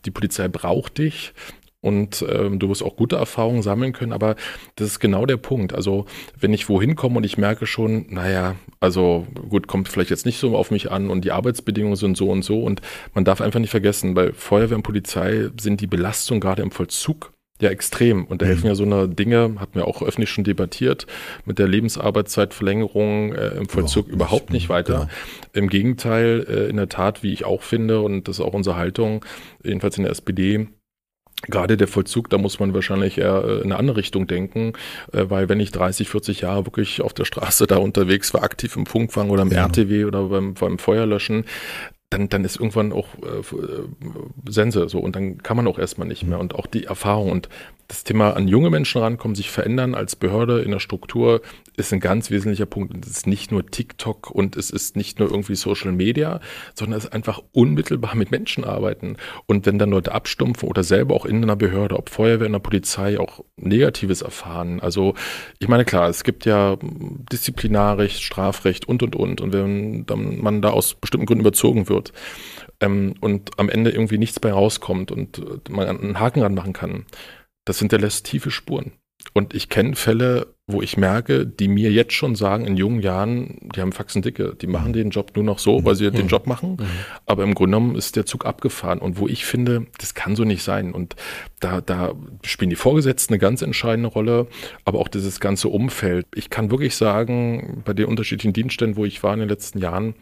Die 0.05 0.11
Polizei 0.11 0.47
braucht 0.47 0.99
dich 0.99 1.33
und 1.81 2.25
ähm, 2.29 2.59
du 2.59 2.69
wirst 2.69 2.83
auch 2.83 2.97
gute 2.97 3.17
Erfahrungen 3.17 3.63
sammeln 3.63 3.93
können, 3.93 4.13
aber 4.13 4.37
das 4.77 4.89
ist 4.89 5.01
genau 5.01 5.27
der 5.27 5.37
Punkt. 5.37 5.75
Also 5.75 6.07
wenn 6.39 6.53
ich 6.53 6.69
wohin 6.69 6.97
komme 6.97 7.19
und 7.19 7.25
ich 7.25 7.39
merke 7.39 7.67
schon, 7.67 8.07
naja, 8.09 8.57
also 8.81 9.27
gut, 9.49 9.67
kommt 9.67 9.89
vielleicht 9.89 10.11
jetzt 10.11 10.27
nicht 10.27 10.39
so 10.39 10.57
auf 10.57 10.71
mich 10.71 10.91
an 10.91 11.11
und 11.11 11.25
die 11.25 11.33
Arbeitsbedingungen 11.33 11.97
sind 11.97 12.17
so 12.17 12.31
und 12.31 12.43
so 12.43 12.63
und 12.63 12.81
man 13.15 13.25
darf 13.25 13.41
einfach 13.41 13.61
nicht 13.61 13.71
vergessen, 13.71 14.15
bei 14.15 14.33
Feuerwehr 14.33 14.77
und 14.77 14.83
Polizei 14.83 15.51
sind 15.61 15.81
die 15.81 15.87
Belastungen 15.87 16.41
gerade 16.41 16.63
im 16.63 16.71
Vollzug 16.71 17.33
ja, 17.61 17.71
extrem. 17.71 18.25
Und 18.27 18.43
da 18.43 18.47
helfen 18.47 18.65
mhm. 18.65 18.69
ja 18.69 18.75
so 18.75 18.85
eine 18.85 19.09
Dinge, 19.09 19.57
hat 19.59 19.75
mir 19.75 19.87
auch 19.87 20.03
öffentlich 20.03 20.31
schon 20.31 20.45
debattiert, 20.45 21.07
mit 21.45 21.59
der 21.59 21.69
Lebensarbeitszeitverlängerung 21.69 23.33
äh, 23.33 23.49
im 23.57 23.69
Vollzug 23.69 24.09
überhaupt, 24.09 24.13
überhaupt 24.13 24.51
nicht 24.51 24.69
weiter. 24.69 24.95
Ja. 24.95 25.09
Im 25.55 25.69
Gegenteil, 25.69 26.45
äh, 26.49 26.69
in 26.69 26.77
der 26.77 26.89
Tat, 26.89 27.23
wie 27.23 27.33
ich 27.33 27.45
auch 27.45 27.63
finde, 27.63 28.01
und 28.01 28.29
das 28.29 28.39
ist 28.39 28.45
auch 28.45 28.55
unsere 28.55 28.77
Haltung, 28.77 29.25
jedenfalls 29.65 29.97
in 29.97 30.03
der 30.03 30.13
SPD, 30.13 30.69
Gerade 31.49 31.77
der 31.77 31.89
Vollzug, 31.89 32.31
da 32.31 32.39
muss 32.39 32.59
man 32.61 32.75
wahrscheinlich 32.75 33.19
eher 33.19 33.45
äh, 33.45 33.57
in 33.59 33.65
eine 33.65 33.77
andere 33.77 33.97
Richtung 33.97 34.27
denken, 34.27 34.73
äh, 35.13 35.25
weil 35.29 35.49
wenn 35.49 35.61
ich 35.61 35.73
30, 35.73 36.09
40 36.09 36.41
Jahre 36.43 36.67
wirklich 36.67 37.01
auf 37.01 37.13
der 37.13 37.25
Straße 37.25 37.67
da 37.67 37.77
unterwegs 37.77 38.33
war, 38.35 38.43
aktiv 38.43 38.77
im 38.77 38.87
Funkfang 38.87 39.31
oder 39.31 39.43
im 39.43 39.51
ja. 39.51 39.65
RTW 39.65 40.05
oder 40.05 40.25
beim, 40.25 40.55
beim 40.55 40.79
Feuerlöschen, 40.79 41.45
dann, 42.11 42.29
dann 42.29 42.45
ist 42.45 42.57
irgendwann 42.57 42.93
auch 42.93 43.09
äh, 43.23 43.39
äh, 43.39 43.89
Sense 44.49 44.89
so 44.89 44.99
und 44.99 45.17
dann 45.17 45.39
kann 45.39 45.57
man 45.57 45.67
auch 45.67 45.79
erstmal 45.79 46.07
nicht 46.07 46.25
mehr. 46.25 46.39
Und 46.39 46.55
auch 46.55 46.67
die 46.67 46.85
Erfahrung 46.85 47.31
und 47.31 47.49
das 47.89 48.05
Thema 48.05 48.37
an 48.37 48.49
junge 48.49 48.71
Menschen 48.71 49.01
rankommen, 49.01 49.35
sich 49.35 49.51
verändern 49.51 49.95
als 49.95 50.17
Behörde 50.17 50.61
in 50.63 50.71
der 50.71 50.81
Struktur, 50.81 51.41
ist 51.77 51.93
ein 51.93 52.01
ganz 52.01 52.31
wesentlicher 52.31 52.67
Punkt. 52.67 53.05
Es 53.05 53.11
ist 53.11 53.27
nicht 53.27 53.53
nur 53.53 53.67
TikTok 53.67 54.31
und 54.31 54.57
es 54.57 54.71
ist 54.71 54.97
nicht 54.97 55.19
nur 55.19 55.31
irgendwie 55.31 55.55
Social 55.55 55.93
Media, 55.93 56.41
sondern 56.75 56.99
es 56.99 57.05
ist 57.05 57.13
einfach 57.13 57.43
unmittelbar 57.53 58.15
mit 58.15 58.31
Menschen 58.31 58.65
arbeiten. 58.65 59.17
Und 59.47 59.67
wenn 59.67 59.79
dann 59.79 59.91
Leute 59.91 60.13
abstumpfen 60.13 60.69
oder 60.69 60.83
selber 60.83 61.15
auch 61.15 61.27
in 61.27 61.43
einer 61.43 61.57
Behörde, 61.57 61.97
ob 61.97 62.09
Feuerwehr, 62.09 62.47
in 62.47 62.53
der 62.53 62.61
Polizei 62.61 63.21
auch 63.21 63.45
Negatives 63.57 64.23
erfahren. 64.23 64.81
Also 64.81 65.15
ich 65.59 65.69
meine, 65.69 65.85
klar, 65.85 66.09
es 66.09 66.25
gibt 66.25 66.47
ja 66.47 66.77
Disziplinarrecht, 66.81 68.23
Strafrecht 68.23 68.89
und, 68.89 69.03
und, 69.03 69.15
und. 69.15 69.41
Und 69.41 69.53
wenn 69.53 70.07
dann 70.07 70.41
man 70.41 70.63
da 70.63 70.71
aus 70.71 70.95
bestimmten 70.95 71.27
Gründen 71.27 71.43
überzogen 71.43 71.89
wird 71.89 72.13
ähm, 72.81 73.15
und 73.21 73.59
am 73.59 73.69
Ende 73.69 73.91
irgendwie 73.91 74.19
nichts 74.19 74.41
bei 74.41 74.53
rauskommt 74.53 75.13
und 75.13 75.69
man 75.69 75.89
einen 75.89 76.21
Haken 76.21 76.43
ranmachen 76.43 76.73
kann, 76.73 77.05
das 77.67 77.79
hinterlässt 77.81 78.25
tiefe 78.27 78.51
Spuren. 78.51 78.93
Und 79.33 79.55
ich 79.55 79.69
kenne 79.69 79.97
Fälle, 79.97 80.49
wo 80.69 80.83
ich 80.83 80.97
merke, 80.97 81.47
die 81.47 81.69
mir 81.69 81.93
jetzt 81.93 82.13
schon 82.13 82.35
sagen, 82.35 82.65
in 82.65 82.77
jungen 82.77 83.01
Jahren, 83.01 83.71
die 83.75 83.81
haben 83.81 83.93
Faxen 83.93 84.21
dicke, 84.21 84.57
die 84.61 84.67
machen 84.67 84.93
den 84.93 85.11
Job 85.11 85.33
nur 85.37 85.45
noch 85.45 85.61
so, 85.61 85.85
weil 85.85 85.95
sie 85.95 86.07
mhm. 86.07 86.15
den 86.15 86.29
Job 86.29 86.47
machen. 86.47 86.79
Mhm. 86.81 86.87
Aber 87.25 87.45
im 87.45 87.55
Grunde 87.55 87.77
genommen 87.77 87.97
ist 87.97 88.17
der 88.17 88.27
Zug 88.27 88.47
abgefahren. 88.47 88.99
Und 88.99 89.19
wo 89.19 89.29
ich 89.29 89.47
finde, 89.47 89.87
das 89.99 90.15
kann 90.15 90.35
so 90.35 90.45
nicht 90.45 90.65
sein. 90.65 90.93
Und 90.93 91.15
da, 91.61 91.81
da 91.81 92.15
spielen 92.45 92.71
die 92.71 92.77
Vorgesetzten 92.77 93.35
eine 93.35 93.39
ganz 93.39 93.63
entscheidende 93.63 94.09
Rolle, 94.09 94.49
aber 94.85 94.99
auch 94.99 95.09
dieses 95.09 95.39
ganze 95.39 95.69
Umfeld. 95.69 96.27
Ich 96.35 96.51
kann 96.51 96.71
wirklich 96.71 96.97
sagen, 96.97 97.83
bei 97.85 97.93
den 97.93 98.07
unterschiedlichen 98.07 98.53
Dienstständen, 98.53 98.97
wo 98.97 99.05
ich 99.05 99.23
war 99.23 99.35
in 99.35 99.41
den 99.41 99.49
letzten 99.49 99.79
Jahren, 99.79 100.15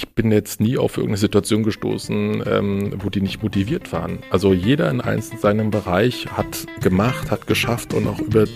ich 0.00 0.08
bin 0.08 0.32
jetzt 0.32 0.62
nie 0.62 0.78
auf 0.78 0.96
irgendeine 0.96 1.18
Situation 1.18 1.62
gestoßen, 1.62 2.42
ähm, 2.46 2.92
wo 3.02 3.10
die 3.10 3.20
nicht 3.20 3.42
motiviert 3.42 3.92
waren. 3.92 4.20
Also 4.30 4.54
jeder 4.54 4.90
in 4.90 5.02
seinem 5.20 5.70
Bereich 5.70 6.26
hat 6.28 6.66
gemacht, 6.80 7.30
hat 7.30 7.46
geschafft 7.46 7.92
und 7.92 8.06
auch 8.06 8.18
über 8.18 8.46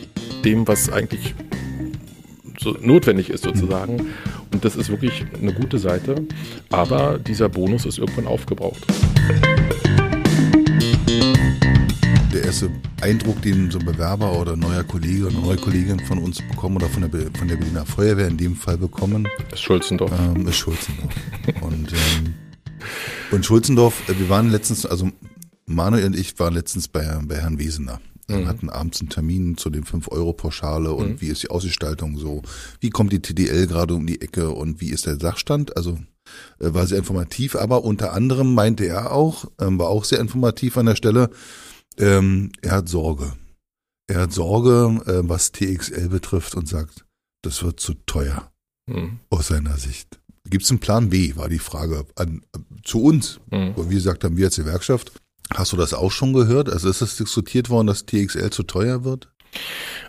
dem, 0.43 0.67
was 0.67 0.91
eigentlich 0.91 1.35
so 2.59 2.75
notwendig 2.81 3.29
ist 3.29 3.45
sozusagen. 3.45 4.07
Und 4.53 4.65
das 4.65 4.75
ist 4.75 4.89
wirklich 4.89 5.27
eine 5.39 5.53
gute 5.53 5.79
Seite. 5.79 6.27
Aber 6.71 7.19
dieser 7.19 7.51
Bonus 7.51 7.85
ist 7.85 7.99
irgendwann 7.99 8.27
aufgebraucht 8.27 8.87
der 12.45 12.51
erste 12.51 12.71
Eindruck, 13.01 13.41
den 13.41 13.71
so 13.71 13.79
ein 13.79 13.87
Bewerber 13.87 14.39
oder 14.39 14.55
neuer 14.55 14.85
Kollege 14.85 15.29
oder 15.29 15.41
neue 15.41 15.57
Kollegin 15.57 15.99
von 16.01 16.19
uns 16.19 16.43
bekommen 16.43 16.77
oder 16.77 16.91
von 16.91 17.11
der, 17.11 17.31
von 17.39 17.49
der 17.49 17.57
Berliner 17.57 17.87
Feuerwehr 17.87 18.29
in 18.29 18.37
dem 18.37 18.55
Fall 18.55 18.77
bekommen? 18.77 19.27
Ist 19.51 19.63
Schulzendorf. 19.63 20.13
Ähm, 20.13 20.47
ist 20.47 20.57
Schulzendorf. 20.57 21.11
und, 21.63 21.93
ähm, 21.93 22.35
und 23.31 23.47
Schulzendorf, 23.47 24.11
äh, 24.11 24.19
wir 24.19 24.29
waren 24.29 24.51
letztens, 24.51 24.85
also 24.85 25.11
Manuel 25.65 26.05
und 26.05 26.17
ich 26.17 26.39
waren 26.39 26.53
letztens 26.53 26.87
bei, 26.89 27.19
bei 27.25 27.37
Herrn 27.37 27.59
Wesener. 27.59 27.99
Wir 28.27 28.37
mhm. 28.37 28.49
hatten 28.49 28.69
abends 28.69 29.01
einen 29.01 29.09
Termin 29.09 29.57
zu 29.57 29.71
den 29.71 29.85
5-Euro-Pauschale 29.85 30.93
und 30.93 31.13
mhm. 31.13 31.21
wie 31.23 31.29
ist 31.29 31.45
die 31.45 31.51
Ausgestaltung 31.51 32.19
so? 32.19 32.43
Wie 32.79 32.91
kommt 32.91 33.15
die 33.15 33.23
TDL 33.23 33.67
gerade 33.69 33.95
um 33.95 34.07
die 34.07 34.21
Ecke 34.21 34.51
und 34.51 34.83
wie 34.83 34.91
ist 34.91 35.07
der 35.07 35.19
Sachstand? 35.19 35.79
Also 35.79 35.99
äh, 36.61 36.75
war 36.75 36.87
sehr 36.87 36.99
informativ, 36.99 37.57
aber 37.57 37.85
unter 37.85 38.13
anderem 38.13 38.53
meinte 38.53 38.85
er 38.85 39.13
auch, 39.13 39.47
ähm, 39.59 39.79
war 39.79 39.89
auch 39.89 40.05
sehr 40.05 40.21
informativ 40.21 40.77
an 40.77 40.87
der 40.87 40.97
Stelle, 40.97 41.31
ähm, 41.99 42.53
er 42.63 42.73
hat 42.73 42.89
Sorge. 42.89 43.33
Er 44.07 44.23
hat 44.23 44.33
Sorge, 44.33 45.01
äh, 45.07 45.29
was 45.29 45.53
TXL 45.53 46.09
betrifft 46.09 46.55
und 46.55 46.69
sagt, 46.69 47.05
das 47.43 47.63
wird 47.63 47.81
zu 47.81 47.95
teuer 48.07 48.51
mhm. 48.87 49.21
aus 49.31 49.49
seiner 49.49 49.77
Sicht. 49.77 50.21
Gibt 50.49 50.65
es 50.65 50.71
einen 50.71 50.81
Plan 50.81 51.09
B, 51.09 51.37
war 51.37 51.49
die 51.49 51.59
Frage 51.59 52.05
an, 52.17 52.43
zu 52.83 53.03
uns. 53.03 53.41
Mhm. 53.51 53.75
Wie 53.77 53.95
gesagt 53.95 54.25
haben, 54.25 54.37
wir 54.37 54.47
als 54.47 54.57
Gewerkschaft, 54.57 55.13
hast 55.53 55.73
du 55.73 55.77
das 55.77 55.95
auch 55.95 56.11
schon 56.11 56.33
gehört? 56.33 56.69
Also 56.69 56.89
ist 56.89 57.01
es 57.01 57.17
diskutiert 57.17 57.71
worden, 57.71 57.87
dass 57.87 58.07
TXL 58.07 58.51
zu 58.51 58.63
teuer 58.63 59.05
wird? 59.05 59.29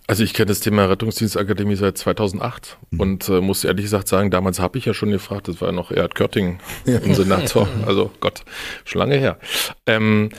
Also 0.08 0.24
ich 0.24 0.34
kenne 0.34 0.48
das 0.48 0.60
Thema 0.60 0.86
Rettungsdienstakademie 0.86 1.76
seit 1.76 1.98
2008 1.98 2.78
mhm. 2.90 3.00
und 3.00 3.30
äh, 3.30 3.42
muss 3.42 3.64
ehrlich 3.64 3.86
gesagt 3.86 4.08
sagen, 4.08 4.32
damals 4.32 4.60
habe 4.60 4.78
ich 4.78 4.86
ja 4.86 4.94
schon 4.94 5.12
gefragt, 5.12 5.48
das 5.48 5.62
war 5.62 5.70
ja 5.70 5.72
noch 5.72 5.92
Erhard 5.92 6.16
Körting, 6.16 6.60
im 6.86 7.14
Senator, 7.14 7.68
also 7.86 8.12
Gott, 8.20 8.44
schon 8.84 9.00
lange 9.00 9.18
her. 9.18 9.40
Ähm, 9.86 10.30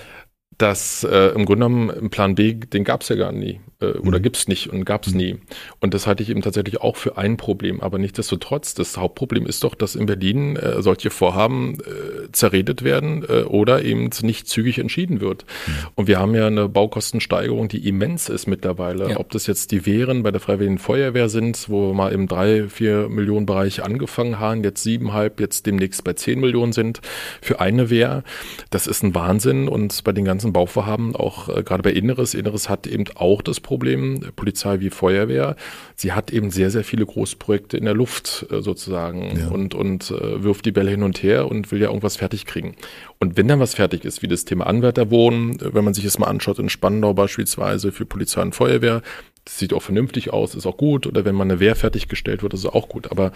dass 0.59 1.05
äh, 1.05 1.29
im 1.29 1.45
Grunde 1.45 1.67
genommen 1.67 2.11
Plan 2.11 2.35
B, 2.35 2.55
den 2.55 2.85
gab 2.85 3.03
es 3.03 3.09
ja 3.09 3.17
gar 3.17 3.33
nie 3.33 3.61
äh, 3.81 3.99
oder 3.99 4.19
mhm. 4.19 4.23
gibt 4.23 4.37
es 4.37 4.49
nicht 4.49 4.69
und 4.69 4.85
gab 4.85 5.07
es 5.07 5.13
mhm. 5.13 5.19
nie. 5.19 5.37
Und 5.81 5.95
das 5.95 6.07
halte 6.07 6.23
ich 6.23 6.31
eben 6.31 6.43
tatsächlich 6.43 6.81
auch 6.81 6.97
für 6.97 7.19
ein 7.19 7.37
Problem. 7.37 7.81
Aber 7.81 7.99
nichtsdestotrotz, 7.99 8.75
das 8.75 8.97
Hauptproblem 8.97 9.47
ist 9.47 9.65
doch, 9.65 9.75
dass 9.75 9.95
in 9.95 10.07
Berlin 10.07 10.57
äh, 10.57 10.83
solche 10.83 11.11
Vorhaben 11.11 11.79
äh, 11.81 12.33
zerredet 12.33 12.83
werden 12.83 13.25
äh, 13.29 13.43
oder 13.43 13.83
eben 13.85 14.11
nicht 14.23 14.49
zügig 14.49 14.79
entschieden 14.79 15.21
wird. 15.21 15.45
Mhm. 15.67 15.73
Und 15.95 16.09
wir 16.09 16.19
haben 16.19 16.35
ja 16.35 16.47
eine 16.47 16.69
Baukostensteigerung, 16.69 17.69
die 17.69 17.87
immens 17.89 18.29
ist 18.29 18.47
mittlerweile. 18.47 19.11
Ja. 19.11 19.17
Ob 19.19 19.31
das 19.31 19.47
jetzt 19.47 19.73
die 19.73 19.87
Wehren 19.87 20.23
bei 20.23 20.31
der 20.31 20.41
Freiwilligen 20.41 20.79
Feuerwehr 20.79 21.29
sind, 21.29 21.69
wo 21.69 21.89
wir 21.89 21.95
mal 21.95 22.13
im 22.13 22.29
drei, 22.29 22.69
vier 22.69 23.09
Millionen 23.09 23.47
Bereich 23.47 23.83
angefangen 23.83 24.39
haben, 24.39 24.65
jetzt 24.65 24.83
siebenhalb, 24.83 25.41
jetzt 25.41 25.67
demnächst 25.67 26.05
bei 26.05 26.15
zehn 26.15 26.41
Millionen 26.41 26.73
sind 26.73 27.01
für 27.41 27.61
eine 27.61 27.91
Wehr. 27.91 28.23
Das 28.71 28.87
ist 28.87 29.03
ein 29.03 29.15
Wahnsinn. 29.15 29.69
Und 29.69 30.05
bei 30.05 30.13
den 30.13 30.25
ganzen 30.25 30.53
Bauvorhaben, 30.53 31.15
auch 31.15 31.49
äh, 31.49 31.63
gerade 31.63 31.83
bei 31.83 31.91
Inneres, 31.91 32.35
Inneres 32.35 32.69
hat 32.69 32.87
eben 32.87 33.05
auch 33.15 33.43
das 33.43 33.61
Problem, 33.67 34.21
Polizei 34.37 34.79
wie 34.79 34.91
Feuerwehr. 34.91 35.57
Sie 35.97 36.13
hat 36.13 36.33
eben 36.33 36.51
sehr, 36.51 36.71
sehr 36.71 36.85
viele 36.85 37.05
Großprojekte 37.05 37.77
in 37.77 37.85
der 37.85 37.95
Luft 37.95 38.47
äh, 38.51 38.63
sozusagen 38.63 39.37
ja. 39.37 39.49
und, 39.49 39.75
und 39.75 40.13
äh, 40.13 40.45
wirft 40.45 40.65
die 40.67 40.71
Bälle 40.71 40.93
hin 40.93 41.03
und 41.03 41.21
her 41.25 41.51
und 41.51 41.73
will 41.73 41.81
ja 41.81 41.89
irgendwas 41.89 42.17
fertig 42.17 42.47
kriegen. 42.47 42.77
Und 43.19 43.37
wenn 43.37 43.49
dann 43.49 43.59
was 43.59 43.75
fertig 43.75 44.05
ist, 44.05 44.23
wie 44.23 44.29
das 44.29 44.45
Thema 44.45 44.69
Anwärterwohnen, 44.69 45.59
wenn 45.61 45.85
man 45.85 45.95
sich 45.95 46.05
das 46.05 46.17
mal 46.19 46.29
anschaut 46.29 46.61
in 46.61 46.69
Spandau 46.69 47.13
beispielsweise 47.13 47.91
für 47.91 48.07
Polizei 48.07 48.41
und 48.41 48.55
Feuerwehr, 48.55 49.03
das 49.47 49.59
sieht 49.59 49.73
auch 49.73 49.83
vernünftig 49.83 50.33
aus, 50.33 50.57
ist 50.57 50.67
auch 50.67 50.77
gut. 50.77 51.07
Oder 51.07 51.25
wenn 51.25 51.37
man 51.37 51.49
eine 51.49 51.61
Wehr 51.61 51.77
fertiggestellt 51.77 52.43
wird, 52.43 52.53
ist 52.53 52.67
auch 52.67 52.89
gut. 52.89 53.13
Aber 53.13 53.31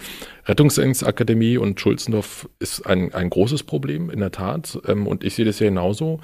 Rettungsakademie 0.45 1.57
und 1.57 1.79
Schulzendorf 1.79 2.49
ist 2.59 2.85
ein, 2.85 3.13
ein 3.13 3.29
großes 3.29 3.63
Problem, 3.63 4.09
in 4.09 4.19
der 4.19 4.31
Tat. 4.31 4.77
Ähm, 4.87 5.07
und 5.07 5.23
ich 5.23 5.35
sehe 5.35 5.45
das 5.45 5.59
ja 5.59 5.67
genauso, 5.67 6.19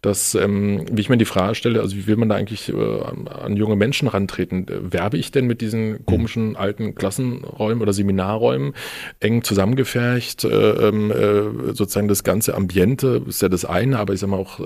dass, 0.00 0.34
ähm, 0.34 0.86
wie 0.90 1.02
ich 1.02 1.10
mir 1.10 1.18
die 1.18 1.26
Frage 1.26 1.54
stelle, 1.54 1.82
also 1.82 1.94
wie 1.96 2.06
will 2.06 2.16
man 2.16 2.30
da 2.30 2.34
eigentlich 2.34 2.70
äh, 2.70 2.72
an 2.72 3.56
junge 3.56 3.76
Menschen 3.76 4.08
rantreten? 4.08 4.66
Werbe 4.68 5.18
ich 5.18 5.32
denn 5.32 5.46
mit 5.46 5.60
diesen 5.60 6.06
komischen 6.06 6.56
alten 6.56 6.94
Klassenräumen 6.94 7.82
oder 7.82 7.92
Seminarräumen 7.92 8.72
eng 9.20 9.44
zusammengefercht? 9.44 10.44
Äh, 10.44 10.48
ähm, 10.48 11.10
äh, 11.10 11.74
sozusagen 11.74 12.08
das 12.08 12.24
ganze 12.24 12.54
Ambiente 12.54 13.22
ist 13.28 13.42
ja 13.42 13.50
das 13.50 13.66
eine, 13.66 13.98
aber 13.98 14.14
ich 14.14 14.20
sag 14.20 14.30
mal 14.30 14.38
auch, 14.38 14.60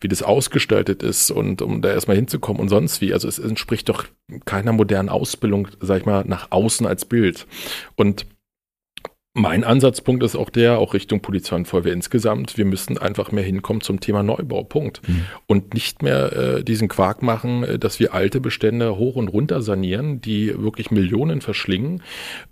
wie 0.00 0.08
das 0.08 0.22
ausgestaltet 0.22 1.02
ist 1.02 1.30
und 1.30 1.62
um 1.62 1.80
da 1.80 1.88
erstmal 1.88 2.16
hinzukommen 2.16 2.60
und 2.60 2.68
sonst 2.68 3.00
wie. 3.00 3.14
Also 3.14 3.28
es 3.28 3.38
entspricht 3.38 3.88
doch 3.88 3.93
doch 3.94 4.06
keiner 4.44 4.72
modernen 4.72 5.08
Ausbildung, 5.08 5.68
sag 5.80 6.00
ich 6.00 6.06
mal, 6.06 6.24
nach 6.26 6.50
außen 6.50 6.86
als 6.86 7.04
Bild. 7.04 7.46
Und 7.96 8.26
mein 9.36 9.64
Ansatzpunkt 9.64 10.22
ist 10.22 10.36
auch 10.36 10.48
der, 10.48 10.78
auch 10.78 10.94
Richtung 10.94 11.20
Polizei 11.20 11.56
und 11.56 11.66
Feuerwehr 11.66 11.92
insgesamt. 11.92 12.56
Wir 12.56 12.64
müssen 12.64 12.98
einfach 12.98 13.32
mehr 13.32 13.42
hinkommen 13.42 13.80
zum 13.80 13.98
Thema 13.98 14.22
Neubau. 14.22 14.62
Punkt. 14.62 15.06
Mhm. 15.08 15.24
Und 15.48 15.74
nicht 15.74 16.02
mehr 16.02 16.32
äh, 16.32 16.64
diesen 16.64 16.86
Quark 16.86 17.20
machen, 17.20 17.64
äh, 17.64 17.78
dass 17.80 17.98
wir 17.98 18.14
alte 18.14 18.40
Bestände 18.40 18.96
hoch 18.96 19.16
und 19.16 19.26
runter 19.26 19.60
sanieren, 19.60 20.20
die 20.20 20.56
wirklich 20.56 20.92
Millionen 20.92 21.40
verschlingen. 21.40 22.00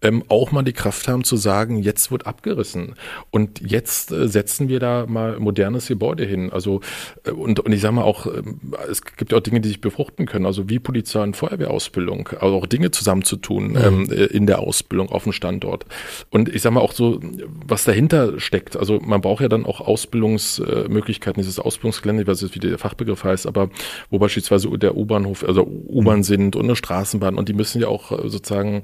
Ähm, 0.02 0.24
auch 0.26 0.50
mal 0.50 0.64
die 0.64 0.72
Kraft 0.72 1.06
haben 1.06 1.22
zu 1.22 1.36
sagen, 1.36 1.78
jetzt 1.78 2.10
wird 2.10 2.26
abgerissen. 2.26 2.96
Und 3.30 3.60
jetzt 3.60 4.10
äh, 4.10 4.26
setzen 4.26 4.68
wir 4.68 4.80
da 4.80 5.06
mal 5.06 5.38
modernes 5.38 5.86
Gebäude 5.86 6.24
hin. 6.24 6.50
Also, 6.50 6.80
äh, 7.24 7.30
und, 7.30 7.60
und 7.60 7.70
ich 7.70 7.80
sage 7.80 7.94
mal 7.94 8.02
auch, 8.02 8.26
äh, 8.26 8.42
es 8.90 9.02
gibt 9.02 9.30
ja 9.30 9.38
auch 9.38 9.42
Dinge, 9.42 9.60
die 9.60 9.68
sich 9.68 9.80
befruchten 9.80 10.26
können. 10.26 10.46
Also 10.46 10.68
wie 10.68 10.80
Polizei 10.80 11.22
und 11.22 11.36
Feuerwehrausbildung. 11.36 12.30
Also 12.40 12.56
auch 12.56 12.66
Dinge 12.66 12.90
zusammenzutun 12.90 13.68
mhm. 13.68 13.76
ähm, 13.76 14.10
äh, 14.10 14.24
in 14.24 14.46
der 14.48 14.58
Ausbildung 14.58 15.10
auf 15.10 15.22
dem 15.22 15.32
Standort. 15.32 15.86
Und 16.30 16.48
ich 16.48 16.60
sage 16.60 16.71
mal 16.72 16.80
auch 16.80 16.92
so, 16.92 17.20
was 17.66 17.84
dahinter 17.84 18.38
steckt. 18.40 18.76
Also 18.76 19.00
man 19.00 19.20
braucht 19.20 19.42
ja 19.42 19.48
dann 19.48 19.66
auch 19.66 19.80
Ausbildungsmöglichkeiten, 19.80 21.40
dieses 21.40 21.58
Ausbildungsgelände, 21.58 22.22
ich 22.22 22.28
weiß 22.28 22.40
jetzt, 22.42 22.54
wie 22.54 22.60
der 22.60 22.78
Fachbegriff 22.78 23.24
heißt, 23.24 23.46
aber 23.46 23.70
wo 24.10 24.18
beispielsweise 24.18 24.68
der 24.78 24.96
U-Bahnhof, 24.96 25.44
also 25.44 25.62
U-Bahn 25.62 26.18
mhm. 26.18 26.22
sind 26.24 26.56
und 26.56 26.64
eine 26.64 26.76
Straßenbahn 26.76 27.36
und 27.36 27.48
die 27.48 27.54
müssen 27.54 27.80
ja 27.80 27.88
auch 27.88 28.10
sozusagen 28.10 28.82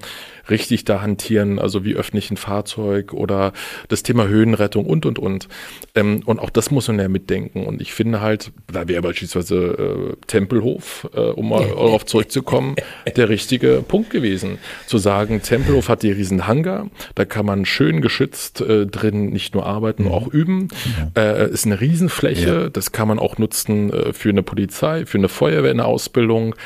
richtig 0.51 0.85
da 0.85 1.01
hantieren, 1.01 1.59
also 1.59 1.85
wie 1.85 1.95
öffentlich 1.95 2.31
ein 2.31 2.37
Fahrzeug 2.37 3.13
oder 3.13 3.53
das 3.89 4.03
Thema 4.03 4.27
Höhenrettung 4.29 4.87
und, 4.87 5.07
und, 5.07 5.19
und. 5.19 5.49
Ähm, 5.95 6.23
und 6.25 6.39
auch 6.39 6.51
das 6.51 6.71
muss 6.71 6.89
man 6.89 6.99
ja 6.99 7.09
mitdenken. 7.09 7.67
Und 7.67 7.81
ich 7.81 7.93
finde 7.93 8.21
halt, 8.21 8.53
da 8.73 8.89
wäre 8.89 9.03
beispielsweise 9.03 9.57
äh, 9.57 10.27
Tempelhof, 10.27 11.09
äh, 11.15 11.21
um 11.21 11.51
mal 11.51 11.67
darauf 11.69 12.07
zurückzukommen, 12.07 12.77
der 13.17 13.29
richtige 13.29 13.85
Punkt 13.87 14.11
gewesen. 14.11 14.59
Zu 14.87 14.99
sagen, 14.99 15.43
Tempelhof 15.43 15.89
hat 15.89 16.03
die 16.03 16.13
riesen 16.13 16.47
Hangar, 16.47 16.89
da 17.15 17.25
kann 17.25 17.47
man 17.47 17.65
schön 17.79 18.01
geschützt 18.01 18.61
äh, 18.61 18.87
drin 18.87 19.31
nicht 19.31 19.55
nur 19.55 19.65
arbeiten, 19.65 20.05
mhm. 20.05 20.11
auch 20.11 20.27
üben. 20.27 20.63
Mhm. 20.63 21.13
Äh, 21.17 21.49
ist 21.49 21.65
eine 21.65 21.81
Riesenfläche, 21.81 22.63
ja. 22.63 22.69
das 22.69 22.91
kann 22.91 23.07
man 23.07 23.21
auch 23.21 23.39
nutzen 23.39 23.93
äh, 23.93 24.13
für 24.13 24.31
eine 24.31 24.43
Polizei, 24.43 25.07
für 25.07 25.19
eine 25.19 25.29
Feuerwehr 25.29 25.71
in 25.71 25.77
der 25.77 25.87
Ausbildung. 25.87 26.57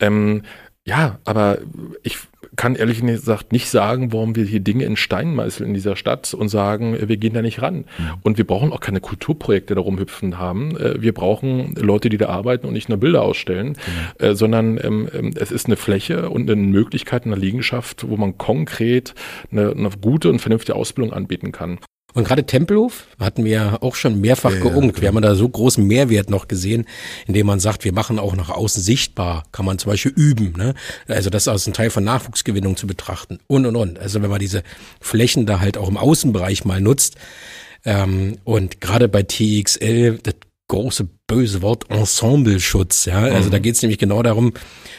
Ähm, 0.00 0.42
ja, 0.86 1.18
aber 1.24 1.58
ich 2.02 2.18
kann 2.56 2.74
ehrlich 2.74 3.00
gesagt 3.00 3.52
nicht 3.52 3.68
sagen, 3.68 4.12
warum 4.12 4.36
wir 4.36 4.44
hier 4.44 4.60
Dinge 4.60 4.84
in 4.84 4.96
Stein 4.96 5.34
meißeln 5.34 5.68
in 5.68 5.74
dieser 5.74 5.96
Stadt 5.96 6.34
und 6.34 6.48
sagen, 6.48 6.96
wir 7.00 7.16
gehen 7.16 7.34
da 7.34 7.42
nicht 7.42 7.62
ran. 7.62 7.76
Mhm. 7.76 7.84
Und 8.22 8.38
wir 8.38 8.46
brauchen 8.46 8.72
auch 8.72 8.80
keine 8.80 9.00
Kulturprojekte 9.00 9.74
da 9.74 9.80
rumhüpfen 9.80 10.38
haben. 10.38 10.76
Äh, 10.76 11.00
wir 11.02 11.14
brauchen 11.14 11.74
Leute, 11.76 12.08
die 12.08 12.18
da 12.18 12.28
arbeiten 12.28 12.66
und 12.66 12.72
nicht 12.72 12.88
nur 12.88 12.98
Bilder 12.98 13.22
ausstellen, 13.22 13.76
mhm. 14.20 14.34
sondern 14.34 14.78
ähm, 14.82 15.08
ähm, 15.12 15.32
es 15.36 15.50
ist 15.50 15.66
eine 15.66 15.76
Fläche 15.76 16.30
und 16.30 16.50
eine 16.50 16.60
Möglichkeit, 16.60 17.24
eine 17.26 17.36
Liegenschaft, 17.36 18.08
wo 18.08 18.16
man 18.16 18.38
konkret 18.38 19.14
eine, 19.50 19.70
eine 19.70 19.90
gute 20.00 20.28
und 20.30 20.40
vernünftige 20.40 20.76
Ausbildung 20.76 21.12
anbieten 21.12 21.52
kann. 21.52 21.78
Und 22.14 22.24
gerade 22.24 22.44
Tempelhof 22.44 23.06
hatten 23.18 23.44
wir 23.44 23.50
ja 23.50 23.82
auch 23.82 23.96
schon 23.96 24.20
mehrfach 24.20 24.52
ja, 24.52 24.60
geungt. 24.60 24.96
Ja, 24.96 25.02
wir 25.02 25.08
haben 25.08 25.20
da 25.20 25.34
so 25.34 25.48
großen 25.48 25.84
Mehrwert 25.84 26.30
noch 26.30 26.48
gesehen, 26.48 26.86
indem 27.26 27.46
man 27.46 27.60
sagt, 27.60 27.84
wir 27.84 27.92
machen 27.92 28.18
auch 28.18 28.36
nach 28.36 28.50
außen 28.50 28.82
sichtbar, 28.82 29.44
kann 29.52 29.66
man 29.66 29.78
zum 29.78 29.90
Beispiel 29.90 30.12
üben. 30.12 30.54
Ne? 30.56 30.74
Also 31.08 31.28
das 31.28 31.48
als 31.48 31.66
ein 31.66 31.72
Teil 31.72 31.90
von 31.90 32.04
Nachwuchsgewinnung 32.04 32.76
zu 32.76 32.86
betrachten 32.86 33.40
und 33.48 33.66
und 33.66 33.76
und. 33.76 33.98
Also 33.98 34.22
wenn 34.22 34.30
man 34.30 34.38
diese 34.38 34.62
Flächen 35.00 35.44
da 35.44 35.60
halt 35.60 35.76
auch 35.76 35.88
im 35.88 35.96
Außenbereich 35.96 36.64
mal 36.64 36.80
nutzt, 36.80 37.16
ähm, 37.84 38.38
und 38.44 38.80
gerade 38.80 39.08
bei 39.08 39.22
TXL, 39.22 40.18
das 40.22 40.34
große 40.74 41.08
böse 41.26 41.62
Wort 41.62 41.90
Ensembleschutz. 41.90 43.06
Ja, 43.06 43.22
also 43.22 43.48
mhm. 43.48 43.52
da 43.52 43.58
geht 43.58 43.76
es 43.76 43.82
nämlich 43.82 43.98
genau 43.98 44.22
darum, 44.22 44.52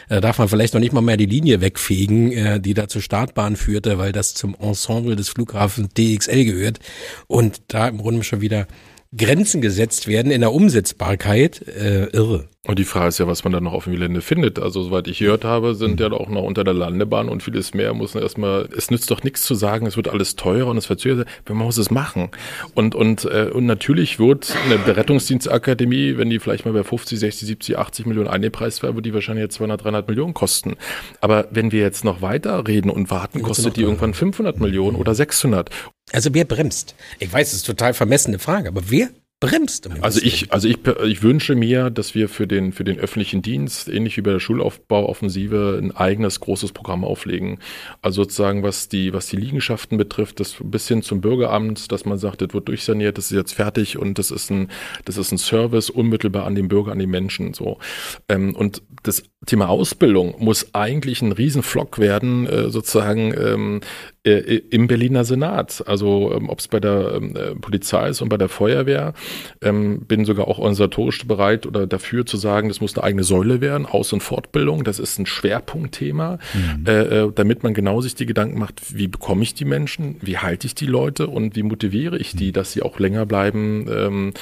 äh, 0.09 0.21
darf 0.21 0.37
man 0.39 0.47
vielleicht 0.47 0.73
noch 0.73 0.81
nicht 0.81 0.93
mal 0.93 1.01
mehr 1.01 1.17
die 1.17 1.25
Linie 1.25 1.61
wegfegen, 1.61 2.31
äh, 2.31 2.59
die 2.59 2.73
da 2.73 2.87
zur 2.87 3.01
Startbahn 3.01 3.55
führte, 3.55 3.97
weil 3.97 4.11
das 4.11 4.33
zum 4.33 4.55
Ensemble 4.55 5.15
des 5.15 5.29
Flughafens 5.29 5.89
DXL 5.93 6.45
gehört 6.45 6.79
und 7.27 7.61
da 7.67 7.87
im 7.87 7.97
Grunde 7.97 8.23
schon 8.23 8.41
wieder 8.41 8.67
Grenzen 9.15 9.61
gesetzt 9.61 10.07
werden 10.07 10.31
in 10.31 10.41
der 10.41 10.53
Umsetzbarkeit, 10.53 11.65
äh, 11.67 12.05
irre. 12.05 12.49
Und 12.67 12.79
die 12.79 12.83
Frage 12.83 13.09
ist 13.09 13.19
ja, 13.19 13.27
was 13.27 13.43
man 13.43 13.53
dann 13.53 13.63
noch 13.63 13.73
auf 13.73 13.83
dem 13.83 13.93
Gelände 13.93 14.21
findet. 14.21 14.57
Also, 14.59 14.81
soweit 14.81 15.07
ich 15.07 15.19
gehört 15.19 15.43
habe, 15.43 15.75
sind 15.75 15.99
ja 15.99 16.11
auch 16.11 16.29
noch 16.29 16.41
unter 16.41 16.63
der 16.63 16.73
Landebahn 16.73 17.29
und 17.29 17.43
vieles 17.43 17.73
mehr 17.73 17.93
muss 17.93 18.15
man 18.15 18.23
erstmal, 18.23 18.67
es 18.75 18.89
nützt 18.89 19.11
doch 19.11 19.23
nichts 19.23 19.43
zu 19.43 19.53
sagen, 19.53 19.85
es 19.85 19.97
wird 19.97 20.07
alles 20.07 20.35
teurer 20.35 20.67
und 20.67 20.77
es 20.77 20.87
verzögert, 20.87 21.27
man 21.47 21.59
muss 21.59 21.77
es 21.77 21.91
machen. 21.91 22.29
Und, 22.73 22.95
und, 22.95 23.25
äh, 23.25 23.51
und 23.53 23.67
natürlich 23.67 24.17
wird 24.19 24.55
eine 24.65 24.79
Berettungsdienstakademie, 24.79 26.17
wenn 26.17 26.29
die 26.29 26.39
vielleicht 26.39 26.65
mal 26.65 26.73
bei 26.73 26.83
50, 26.83 27.19
60, 27.19 27.47
70, 27.47 27.77
80 27.77 28.05
Millionen 28.07 28.29
eingepreist 28.29 28.81
wäre, 28.81 28.95
wird 28.95 29.05
die 29.05 29.13
wahrscheinlich 29.13 29.43
jetzt 29.43 29.55
200, 29.55 29.83
300 29.83 30.07
Millionen 30.07 30.33
kosten. 30.33 30.75
Aber 31.21 31.47
wenn 31.51 31.71
wir 31.71 31.81
jetzt 31.81 32.03
noch 32.03 32.21
weiter 32.21 32.67
reden 32.67 32.89
und 32.89 33.11
warten, 33.11 33.43
kostet 33.43 33.77
die 33.77 33.81
irgendwann 33.81 34.13
500 34.15 34.59
Millionen 34.59 34.95
oder 34.95 35.13
600. 35.13 35.69
Also 36.11 36.33
wer 36.33 36.45
bremst? 36.45 36.95
Ich 37.19 37.31
weiß, 37.31 37.49
es 37.49 37.57
ist 37.57 37.65
total 37.65 37.93
vermessene 37.93 38.39
Frage, 38.39 38.69
aber 38.69 38.89
wer 38.89 39.09
bremst. 39.39 39.89
Also 40.01 40.21
ich, 40.23 40.51
also 40.53 40.67
ich, 40.67 40.77
ich 41.05 41.21
wünsche 41.21 41.55
mir, 41.55 41.89
dass 41.89 42.15
wir 42.15 42.29
für 42.29 42.47
den, 42.47 42.71
für 42.71 42.83
den 42.83 42.97
öffentlichen 42.97 43.41
Dienst, 43.41 43.89
ähnlich 43.89 44.15
wie 44.17 44.21
bei 44.21 44.31
der 44.31 44.39
Schulaufbauoffensive, 44.39 45.79
ein 45.81 45.91
eigenes 45.91 46.39
großes 46.39 46.71
Programm 46.71 47.03
auflegen. 47.03 47.59
Also 48.01 48.23
sozusagen, 48.23 48.63
was 48.63 48.87
die, 48.87 49.13
was 49.13 49.27
die 49.27 49.35
Liegenschaften 49.35 49.97
betrifft, 49.97 50.39
das 50.39 50.55
bis 50.63 50.87
hin 50.87 51.01
zum 51.01 51.21
Bürgeramt, 51.21 51.91
dass 51.91 52.05
man 52.05 52.17
sagt, 52.17 52.41
das 52.41 52.53
wird 52.53 52.67
durchsaniert, 52.67 53.17
das 53.17 53.25
ist 53.25 53.37
jetzt 53.37 53.53
fertig 53.53 53.97
und 53.97 54.17
das 54.17 54.31
ist 54.31 54.49
ein, 54.51 54.69
das 55.03 55.17
ist 55.17 55.31
ein 55.31 55.37
Service 55.37 55.89
unmittelbar 55.89 56.45
an 56.45 56.55
den 56.55 56.69
Bürger, 56.69 56.93
an 56.93 56.99
die 56.99 57.07
Menschen, 57.07 57.53
so. 57.53 57.77
Ähm, 58.29 58.55
und 58.55 58.83
das 59.03 59.23
Thema 59.45 59.69
Ausbildung 59.69 60.35
muss 60.39 60.73
eigentlich 60.73 61.21
ein 61.21 61.31
Riesenflock 61.31 61.99
werden, 61.99 62.47
äh, 62.47 62.69
sozusagen 62.69 63.33
ähm, 63.33 63.81
äh, 64.25 64.61
im 64.69 64.87
Berliner 64.87 65.23
Senat. 65.23 65.83
Also 65.87 66.33
ähm, 66.35 66.49
ob 66.49 66.59
es 66.59 66.67
bei 66.67 66.79
der 66.79 67.13
ähm, 67.15 67.35
äh, 67.35 67.55
Polizei 67.55 68.09
ist 68.09 68.21
und 68.21 68.29
bei 68.29 68.37
der 68.37 68.49
Feuerwehr. 68.49 69.13
Ähm, 69.61 70.01
bin 70.01 70.25
sogar 70.25 70.47
auch 70.47 70.57
organisatorisch 70.57 71.25
bereit 71.27 71.65
oder 71.65 71.85
dafür 71.85 72.25
zu 72.25 72.37
sagen, 72.37 72.69
das 72.69 72.81
muss 72.81 72.95
eine 72.97 73.03
eigene 73.03 73.23
Säule 73.23 73.61
werden, 73.61 73.85
Aus- 73.85 74.13
und 74.13 74.21
Fortbildung. 74.21 74.83
Das 74.83 74.99
ist 74.99 75.19
ein 75.19 75.25
Schwerpunktthema, 75.25 76.39
mhm. 76.53 76.87
äh, 76.87 77.27
damit 77.33 77.63
man 77.63 77.73
genau 77.73 78.01
sich 78.01 78.15
die 78.15 78.25
Gedanken 78.25 78.57
macht, 78.57 78.95
wie 78.97 79.07
bekomme 79.07 79.43
ich 79.43 79.53
die 79.53 79.65
Menschen, 79.65 80.17
wie 80.21 80.37
halte 80.37 80.65
ich 80.65 80.75
die 80.75 80.87
Leute 80.87 81.27
und 81.27 81.55
wie 81.55 81.63
motiviere 81.63 82.17
ich 82.17 82.35
die, 82.35 82.47
mhm. 82.47 82.53
dass 82.53 82.71
sie 82.71 82.81
auch 82.81 82.99
länger 82.99 83.25
bleiben 83.25 83.85
ähm, 83.89 84.33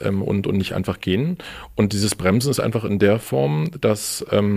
ähm, 0.00 0.22
und, 0.22 0.46
und 0.46 0.56
nicht 0.56 0.74
einfach 0.74 1.00
gehen. 1.00 1.38
Und 1.76 1.92
dieses 1.92 2.14
Bremsen 2.14 2.50
ist 2.50 2.60
einfach 2.60 2.84
in 2.84 2.98
der 2.98 3.18
Form, 3.18 3.70
dass 3.80 4.24
ähm, 4.30 4.49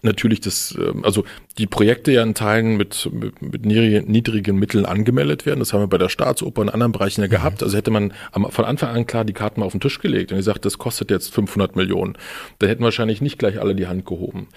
natürlich 0.00 0.40
das, 0.40 0.76
ähm, 0.78 1.04
also 1.04 1.24
die 1.58 1.66
Projekte 1.66 2.12
ja 2.12 2.22
in 2.22 2.34
Teilen 2.34 2.76
mit, 2.76 3.08
mit, 3.12 3.42
mit 3.42 3.66
niedrigen 3.66 4.58
Mitteln 4.58 4.86
angemeldet 4.86 5.44
werden. 5.44 5.60
Das 5.60 5.72
haben 5.72 5.82
wir 5.82 5.86
bei 5.86 5.98
der 5.98 6.08
Staatsoper 6.08 6.62
und 6.62 6.70
anderen 6.70 6.92
Bereichen 6.92 7.20
ja 7.20 7.26
mhm. 7.26 7.30
gehabt. 7.30 7.62
Also 7.62 7.76
hätte 7.76 7.90
man 7.90 8.12
von 8.50 8.64
Anfang 8.64 8.94
an 8.94 9.06
klar 9.06 9.24
die 9.24 9.34
Karten 9.34 9.60
mal 9.60 9.66
auf 9.66 9.72
den 9.72 9.80
Tisch 9.80 10.00
gelegt 10.00 10.32
und 10.32 10.38
gesagt, 10.38 10.64
das 10.64 10.78
kostet 10.78 11.10
jetzt 11.10 11.32
500 11.34 11.76
Millionen. 11.76 12.16
Da 12.58 12.66
hätten 12.66 12.82
wahrscheinlich 12.82 13.20
nicht 13.20 13.38
gleich 13.38 13.60
alle 13.60 13.74
die 13.74 13.86
Hand 13.86 14.06
gehoben. 14.06 14.48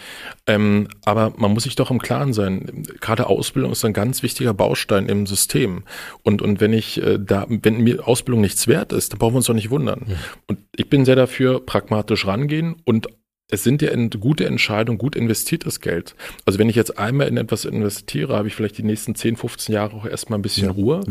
Ähm, 0.48 0.88
aber 1.04 1.34
man 1.38 1.52
muss 1.52 1.64
sich 1.64 1.76
doch 1.76 1.92
im 1.92 2.00
Klaren 2.00 2.34
sein, 2.34 2.84
gerade 3.02 3.28
Ausbildung 3.28 3.72
ist 3.72 3.84
ein 3.84 3.94
ganz 3.94 4.24
wichtiger 4.24 4.54
Baustein 4.54 5.08
im 5.08 5.28
System. 5.28 5.84
Und, 6.24 6.42
und 6.42 6.62
wenn 6.62 6.74
ich 6.74 7.02
äh, 7.02 7.20
da, 7.20 7.46
wenn 7.50 7.82
mir 7.82 8.08
Ausbildung 8.08 8.42
nichts 8.42 8.68
wert 8.68 8.94
ist, 8.94 9.12
dann 9.12 9.20
brauchen 9.20 9.34
wir 9.34 9.38
uns 9.38 9.48
doch 9.48 9.54
nicht 9.54 9.70
wundern. 9.70 10.06
Mhm. 10.08 10.16
Und 10.48 10.60
ich 10.76 10.90
bin 10.90 11.04
sehr 11.06 11.16
dafür, 11.16 11.66
pragmatisch 11.66 12.26
rangehen 12.26 12.76
und 12.86 13.08
es 13.52 13.64
sind 13.64 13.84
ja 13.84 13.92
gute 14.20 14.46
Entscheidungen, 14.46 14.98
gut 14.98 15.16
investiertes 15.16 15.80
Geld. 15.80 16.16
Also 16.46 16.58
wenn 16.58 16.68
ich 16.68 16.76
jetzt 16.76 16.98
einmal 16.98 17.28
in 17.28 17.38
etwas 17.38 17.66
investiere, 17.66 18.36
habe 18.36 18.48
ich 18.48 18.56
vielleicht 18.56 18.78
die 18.80 18.84
nächsten 18.84 19.14
10, 19.14 19.36
15 19.36 19.74
Jahre 19.74 19.96
auch 19.96 20.06
erstmal 20.06 20.40
ein 20.40 20.42
bisschen 20.42 20.66
ja, 20.66 20.72
Ruhe. 20.72 21.02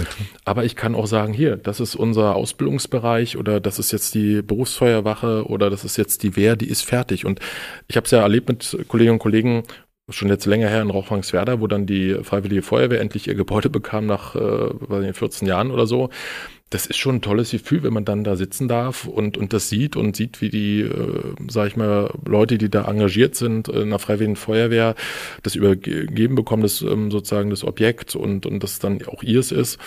Aber 0.45 0.65
ich 0.65 0.75
kann 0.75 0.97
auch 0.97 1.07
sagen, 1.07 1.33
hier, 1.33 1.57
das 1.57 1.79
ist 1.79 1.95
unser 1.95 2.35
Ausbildungsbereich 2.35 3.37
oder 3.37 3.61
das 3.61 3.79
ist 3.79 3.93
jetzt 3.93 4.15
die 4.15 4.43
Berufsfeuerwache 4.43 5.47
oder 5.47 5.71
das 5.71 5.85
ist 5.85 5.97
jetzt 5.97 6.25
die 6.25 6.35
Wehr, 6.35 6.57
die 6.57 6.69
ist 6.69 6.83
fertig. 6.83 7.25
Und 7.25 7.39
ich 7.87 7.97
habe 7.97 8.05
es 8.05 8.11
ja 8.11 8.21
erlebt 8.21 8.49
mit 8.49 8.79
Kolleginnen 8.89 9.15
und 9.15 9.21
Kollegen, 9.21 9.63
schon 10.11 10.29
jetzt 10.29 10.45
länger 10.45 10.69
her 10.69 10.83
in 10.83 10.91
Rauchwangswerder, 10.91 11.61
wo 11.61 11.67
dann 11.67 11.87
die 11.87 12.15
Freiwillige 12.23 12.63
Feuerwehr 12.63 13.01
endlich 13.01 13.29
ihr 13.29 13.35
Gebäude 13.35 13.71
bekam 13.71 14.07
nach 14.07 14.35
äh, 14.35 15.13
14 15.13 15.49
Jahren 15.49 15.71
oder 15.71 15.87
so 15.87 16.11
das 16.75 16.87
ist 16.87 16.97
schon 16.97 17.17
ein 17.17 17.21
tolles 17.23 17.53
Gefühl, 17.53 17.85
wenn 17.85 17.93
man 17.93 18.05
dann 18.05 18.25
da 18.25 18.35
sitzen 18.35 18.67
darf 18.67 19.07
und, 19.07 19.37
und 19.37 19.53
das 19.53 19.69
sieht 19.69 19.95
und 19.95 20.17
sieht, 20.17 20.41
wie 20.41 20.49
die, 20.49 20.81
äh, 20.81 21.35
sag 21.49 21.69
ich 21.69 21.77
mal, 21.77 22.13
Leute, 22.27 22.59
die 22.59 22.69
da 22.69 22.87
engagiert 22.87 23.37
sind 23.37 23.69
in 23.69 23.91
der 23.91 24.01
Freiwilligen 24.01 24.35
Feuerwehr, 24.35 24.97
das 25.45 25.55
übergeben 25.55 26.35
bekommen, 26.35 26.65
das 26.65 26.83
ähm, 26.83 27.13
sozusagen 27.13 27.51
das 27.51 27.63
Objekt 27.63 28.17
und, 28.17 28.45
und 28.45 28.65
das 28.65 28.81
dann 28.81 29.01
auch 29.07 29.23
ihrs 29.23 29.53
ist. 29.53 29.79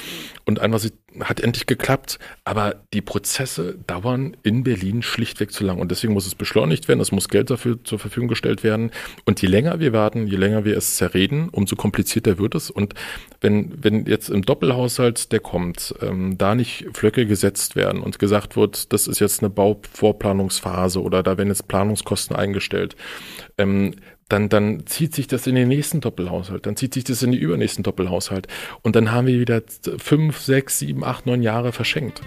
Und 0.46 0.60
einfach 0.60 0.80
hat 1.22 1.40
endlich 1.40 1.66
geklappt, 1.66 2.20
aber 2.44 2.76
die 2.94 3.02
Prozesse 3.02 3.76
dauern 3.88 4.36
in 4.44 4.64
Berlin 4.64 5.02
schlichtweg 5.02 5.52
zu 5.52 5.64
lang. 5.64 5.80
Und 5.80 5.92
deswegen 5.92 6.14
muss 6.14 6.28
es 6.28 6.36
beschleunigt 6.36 6.88
werden, 6.88 7.00
es 7.00 7.12
muss 7.12 7.30
Geld 7.30 7.50
dafür 7.50 7.84
zur 7.84 8.00
Verfügung 8.00 8.28
gestellt 8.28 8.64
werden. 8.64 8.92
Und 9.26 9.42
je 9.42 9.48
länger 9.48 9.80
wir 9.80 9.94
warten, 9.94 10.28
je 10.28 10.38
länger 10.38 10.66
wir 10.66 10.78
es 10.78 10.96
zerreden, 10.96 11.50
umso 11.50 11.76
komplizierter 11.76 12.38
wird 12.38 12.56
es. 12.56 12.70
Und 12.70 12.94
wenn, 13.42 13.72
wenn 13.84 14.06
jetzt 14.06 14.30
im 14.30 14.42
Doppelhaushalt, 14.42 15.32
der 15.32 15.40
kommt, 15.40 15.96
ähm, 16.02 16.38
da 16.38 16.56
nicht 16.56 16.88
Flöcke 16.94 17.26
gesetzt 17.26 17.76
werden 17.76 18.02
und 18.02 18.20
gesagt 18.20 18.56
wird, 18.56 18.92
das 18.94 19.08
ist 19.08 19.20
jetzt 19.20 19.42
eine 19.42 19.50
Bauvorplanungsphase 19.50 21.02
oder 21.02 21.24
da 21.24 21.38
werden 21.38 21.50
jetzt 21.50 21.68
Planungskosten 21.68 22.36
eingestellt, 22.36 22.96
ähm, 23.58 23.96
dann, 24.30 24.50
dann 24.50 24.86
zieht 24.86 25.16
sich 25.16 25.28
das 25.28 25.48
in 25.48 25.56
den 25.56 25.70
nächsten 25.70 26.02
Doppelhaushalt, 26.02 26.66
dann 26.66 26.76
zieht 26.76 26.94
sich 26.94 27.04
das 27.06 27.24
in 27.24 27.32
die 27.32 27.38
übernächsten 27.38 27.84
Doppelhaushalt. 27.84 28.48
Und 28.82 28.96
dann 28.96 29.12
haben 29.12 29.28
wir 29.28 29.40
wieder 29.40 29.62
fünf, 29.98 30.40
sechs, 30.40 30.80
sieben, 30.80 31.04
acht, 31.04 31.26
neun 31.26 31.42
Jahre 31.42 31.72
verschenkt. 31.72 32.22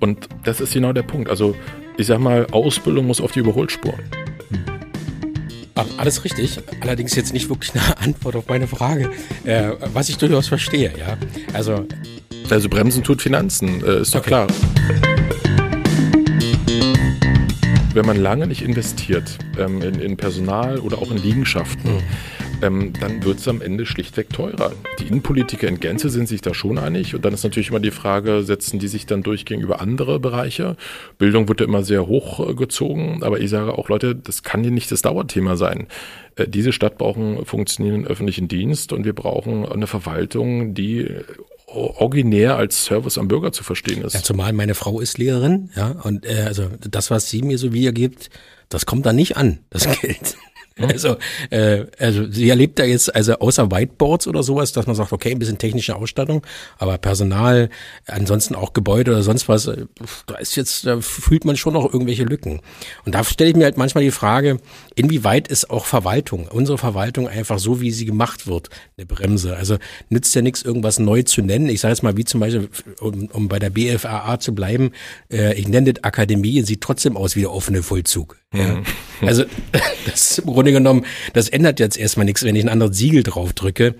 Und 0.00 0.28
das 0.44 0.60
ist 0.60 0.72
genau 0.72 0.92
der 0.92 1.02
Punkt. 1.02 1.30
Also, 1.30 1.54
ich 1.96 2.06
sag 2.06 2.18
mal, 2.18 2.46
Ausbildung 2.50 3.06
muss 3.06 3.20
auf 3.20 3.32
die 3.32 3.40
Überholspur. 3.40 3.94
Alles 5.96 6.24
richtig, 6.24 6.60
allerdings 6.80 7.14
jetzt 7.14 7.32
nicht 7.32 7.48
wirklich 7.48 7.72
eine 7.74 7.98
Antwort 8.00 8.36
auf 8.36 8.48
meine 8.48 8.66
Frage, 8.66 9.10
äh, 9.44 9.72
was 9.92 10.08
ich 10.08 10.18
durchaus 10.18 10.48
verstehe, 10.48 10.92
ja. 10.96 11.16
Also, 11.52 11.86
also 12.48 12.68
Bremsen 12.68 13.02
tut 13.02 13.22
Finanzen, 13.22 13.84
äh, 13.84 14.00
ist 14.00 14.14
doch 14.14 14.20
okay. 14.20 14.28
klar 14.28 14.46
wenn 17.94 18.06
man 18.06 18.16
lange 18.16 18.46
nicht 18.46 18.62
investiert 18.62 19.38
ähm, 19.58 19.80
in, 19.80 20.00
in, 20.00 20.16
Personal 20.16 20.80
oder 20.80 20.98
auch 20.98 21.10
in 21.10 21.16
Liegenschaften, 21.16 21.94
mhm. 21.94 22.00
ähm, 22.62 22.92
dann 22.98 23.24
wird 23.24 23.38
es 23.38 23.46
am 23.46 23.62
Ende 23.62 23.86
schlichtweg 23.86 24.30
teurer. 24.30 24.72
Die 24.98 25.06
Innenpolitiker 25.06 25.68
in 25.68 25.78
Gänze 25.78 26.10
sind 26.10 26.28
sich 26.28 26.40
da 26.40 26.54
schon 26.54 26.78
einig. 26.78 27.14
Und 27.14 27.24
dann 27.24 27.32
ist 27.32 27.44
natürlich 27.44 27.70
immer 27.70 27.80
die 27.80 27.92
Frage, 27.92 28.42
setzen 28.42 28.80
die 28.80 28.88
sich 28.88 29.06
dann 29.06 29.22
durch 29.22 29.44
gegenüber 29.44 29.80
andere 29.80 30.18
Bereiche? 30.18 30.76
Bildung 31.18 31.48
wird 31.48 31.60
ja 31.60 31.66
immer 31.66 31.84
sehr 31.84 32.06
hochgezogen. 32.06 33.22
Aber 33.22 33.38
ich 33.38 33.50
sage 33.50 33.78
auch, 33.78 33.88
Leute, 33.88 34.16
das 34.16 34.42
kann 34.42 34.64
ja 34.64 34.70
nicht 34.70 34.90
das 34.90 35.02
Dauerthema 35.02 35.56
sein. 35.56 35.86
Äh, 36.36 36.48
diese 36.48 36.72
Stadt 36.72 36.98
braucht 36.98 37.18
einen 37.18 37.44
funktionierenden 37.44 38.10
öffentlichen 38.10 38.48
Dienst 38.48 38.92
und 38.92 39.04
wir 39.04 39.14
brauchen 39.14 39.66
eine 39.66 39.86
Verwaltung, 39.86 40.74
die 40.74 41.08
originär 41.74 42.56
als 42.56 42.84
Service 42.84 43.18
am 43.18 43.28
Bürger 43.28 43.52
zu 43.52 43.64
verstehen 43.64 44.02
ist. 44.02 44.14
Ja, 44.14 44.22
zumal 44.22 44.52
meine 44.52 44.74
Frau 44.74 45.00
ist 45.00 45.18
Lehrerin, 45.18 45.70
ja, 45.76 45.90
und 46.02 46.26
äh, 46.26 46.44
also 46.46 46.68
das, 46.80 47.10
was 47.10 47.30
sie 47.30 47.42
mir 47.42 47.58
so 47.58 47.72
wiedergibt, 47.72 48.30
das 48.68 48.86
kommt 48.86 49.06
da 49.06 49.12
nicht 49.12 49.36
an, 49.36 49.58
das 49.70 49.88
Geld. 50.00 50.36
Also, 50.76 51.16
äh, 51.50 51.84
also 52.00 52.28
sie 52.30 52.50
erlebt 52.50 52.80
da 52.80 52.84
jetzt, 52.84 53.14
also 53.14 53.34
außer 53.34 53.70
Whiteboards 53.70 54.26
oder 54.26 54.42
sowas, 54.42 54.72
dass 54.72 54.86
man 54.86 54.96
sagt, 54.96 55.12
okay, 55.12 55.30
ein 55.30 55.38
bisschen 55.38 55.58
technische 55.58 55.94
Ausstattung, 55.94 56.44
aber 56.78 56.98
Personal, 56.98 57.70
ansonsten 58.08 58.56
auch 58.56 58.72
Gebäude 58.72 59.12
oder 59.12 59.22
sonst 59.22 59.48
was, 59.48 59.68
äh, 59.68 59.86
da 60.26 60.34
ist 60.34 60.56
jetzt, 60.56 60.84
da 60.84 61.00
fühlt 61.00 61.44
man 61.44 61.56
schon 61.56 61.74
noch 61.74 61.92
irgendwelche 61.92 62.24
Lücken. 62.24 62.60
Und 63.04 63.14
da 63.14 63.22
stelle 63.22 63.50
ich 63.50 63.56
mir 63.56 63.64
halt 63.64 63.76
manchmal 63.76 64.02
die 64.02 64.10
Frage, 64.10 64.58
inwieweit 64.96 65.46
ist 65.46 65.70
auch 65.70 65.84
Verwaltung, 65.84 66.48
unsere 66.48 66.76
Verwaltung 66.76 67.28
einfach 67.28 67.60
so, 67.60 67.80
wie 67.80 67.92
sie 67.92 68.04
gemacht 68.04 68.48
wird, 68.48 68.68
eine 68.96 69.06
Bremse. 69.06 69.56
Also 69.56 69.78
nützt 70.08 70.34
ja 70.34 70.42
nichts, 70.42 70.62
irgendwas 70.62 70.98
neu 70.98 71.22
zu 71.22 71.42
nennen. 71.42 71.68
Ich 71.68 71.80
sage 71.80 71.92
jetzt 71.92 72.02
mal, 72.02 72.16
wie 72.16 72.24
zum 72.24 72.40
Beispiel, 72.40 72.68
um, 72.98 73.28
um 73.32 73.48
bei 73.48 73.60
der 73.60 73.70
BFAA 73.70 74.40
zu 74.40 74.54
bleiben, 74.56 74.90
äh, 75.30 75.54
ich 75.54 75.68
nenne 75.68 75.92
das 75.92 76.02
Akademie, 76.02 76.62
sieht 76.62 76.80
trotzdem 76.80 77.16
aus 77.16 77.36
wie 77.36 77.42
der 77.42 77.52
offene 77.52 77.84
Vollzug. 77.84 78.36
Ja. 78.54 78.82
Also 79.20 79.44
das 80.06 80.30
ist 80.30 80.38
im 80.38 80.46
Grunde 80.46 80.72
genommen, 80.72 81.04
das 81.32 81.48
ändert 81.48 81.80
jetzt 81.80 81.98
erstmal 81.98 82.24
nichts, 82.24 82.42
wenn 82.42 82.56
ich 82.56 82.64
ein 82.64 82.68
anderes 82.68 82.96
Siegel 82.96 83.22
drauf 83.22 83.52
drücke. 83.52 83.94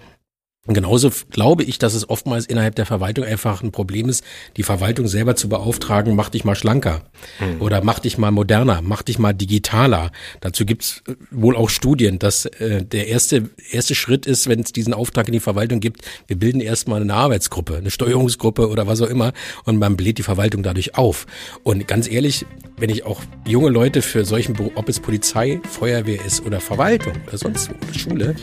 Und 0.66 0.72
genauso 0.72 1.10
glaube 1.30 1.62
ich, 1.62 1.78
dass 1.78 1.92
es 1.92 2.08
oftmals 2.08 2.46
innerhalb 2.46 2.74
der 2.74 2.86
Verwaltung 2.86 3.26
einfach 3.26 3.62
ein 3.62 3.70
Problem 3.70 4.08
ist, 4.08 4.24
die 4.56 4.62
Verwaltung 4.62 5.06
selber 5.08 5.36
zu 5.36 5.50
beauftragen, 5.50 6.16
mach 6.16 6.30
dich 6.30 6.46
mal 6.46 6.54
schlanker 6.54 7.02
mhm. 7.38 7.60
oder 7.60 7.84
mach 7.84 7.98
dich 7.98 8.16
mal 8.16 8.30
moderner, 8.30 8.80
mach 8.82 9.02
dich 9.02 9.18
mal 9.18 9.34
digitaler. 9.34 10.10
Dazu 10.40 10.64
gibt's 10.64 11.02
äh, 11.06 11.16
wohl 11.30 11.54
auch 11.54 11.68
Studien, 11.68 12.18
dass 12.18 12.46
äh, 12.46 12.82
der 12.82 13.08
erste, 13.08 13.50
erste 13.70 13.94
Schritt 13.94 14.24
ist, 14.24 14.48
wenn 14.48 14.60
es 14.60 14.72
diesen 14.72 14.94
Auftrag 14.94 15.28
in 15.28 15.34
die 15.34 15.40
Verwaltung 15.40 15.80
gibt, 15.80 16.00
wir 16.28 16.38
bilden 16.38 16.62
erstmal 16.62 17.02
eine 17.02 17.12
Arbeitsgruppe, 17.12 17.76
eine 17.76 17.90
Steuerungsgruppe 17.90 18.70
oder 18.70 18.86
was 18.86 19.02
auch 19.02 19.10
immer 19.10 19.34
und 19.64 19.78
man 19.78 19.98
bläht 19.98 20.16
die 20.16 20.22
Verwaltung 20.22 20.62
dadurch 20.62 20.96
auf. 20.96 21.26
Und 21.62 21.86
ganz 21.86 22.10
ehrlich, 22.10 22.46
wenn 22.78 22.88
ich 22.88 23.04
auch 23.04 23.20
junge 23.46 23.68
Leute 23.68 24.00
für 24.00 24.24
solchen, 24.24 24.56
ob 24.76 24.88
es 24.88 24.98
Polizei, 24.98 25.60
Feuerwehr 25.68 26.24
ist 26.24 26.42
oder 26.46 26.58
Verwaltung 26.60 27.12
oder 27.26 27.36
sonst 27.36 27.68
wo, 27.68 27.98
Schule, 27.98 28.34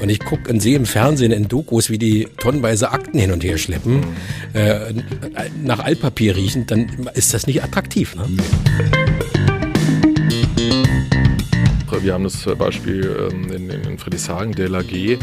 und 0.00 0.08
ich 0.10 0.20
gucke 0.20 0.50
und 0.50 0.60
sehe 0.60 0.76
im 0.76 0.86
Fernsehen 0.86 1.32
in 1.32 1.48
Dokus, 1.56 1.88
wie 1.88 1.96
die 1.96 2.28
tonnenweise 2.36 2.90
Akten 2.92 3.18
hin 3.18 3.32
und 3.32 3.42
her 3.42 3.56
schleppen, 3.56 4.04
äh, 4.52 4.92
nach 5.64 5.78
Altpapier 5.78 6.36
riechen, 6.36 6.66
dann 6.66 7.08
ist 7.14 7.32
das 7.32 7.46
nicht 7.46 7.64
attraktiv. 7.64 8.14
Ne? 8.14 8.26
Wir 12.02 12.12
haben 12.12 12.24
das 12.24 12.44
Beispiel 12.58 13.30
ähm, 13.32 13.50
in, 13.50 13.70
in 13.70 13.98
Friedrichshagen, 13.98 14.52
der 14.52 14.68
LAG. 14.68 14.88
Die 14.88 15.18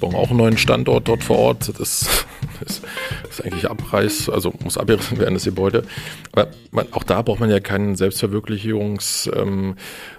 brauchen 0.00 0.16
auch 0.16 0.30
einen 0.30 0.38
neuen 0.38 0.58
Standort 0.58 1.06
dort 1.06 1.22
vor 1.22 1.38
Ort. 1.38 1.68
Das 1.68 1.78
ist, 1.78 2.26
ist 3.30 3.44
eigentlich 3.44 3.70
Abreiß, 3.70 4.28
also 4.28 4.52
muss 4.64 4.76
abgerissen 4.76 5.18
werden, 5.18 5.34
das 5.34 5.44
Gebäude. 5.44 5.84
Aber 6.32 6.48
man, 6.72 6.92
auch 6.92 7.04
da 7.04 7.22
braucht 7.22 7.38
man 7.38 7.50
ja 7.50 7.60
keinen 7.60 7.94
Selbstverwirklichungs- 7.94 9.32
ähm, 9.32 9.76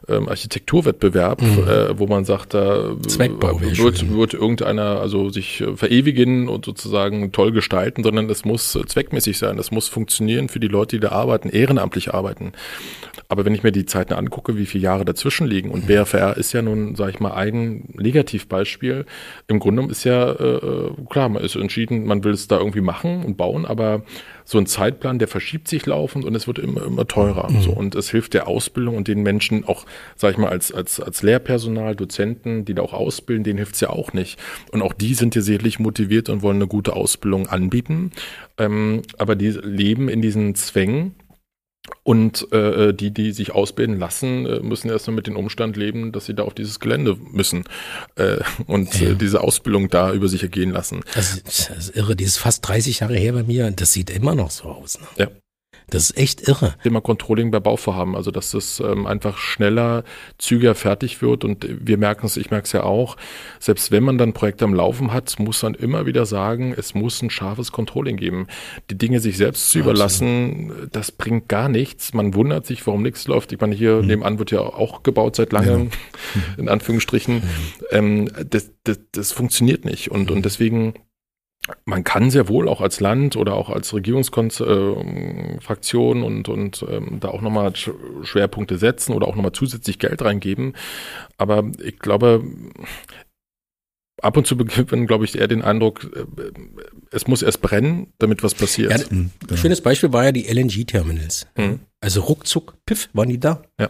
ähm, 0.10 0.30
Architekturwettbewerb, 0.30 1.41
mhm. 1.41 1.68
äh, 1.68 1.99
wo 1.99 2.07
man 2.07 2.26
sagt, 2.26 2.53
da 2.53 2.95
Zweckbau 3.07 3.62
wird, 3.62 4.10
wird 4.10 4.34
irgendeiner 4.34 4.99
also 4.99 5.30
sich 5.30 5.62
äh, 5.62 5.76
verewigen 5.76 6.47
und 6.47 6.66
sozusagen 6.66 7.32
toll 7.32 7.51
gestalten, 7.51 8.03
sondern 8.03 8.30
es 8.30 8.45
muss 8.45 8.76
äh, 8.76 8.86
zweckmäßig 8.86 9.38
sein, 9.38 9.57
es 9.60 9.72
muss 9.72 9.88
funktionieren 9.88 10.49
für 10.49 10.60
die 10.60 10.68
Leute, 10.68 10.97
die 10.97 10.99
da 11.01 11.10
arbeiten, 11.10 11.49
ehrenamtlich 11.49 12.14
arbeiten. 12.14 12.53
Aber 13.28 13.45
wenn 13.45 13.53
ich 13.53 13.64
mir 13.64 13.72
die 13.72 13.86
Zeiten 13.86 14.14
angucke, 14.14 14.57
wie 14.57 14.66
viele 14.66 14.84
Jahre 14.84 15.05
dazwischen 15.05 15.45
liegen 15.45 15.70
und 15.70 15.84
mhm. 15.84 15.88
BFR 15.88 16.38
ist 16.38 16.51
ja 16.53 16.62
nun, 16.62 16.95
sage 16.95 17.12
ich 17.12 17.20
mal, 17.20 17.34
ein 17.34 17.86
Negativbeispiel. 17.93 19.05
Im 19.47 19.60
Grunde 19.60 19.84
ist 19.91 20.03
ja 20.03 20.32
äh, 20.32 20.55
äh, 20.55 20.91
klar, 21.10 21.30
man 21.30 21.43
ist 21.43 21.55
entschieden, 21.55 22.05
man 22.05 22.24
will 22.24 22.34
es 22.34 22.47
da 22.47 22.57
irgendwie 22.57 22.82
machen 22.82 23.24
und 23.24 23.38
bauen, 23.38 23.66
aber 23.66 24.03
so 24.50 24.58
ein 24.58 24.66
Zeitplan, 24.66 25.20
der 25.20 25.28
verschiebt 25.28 25.68
sich 25.68 25.86
laufend 25.86 26.26
und 26.26 26.34
es 26.34 26.47
wird 26.47 26.58
immer, 26.58 26.84
immer 26.84 27.06
teurer. 27.06 27.52
Mhm. 27.52 27.62
So. 27.62 27.70
Und 27.70 27.93
es 27.93 28.10
hilft 28.10 28.34
der 28.34 28.47
Ausbildung 28.47 28.97
und 28.97 29.08
den 29.08 29.22
Menschen 29.22 29.64
auch, 29.64 29.86
sag 30.16 30.32
ich 30.32 30.38
mal, 30.39 30.50
als, 30.50 30.72
als, 30.72 31.00
als 31.00 31.22
Lehrpersonal, 31.22 31.95
Dozenten, 31.95 32.66
die 32.66 32.74
da 32.74 32.82
auch 32.82 32.93
ausbilden, 32.93 33.43
denen 33.43 33.58
hilft 33.58 33.76
es 33.76 33.82
ja 33.82 33.91
auch 33.91 34.12
nicht. 34.12 34.39
Und 34.72 34.82
auch 34.82 34.93
die 34.93 35.14
sind 35.14 35.36
ja 35.36 35.43
sicherlich 35.43 35.78
motiviert 35.78 36.30
und 36.30 36.41
wollen 36.41 36.56
eine 36.56 36.66
gute 36.66 36.93
Ausbildung 36.93 37.45
anbieten. 37.45 38.10
Ähm, 38.58 39.04
aber 39.20 39.36
die 39.36 39.50
leben 39.52 40.10
in 40.10 40.24
diesen 40.24 40.56
Zwängen 40.56 41.14
und 42.03 42.51
äh, 42.51 42.93
die, 42.93 43.11
die 43.11 43.32
sich 43.32 43.51
ausbilden 43.51 43.99
lassen, 43.99 44.45
äh, 44.45 44.59
müssen 44.59 44.89
erstmal 44.89 45.15
mit 45.15 45.27
dem 45.27 45.36
Umstand 45.36 45.77
leben, 45.77 46.11
dass 46.11 46.25
sie 46.25 46.34
da 46.34 46.43
auf 46.43 46.53
dieses 46.53 46.80
Gelände 46.80 47.17
müssen 47.32 47.63
äh, 48.15 48.38
und 48.67 49.01
äh, 49.01 49.05
ja. 49.05 49.11
äh, 49.11 49.15
diese 49.15 49.41
Ausbildung 49.41 49.89
da 49.89 50.13
über 50.13 50.27
sich 50.27 50.43
ergehen 50.43 50.71
lassen. 50.71 51.01
Das 51.13 51.34
ist, 51.34 51.69
das 51.69 51.77
ist 51.77 51.95
irre, 51.95 52.15
die 52.15 52.23
ist 52.23 52.38
fast 52.38 52.67
30 52.67 52.99
Jahre 52.99 53.15
her 53.15 53.34
bei 53.34 53.43
mir 53.43 53.67
und 53.67 53.82
das 53.82 53.93
sieht 53.93 54.09
immer 54.09 54.36
noch 54.36 54.51
so 54.51 54.65
aus. 54.65 54.99
Ne? 54.99 55.07
Ja. 55.17 55.27
Das 55.89 56.09
ist 56.09 56.17
echt 56.17 56.47
irre. 56.47 56.75
Thema 56.83 57.01
Controlling 57.01 57.51
bei 57.51 57.59
Bauvorhaben, 57.59 58.15
also 58.15 58.31
dass 58.31 58.51
das 58.51 58.79
ähm, 58.79 59.07
einfach 59.07 59.37
schneller, 59.37 60.03
zügiger 60.37 60.75
fertig 60.75 61.21
wird 61.21 61.43
und 61.43 61.67
wir 61.69 61.97
merken 61.97 62.25
es, 62.25 62.37
ich 62.37 62.51
merke 62.51 62.65
es 62.65 62.71
ja 62.71 62.83
auch, 62.83 63.17
selbst 63.59 63.91
wenn 63.91 64.03
man 64.03 64.17
dann 64.17 64.33
Projekte 64.33 64.65
am 64.65 64.73
Laufen 64.73 65.13
hat, 65.13 65.37
muss 65.39 65.63
man 65.63 65.73
immer 65.73 66.05
wieder 66.05 66.25
sagen, 66.25 66.73
es 66.75 66.93
muss 66.93 67.21
ein 67.21 67.29
scharfes 67.29 67.71
Controlling 67.71 68.17
geben. 68.17 68.47
Die 68.89 68.97
Dinge 68.97 69.19
sich 69.19 69.37
selbst 69.37 69.71
zu 69.71 69.79
überlassen, 69.79 70.89
das 70.91 71.11
bringt 71.11 71.47
gar 71.49 71.69
nichts. 71.69 72.13
Man 72.13 72.33
wundert 72.33 72.65
sich, 72.65 72.85
warum 72.85 73.03
nichts 73.03 73.27
läuft. 73.27 73.51
Ich 73.51 73.59
meine, 73.59 73.75
hier 73.75 74.01
mhm. 74.01 74.07
nebenan 74.07 74.39
wird 74.39 74.51
ja 74.51 74.61
auch 74.61 75.03
gebaut 75.03 75.35
seit 75.35 75.51
langem, 75.51 75.89
ja. 76.35 76.41
in 76.57 76.69
Anführungsstrichen. 76.69 77.35
Mhm. 77.35 77.41
Ähm, 77.91 78.29
das, 78.49 78.71
das, 78.83 78.99
das 79.11 79.31
funktioniert 79.31 79.85
nicht 79.85 80.11
und, 80.11 80.29
mhm. 80.29 80.37
und 80.37 80.45
deswegen 80.45 80.93
man 81.86 82.03
kann 82.03 82.32
sehr 82.32 82.47
wohl 82.47 82.68
auch 82.68 82.82
als 82.82 82.99
Land 82.99 83.36
oder 83.36 83.53
auch 83.53 83.70
als 83.70 83.93
Regierungsfraktion 83.93 86.22
äh, 86.22 86.26
und, 86.26 86.49
und 86.49 86.86
ähm, 86.89 87.20
da 87.20 87.30
auch 87.30 87.41
nochmal 87.41 87.74
Schwerpunkte 87.76 88.78
setzen 88.78 89.14
oder 89.14 89.28
auch 89.28 89.36
nochmal 89.36 89.51
zusätzlich 89.51 89.99
Geld 89.99 90.22
reingeben. 90.22 90.74
Aber 91.38 91.64
ich 91.84 91.99
glaube, 91.99 92.43
ab 94.22 94.38
und 94.38 94.47
zu 94.47 94.57
begibt 94.57 94.91
glaube 95.07 95.26
ich, 95.26 95.38
eher 95.38 95.47
den 95.47 95.62
Eindruck, 95.62 96.10
äh, 96.16 96.26
es 97.12 97.28
muss 97.28 97.41
erst 97.41 97.62
brennen, 97.62 98.14
damit 98.18 98.43
was 98.43 98.55
passiert. 98.55 98.91
Ja, 98.91 98.97
ein 99.12 99.32
genau. 99.39 99.60
schönes 99.60 99.82
Beispiel 99.82 100.14
war 100.14 100.26
ja 100.26 100.32
die 100.32 100.47
LNG-Terminals. 100.47 101.47
Mhm. 101.57 101.80
Also 102.01 102.22
ruckzuck, 102.22 102.76
piff, 102.86 103.10
waren 103.14 103.30
die 103.30 103.39
da. 103.39 103.64
Ja. 103.80 103.89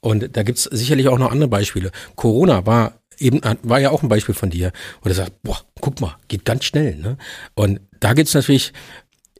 Und 0.00 0.36
da 0.36 0.42
gibt's 0.42 0.64
sicherlich 0.64 1.08
auch 1.08 1.18
noch 1.18 1.30
andere 1.30 1.48
Beispiele. 1.48 1.90
Corona 2.16 2.66
war 2.66 2.99
eben, 3.20 3.40
war 3.62 3.80
ja 3.80 3.90
auch 3.90 4.02
ein 4.02 4.08
Beispiel 4.08 4.34
von 4.34 4.50
dir. 4.50 4.72
Und 5.02 5.10
er 5.10 5.14
sagt, 5.14 5.42
boah, 5.42 5.60
guck 5.80 6.00
mal, 6.00 6.16
geht 6.28 6.44
ganz 6.44 6.64
schnell. 6.64 6.96
Ne? 6.96 7.16
Und 7.54 7.80
da 8.00 8.14
gibt's 8.14 8.34
natürlich 8.34 8.72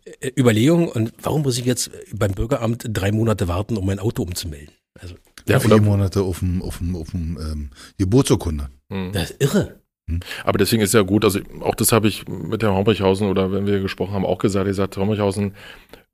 äh, 0.05 0.31
Überlegungen, 0.39 0.89
und 0.89 1.12
warum 1.22 1.43
muss 1.43 1.59
ich 1.59 1.64
jetzt 1.64 1.91
beim 2.12 2.33
Bürgeramt 2.33 2.85
drei 2.89 3.12
Monate 3.12 3.49
warten, 3.49 3.76
um 3.76 3.87
mein 3.87 3.99
Auto 3.99 4.22
umzumelden? 4.22 4.74
Also, 4.99 5.14
ja, 5.49 5.59
vier 5.59 5.81
Monate 5.81 6.22
auf 6.22 6.41
dem, 6.41 6.62
auf 6.62 6.78
dem, 6.78 6.95
auf 6.97 7.11
dem 7.11 7.39
ähm, 7.41 7.70
Geburtsurkunde. 7.99 8.68
Mhm. 8.89 9.12
Das 9.12 9.31
ist 9.31 9.43
irre. 9.43 9.81
Hm. 10.11 10.20
Aber 10.45 10.59
deswegen 10.59 10.83
ist 10.83 10.95
ja 10.95 11.03
gut, 11.03 11.24
also 11.24 11.41
auch 11.61 11.74
das 11.74 11.93
habe 11.93 12.09
ich 12.09 12.26
mit 12.28 12.62
Herrn 12.62 12.74
Hombrichhausen 12.74 13.28
oder 13.28 13.53
wenn 13.53 13.66
wir 13.66 13.81
gesprochen 13.81 14.12
haben, 14.12 14.26
auch 14.26 14.39
gesagt, 14.39 14.66
er 14.66 14.74
sagt, 14.74 14.97
Hombrichhausen, 14.97 15.55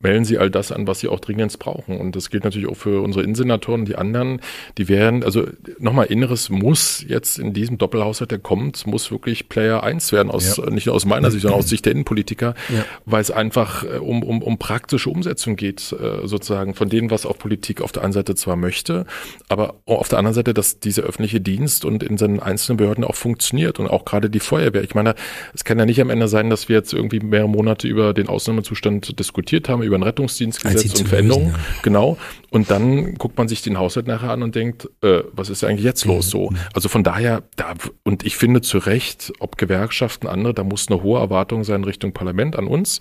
melden 0.00 0.24
Sie 0.24 0.36
all 0.36 0.50
das 0.50 0.72
an, 0.72 0.86
was 0.86 1.00
Sie 1.00 1.08
auch 1.08 1.20
dringend 1.20 1.58
brauchen. 1.58 1.98
Und 1.98 2.16
das 2.16 2.28
gilt 2.28 2.44
natürlich 2.44 2.68
auch 2.68 2.76
für 2.76 3.02
unsere 3.02 3.24
Innensenatoren, 3.24 3.86
die 3.86 3.96
anderen, 3.96 4.40
die 4.76 4.88
werden, 4.88 5.24
also 5.24 5.46
nochmal 5.78 6.06
Inneres 6.06 6.50
muss 6.50 7.04
jetzt 7.06 7.38
in 7.38 7.54
diesem 7.54 7.78
Doppelhaushalt, 7.78 8.30
der 8.30 8.38
kommt, 8.38 8.86
muss 8.86 9.10
wirklich 9.10 9.48
Player 9.48 9.82
1 9.82 10.12
werden, 10.12 10.30
aus, 10.30 10.58
ja. 10.58 10.68
nicht 10.68 10.86
nur 10.86 10.94
aus 10.94 11.06
meiner 11.06 11.30
Sicht, 11.30 11.42
sondern 11.42 11.60
aus 11.60 11.68
Sicht 11.68 11.86
der 11.86 11.92
Innenpolitiker, 11.92 12.54
ja. 12.68 12.84
weil 13.06 13.22
es 13.22 13.30
einfach 13.30 13.84
äh, 13.84 13.98
um, 13.98 14.22
um, 14.22 14.42
um 14.42 14.58
praktische 14.58 15.08
Umsetzung 15.08 15.56
geht, 15.56 15.92
äh, 15.92 16.26
sozusagen 16.26 16.74
von 16.74 16.90
dem, 16.90 17.10
was 17.10 17.24
auch 17.24 17.38
Politik 17.38 17.80
auf 17.80 17.92
der 17.92 18.04
einen 18.04 18.12
Seite 18.12 18.34
zwar 18.34 18.56
möchte, 18.56 19.06
aber 19.48 19.76
auf 19.86 20.08
der 20.08 20.18
anderen 20.18 20.34
Seite, 20.34 20.52
dass 20.52 20.78
dieser 20.78 21.04
öffentliche 21.04 21.40
Dienst 21.40 21.86
und 21.86 22.02
in 22.02 22.18
seinen 22.18 22.40
einzelnen 22.40 22.76
Behörden 22.76 23.04
auch 23.04 23.14
funktioniert 23.14 23.78
und 23.78 23.88
auch 23.88 24.04
gerade 24.04 24.28
die 24.28 24.40
Feuerwehr. 24.40 24.84
Ich 24.84 24.94
meine, 24.94 25.14
es 25.54 25.64
kann 25.64 25.78
ja 25.78 25.86
nicht 25.86 26.00
am 26.02 26.10
Ende 26.10 26.28
sein, 26.28 26.50
dass 26.50 26.68
wir 26.68 26.76
jetzt 26.76 26.92
irgendwie 26.92 27.20
mehrere 27.20 27.48
Monate 27.48 27.88
über 27.88 28.12
den 28.12 28.28
Ausnahmezustand 28.28 29.18
diskutiert 29.18 29.70
haben, 29.70 29.85
über 29.86 29.96
ein 29.96 30.02
Rettungsdienstgesetz 30.02 31.00
und 31.00 31.08
Veränderungen. 31.08 31.52
Ja. 31.52 31.58
Genau. 31.82 32.18
Und 32.50 32.70
dann 32.70 33.14
guckt 33.14 33.36
man 33.38 33.48
sich 33.48 33.62
den 33.62 33.78
Haushalt 33.78 34.06
nachher 34.06 34.30
an 34.30 34.42
und 34.42 34.54
denkt, 34.54 34.88
äh, 35.02 35.22
was 35.32 35.48
ist 35.50 35.64
eigentlich 35.64 35.84
jetzt 35.84 36.04
los 36.04 36.30
so? 36.30 36.52
Also 36.74 36.88
von 36.88 37.04
daher, 37.04 37.42
da, 37.56 37.74
und 38.02 38.24
ich 38.24 38.36
finde 38.36 38.60
zu 38.62 38.78
Recht, 38.78 39.32
ob 39.40 39.58
Gewerkschaften, 39.58 40.26
andere, 40.26 40.54
da 40.54 40.64
muss 40.64 40.88
eine 40.88 41.02
hohe 41.02 41.20
Erwartung 41.20 41.64
sein 41.64 41.84
Richtung 41.84 42.12
Parlament 42.12 42.56
an 42.56 42.66
uns. 42.66 43.00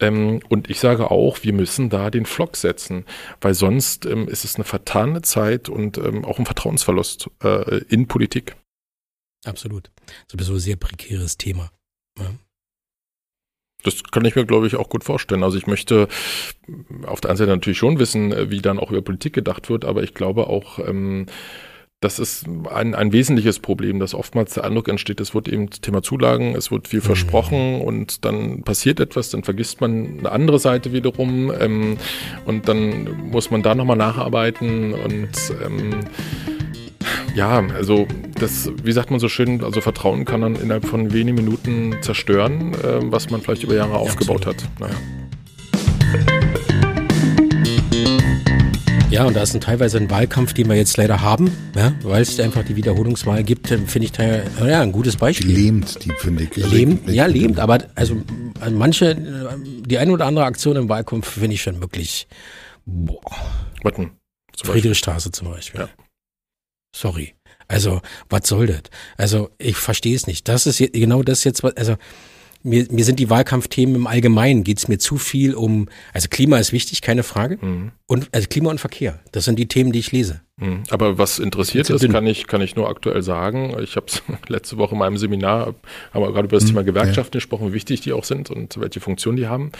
Ähm, 0.00 0.40
und 0.48 0.70
ich 0.70 0.80
sage 0.80 1.10
auch, 1.10 1.42
wir 1.42 1.52
müssen 1.52 1.90
da 1.90 2.10
den 2.10 2.26
Flock 2.26 2.56
setzen, 2.56 3.04
weil 3.40 3.54
sonst 3.54 4.06
ähm, 4.06 4.28
ist 4.28 4.44
es 4.44 4.56
eine 4.56 4.64
vertane 4.64 5.22
Zeit 5.22 5.68
und 5.68 5.98
ähm, 5.98 6.24
auch 6.24 6.38
ein 6.38 6.46
Vertrauensverlust 6.46 7.30
äh, 7.42 7.78
in 7.88 8.06
Politik. 8.06 8.56
Absolut. 9.44 9.90
Sowieso 10.30 10.54
ein 10.54 10.60
sehr 10.60 10.76
prekäres 10.76 11.36
Thema. 11.36 11.70
Ja. 12.18 12.30
Das 13.84 14.02
kann 14.10 14.24
ich 14.24 14.34
mir, 14.34 14.44
glaube 14.44 14.66
ich, 14.66 14.76
auch 14.76 14.88
gut 14.88 15.04
vorstellen. 15.04 15.44
Also 15.44 15.56
ich 15.56 15.66
möchte 15.66 16.08
auf 17.06 17.20
der 17.20 17.30
einen 17.30 17.36
Seite 17.36 17.50
natürlich 17.50 17.78
schon 17.78 17.98
wissen, 17.98 18.32
äh, 18.32 18.50
wie 18.50 18.60
dann 18.60 18.78
auch 18.78 18.90
über 18.90 19.02
Politik 19.02 19.32
gedacht 19.32 19.70
wird, 19.70 19.84
aber 19.84 20.02
ich 20.02 20.14
glaube 20.14 20.48
auch, 20.48 20.78
ähm, 20.80 21.26
das 22.00 22.20
ist 22.20 22.46
ein, 22.70 22.94
ein 22.94 23.12
wesentliches 23.12 23.58
Problem, 23.58 23.98
dass 23.98 24.14
oftmals 24.14 24.54
der 24.54 24.64
Eindruck 24.64 24.88
entsteht, 24.88 25.20
es 25.20 25.34
wird 25.34 25.48
eben 25.48 25.68
Thema 25.68 26.00
Zulagen, 26.00 26.54
es 26.54 26.70
wird 26.70 26.86
viel 26.86 27.00
mhm. 27.00 27.04
versprochen 27.04 27.80
und 27.80 28.24
dann 28.24 28.62
passiert 28.62 29.00
etwas, 29.00 29.30
dann 29.30 29.42
vergisst 29.42 29.80
man 29.80 30.20
eine 30.20 30.30
andere 30.30 30.60
Seite 30.60 30.92
wiederum 30.92 31.52
ähm, 31.58 31.96
und 32.46 32.68
dann 32.68 33.30
muss 33.30 33.50
man 33.50 33.62
da 33.62 33.74
nochmal 33.74 33.96
nacharbeiten 33.96 34.92
und 34.92 35.30
ähm, 35.64 35.90
ja, 37.34 37.64
also 37.74 38.06
das, 38.38 38.70
wie 38.82 38.92
sagt 38.92 39.10
man 39.10 39.20
so 39.20 39.28
schön, 39.28 39.62
also 39.62 39.80
Vertrauen 39.80 40.24
kann 40.24 40.40
dann 40.40 40.56
innerhalb 40.56 40.86
von 40.86 41.12
wenigen 41.12 41.36
Minuten 41.36 41.96
zerstören, 42.00 42.74
äh, 42.74 43.00
was 43.02 43.30
man 43.30 43.40
vielleicht 43.40 43.64
über 43.64 43.74
Jahre 43.74 43.92
ja, 43.92 43.96
aufgebaut 43.96 44.46
absolut. 44.46 44.62
hat. 44.62 44.80
Naja. 44.80 44.94
Ja, 49.10 49.24
und 49.24 49.34
da 49.34 49.42
ist 49.42 49.54
ein, 49.54 49.60
teilweise 49.62 49.96
ein 49.96 50.10
Wahlkampf, 50.10 50.52
den 50.52 50.68
wir 50.68 50.76
jetzt 50.76 50.96
leider 50.98 51.22
haben, 51.22 51.50
ja, 51.74 51.92
weil 52.02 52.20
es 52.20 52.38
einfach 52.38 52.62
die 52.62 52.76
Wiederholungswahl 52.76 53.42
gibt, 53.42 53.70
äh, 53.70 53.78
finde 53.78 54.04
ich 54.04 54.12
da 54.12 54.66
ja, 54.66 54.82
ein 54.82 54.92
gutes 54.92 55.16
Beispiel. 55.16 55.50
Lähmt, 55.50 56.04
die 56.04 56.12
finde 56.18 56.44
ich. 56.44 56.56
Lähmt, 56.70 57.08
ja, 57.08 57.24
lähmt, 57.26 57.58
aber 57.58 57.78
also 57.94 58.16
manche, 58.70 59.16
die 59.56 59.96
eine 59.98 60.12
oder 60.12 60.26
andere 60.26 60.44
Aktion 60.44 60.76
im 60.76 60.88
Wahlkampf 60.88 61.26
finde 61.26 61.54
ich 61.54 61.62
schon 61.62 61.80
wirklich, 61.80 62.28
boah. 62.84 63.20
Warten. 63.82 64.12
Friedrichstraße 64.62 65.30
zum 65.30 65.50
Beispiel. 65.50 65.80
Ja. 65.80 65.88
Sorry. 66.94 67.34
Also, 67.66 68.00
was 68.30 68.48
soll 68.48 68.66
das? 68.66 68.82
Also, 69.16 69.50
ich 69.58 69.76
verstehe 69.76 70.16
es 70.16 70.26
nicht. 70.26 70.48
Das 70.48 70.66
ist 70.66 70.78
genau 70.92 71.22
das 71.22 71.44
jetzt, 71.44 71.62
also 71.62 71.96
mir, 72.62 72.86
mir 72.90 73.04
sind 73.04 73.18
die 73.20 73.30
Wahlkampfthemen 73.30 73.94
im 73.94 74.06
Allgemeinen, 74.06 74.64
geht 74.64 74.78
es 74.78 74.88
mir 74.88 74.98
zu 74.98 75.16
viel 75.16 75.54
um, 75.54 75.88
also 76.12 76.28
Klima 76.28 76.58
ist 76.58 76.72
wichtig, 76.72 77.02
keine 77.02 77.22
Frage. 77.22 77.58
Mhm. 77.60 77.92
Und 78.06 78.28
also 78.32 78.48
Klima 78.48 78.70
und 78.70 78.80
Verkehr, 78.80 79.20
das 79.32 79.44
sind 79.44 79.58
die 79.58 79.68
Themen, 79.68 79.92
die 79.92 80.00
ich 80.00 80.12
lese. 80.12 80.40
Mhm. 80.56 80.82
Aber 80.90 81.18
was 81.18 81.38
interessiert 81.38 81.88
ist, 81.88 82.10
kann 82.10 82.26
ich, 82.26 82.46
kann 82.46 82.60
ich 82.60 82.74
nur 82.74 82.88
aktuell 82.88 83.22
sagen. 83.22 83.76
Ich 83.80 83.96
habe 83.96 84.06
es 84.08 84.22
letzte 84.48 84.76
Woche 84.78 84.94
in 84.94 84.98
meinem 84.98 85.16
Seminar, 85.16 85.74
haben 86.12 86.22
wir 86.22 86.32
gerade 86.32 86.46
über 86.46 86.56
das 86.56 86.64
mhm, 86.64 86.68
Thema 86.68 86.84
Gewerkschaften 86.84 87.36
ja. 87.36 87.38
gesprochen, 87.38 87.68
wie 87.68 87.74
wichtig 87.74 88.00
die 88.00 88.12
auch 88.12 88.24
sind 88.24 88.50
und 88.50 88.80
welche 88.80 89.00
Funktion 89.00 89.36
die 89.36 89.46
haben. 89.46 89.70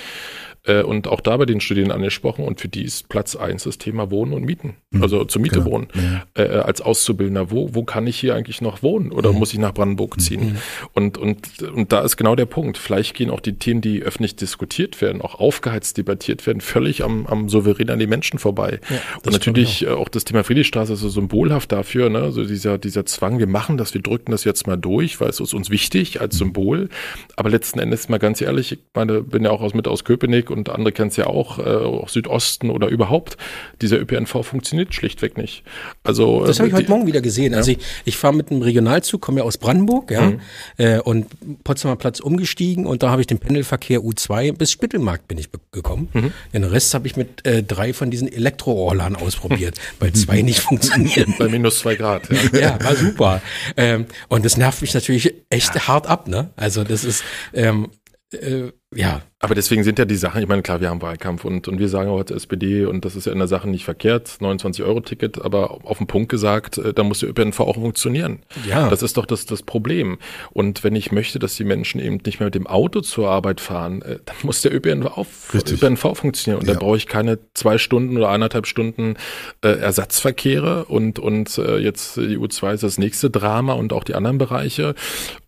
Äh, 0.65 0.83
und 0.83 1.09
auch 1.09 1.21
da 1.21 1.37
bei 1.37 1.47
den 1.47 1.61
Studien 1.61 1.91
angesprochen. 1.91 2.45
Und 2.45 2.61
für 2.61 2.69
die 2.69 2.85
ist 2.85 3.09
Platz 3.09 3.37
eins 3.37 3.65
das 3.65 3.79
Thema 3.79 4.11
Wohnen 4.11 4.33
und 4.33 4.45
Mieten. 4.45 4.77
Mhm, 4.91 5.03
also 5.03 5.25
zur 5.25 5.43
Miete 5.43 5.61
genau. 5.61 5.71
wohnen. 5.71 5.89
Ja. 5.95 6.43
Äh, 6.43 6.49
als 6.59 6.81
Auszubildender, 6.81 7.51
wo, 7.51 7.75
wo 7.75 7.85
kann 7.85 8.07
ich 8.07 8.19
hier 8.19 8.35
eigentlich 8.35 8.61
noch 8.61 8.83
wohnen? 8.83 9.13
Oder 9.13 9.33
mhm. 9.33 9.39
muss 9.39 9.53
ich 9.53 9.59
nach 9.59 9.73
Brandenburg 9.73 10.17
mhm. 10.17 10.21
ziehen? 10.21 10.41
Mhm. 10.41 10.57
Und, 10.95 11.19
und, 11.19 11.63
und 11.63 11.93
da 11.93 12.01
ist 12.01 12.17
genau 12.17 12.35
der 12.35 12.47
Punkt. 12.47 12.79
Vielleicht 12.79 13.15
gehen 13.15 13.31
auch 13.31 13.41
die 13.41 13.55
Themen, 13.55 13.81
die 13.81 14.03
öffentlich 14.03 14.37
diskutiert 14.37 15.01
werden, 15.01 15.23
auch 15.23 15.37
aufgeheizt 15.37 15.97
debattiert 15.97 16.47
werden, 16.47 16.61
völlig 16.61 17.05
am, 17.05 17.27
am 17.27 17.49
Souverän 17.49 17.91
an 17.91 17.99
die 17.99 18.07
Menschen 18.07 18.39
vorbei. 18.39 18.81
Ja, 18.91 18.97
und 19.25 19.33
natürlich 19.33 19.87
auch. 19.87 20.01
auch. 20.01 20.09
das 20.09 20.25
Thema 20.25 20.45
Friedrichstraße 20.45 20.95
ist 20.95 21.01
so 21.01 21.09
symbolhaft 21.09 21.73
dafür, 21.73 22.11
ne? 22.11 22.33
so 22.33 22.45
dieser, 22.45 22.79
dieser 22.79 23.07
Zwang, 23.07 23.39
wir 23.39 23.47
machen 23.47 23.77
das, 23.77 23.95
wir 23.95 24.03
drücken 24.03 24.33
das 24.33 24.45
jetzt 24.45 24.67
mal 24.67 24.77
durch, 24.77 25.21
weil 25.21 25.29
es 25.29 25.41
ist 25.41 25.55
uns 25.55 25.71
wichtig 25.71 26.21
als 26.21 26.35
mhm. 26.35 26.39
Symbol. 26.39 26.89
Aber 27.37 27.51
letzten 27.51 27.79
Endes 27.79 28.09
mal 28.09 28.19
ganz 28.19 28.41
ehrlich, 28.41 28.73
ich 28.73 28.79
meine, 28.95 29.23
bin 29.23 29.45
ja 29.45 29.51
auch 29.51 29.61
aus, 29.61 29.75
mit 29.75 29.87
aus 29.87 30.05
Köpenick 30.05 30.51
und 30.51 30.58
andere 30.69 30.93
kennen 30.93 31.09
es 31.09 31.17
ja 31.17 31.27
auch, 31.27 31.59
äh, 31.59 31.63
auch 31.63 32.09
Südosten 32.09 32.71
oder 32.71 32.89
überhaupt. 32.89 33.37
Dieser 33.81 34.01
ÖPNV 34.01 34.43
funktioniert 34.43 34.95
schlichtweg 34.95 35.37
nicht. 35.37 35.63
Also 36.03 36.45
das 36.45 36.59
habe 36.59 36.69
ich 36.69 36.75
heute 36.75 36.91
Morgen 36.91 37.07
wieder 37.07 37.21
gesehen. 37.21 37.53
Ja. 37.53 37.59
Also 37.59 37.73
ich, 37.73 37.79
ich 38.05 38.17
fahre 38.17 38.35
mit 38.35 38.51
einem 38.51 38.63
Regionalzug, 38.63 39.21
komme 39.21 39.39
ja 39.39 39.45
aus 39.45 39.59
Brandenburg, 39.59 40.11
ja, 40.11 40.31
mhm. 40.31 40.41
äh, 40.79 40.99
und 41.01 41.27
Potsdamer 41.65 41.97
Platz 41.97 42.21
umgestiegen 42.21 42.87
und 42.87 43.03
da 43.03 43.11
habe 43.11 43.21
ich 43.21 43.27
den 43.27 43.39
Pendelverkehr 43.39 44.01
U2 44.01 44.53
bis 44.53 44.73
Spittelmarkt 44.73 45.29
bin 45.29 45.39
ich 45.39 45.49
gekommen. 45.71 46.09
Mhm. 46.13 46.33
Den 46.53 46.65
Rest 46.65 46.95
habe 46.95 47.07
ich 47.07 47.17
mit 47.17 47.47
äh, 47.47 47.63
drei 47.63 47.93
von 47.93 48.11
diesen 48.11 48.31
Elektrorohrlern 48.31 49.17
ausprobiert, 49.17 49.79
weil 50.01 50.13
zwei 50.13 50.43
nicht 50.43 50.61
funktionieren. 50.61 51.35
Bei 51.39 51.49
minus 51.49 51.81
zwei 51.81 51.95
Grad. 51.95 52.29
Ja, 52.53 52.59
ja 52.61 52.85
war 52.85 52.97
super. 52.97 53.43
Ähm, 53.77 54.07
und 54.29 54.45
das 54.45 54.57
nervt 54.57 54.81
mich 54.81 54.95
natürlich 54.95 55.35
echt 55.51 55.75
ja. 55.75 55.89
hart 55.89 56.07
ab, 56.07 56.29
ne? 56.29 56.51
Also 56.57 56.85
das 56.85 57.05
ist 57.05 57.23
ähm, 57.53 57.89
äh, 58.33 58.73
ja, 58.95 59.22
aber 59.41 59.55
deswegen 59.55 59.84
sind 59.84 60.01
ja 60.01 60.05
die 60.05 60.16
Sachen, 60.16 60.43
ich 60.43 60.49
meine, 60.49 60.62
klar, 60.62 60.80
wir 60.80 60.91
haben 60.91 61.01
Wahlkampf 61.01 61.45
und, 61.45 61.68
und 61.68 61.78
wir 61.78 61.89
sagen 61.89 62.11
auch 62.11 62.18
als 62.18 62.32
SPD, 62.32 62.86
und 62.86 63.05
das 63.05 63.14
ist 63.14 63.26
ja 63.26 63.32
in 63.32 63.39
der 63.39 63.47
Sache 63.47 63.68
nicht 63.68 63.84
verkehrt, 63.84 64.39
29-Euro-Ticket, 64.41 65.41
aber 65.43 65.78
auf 65.84 65.99
den 65.99 66.09
Punkt 66.09 66.28
gesagt, 66.28 66.78
äh, 66.78 66.93
da 66.93 67.05
muss 67.05 67.20
der 67.20 67.28
ÖPNV 67.28 67.61
auch 67.61 67.76
funktionieren. 67.76 68.41
Ja. 68.68 68.89
Das 68.91 69.03
ist 69.03 69.16
doch 69.16 69.26
das, 69.26 69.47
das 69.47 69.62
Problem. 69.62 70.18
Und 70.51 70.82
wenn 70.82 70.97
ich 70.97 71.12
möchte, 71.12 71.39
dass 71.39 71.55
die 71.55 71.62
Menschen 71.62 72.01
eben 72.01 72.18
nicht 72.26 72.41
mehr 72.41 72.49
mit 72.49 72.57
dem 72.57 72.66
Auto 72.66 73.01
zur 73.01 73.30
Arbeit 73.30 73.61
fahren, 73.61 74.03
äh, 74.03 74.18
dann 74.24 74.36
muss 74.43 74.62
der 74.62 74.74
ÖPNV, 74.74 75.26
ÖPNV 75.55 76.16
funktionieren. 76.16 76.61
Und 76.61 76.66
ja. 76.66 76.74
da 76.74 76.80
brauche 76.80 76.97
ich 76.97 77.07
keine 77.07 77.39
zwei 77.55 77.78
Stunden 77.78 78.16
oder 78.16 78.30
eineinhalb 78.30 78.66
Stunden 78.66 79.14
äh, 79.62 79.68
Ersatzverkehre 79.68 80.86
und, 80.86 81.20
und 81.20 81.59
äh, 81.59 81.76
jetzt 81.76 82.16
die 82.16 82.39
U2 82.39 82.74
ist 82.74 82.82
das 82.82 82.99
nächste 82.99 83.30
Drama 83.30 83.74
und 83.74 83.93
auch 83.93 84.03
die 84.03 84.16
anderen 84.16 84.39
Bereiche 84.39 84.97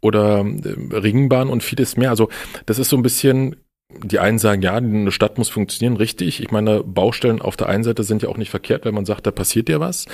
oder 0.00 0.44
äh, 0.44 0.96
Ringbahn 0.96 1.48
und 1.48 1.64
vieles 1.64 1.96
mehr. 1.96 2.10
Also 2.10 2.28
das 2.66 2.78
ist 2.78 2.90
so 2.90 2.96
ein 2.96 3.02
bisschen 3.02 3.29
bisschen 3.30 3.69
die 4.02 4.18
einen 4.18 4.38
sagen, 4.38 4.62
ja, 4.62 4.74
eine 4.74 5.12
Stadt 5.12 5.36
muss 5.36 5.48
funktionieren, 5.48 5.96
richtig. 5.96 6.40
Ich 6.40 6.50
meine, 6.50 6.82
Baustellen 6.82 7.42
auf 7.42 7.56
der 7.56 7.68
einen 7.68 7.84
Seite 7.84 8.02
sind 8.04 8.22
ja 8.22 8.28
auch 8.28 8.36
nicht 8.36 8.50
verkehrt, 8.50 8.84
wenn 8.84 8.94
man 8.94 9.04
sagt, 9.04 9.26
da 9.26 9.30
passiert 9.30 9.68
ja 9.68 9.80
was. 9.80 10.06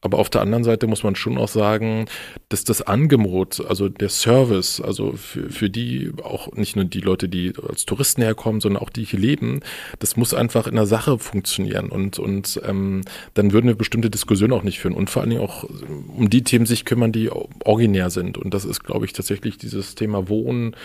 Aber 0.00 0.18
auf 0.18 0.30
der 0.30 0.40
anderen 0.40 0.64
Seite 0.64 0.86
muss 0.86 1.02
man 1.02 1.16
schon 1.16 1.36
auch 1.36 1.48
sagen, 1.48 2.06
dass 2.48 2.64
das 2.64 2.82
Angebot, 2.82 3.64
also 3.66 3.88
der 3.88 4.08
Service, 4.08 4.80
also 4.80 5.12
für, 5.12 5.50
für 5.50 5.70
die, 5.70 6.12
auch 6.22 6.52
nicht 6.52 6.76
nur 6.76 6.84
die 6.84 7.00
Leute, 7.00 7.28
die 7.28 7.52
als 7.68 7.84
Touristen 7.84 8.22
herkommen, 8.22 8.60
sondern 8.60 8.82
auch 8.82 8.90
die 8.90 9.04
hier 9.04 9.18
leben, 9.18 9.60
das 9.98 10.16
muss 10.16 10.32
einfach 10.32 10.66
in 10.66 10.76
der 10.76 10.86
Sache 10.86 11.18
funktionieren. 11.18 11.90
Und, 11.90 12.18
und 12.18 12.60
ähm, 12.66 13.02
dann 13.34 13.52
würden 13.52 13.66
wir 13.66 13.74
bestimmte 13.74 14.10
Diskussionen 14.10 14.52
auch 14.52 14.62
nicht 14.62 14.78
führen. 14.78 14.94
Und 14.94 15.10
vor 15.10 15.22
allen 15.22 15.30
Dingen 15.30 15.42
auch 15.42 15.64
um 16.16 16.30
die 16.30 16.44
Themen 16.44 16.66
sich 16.66 16.84
kümmern, 16.84 17.12
die 17.12 17.30
originär 17.64 18.10
sind. 18.10 18.38
Und 18.38 18.54
das 18.54 18.64
ist, 18.64 18.84
glaube 18.84 19.04
ich, 19.04 19.12
tatsächlich 19.12 19.58
dieses 19.58 19.94
Thema 19.94 20.28
Wohnen 20.28 20.76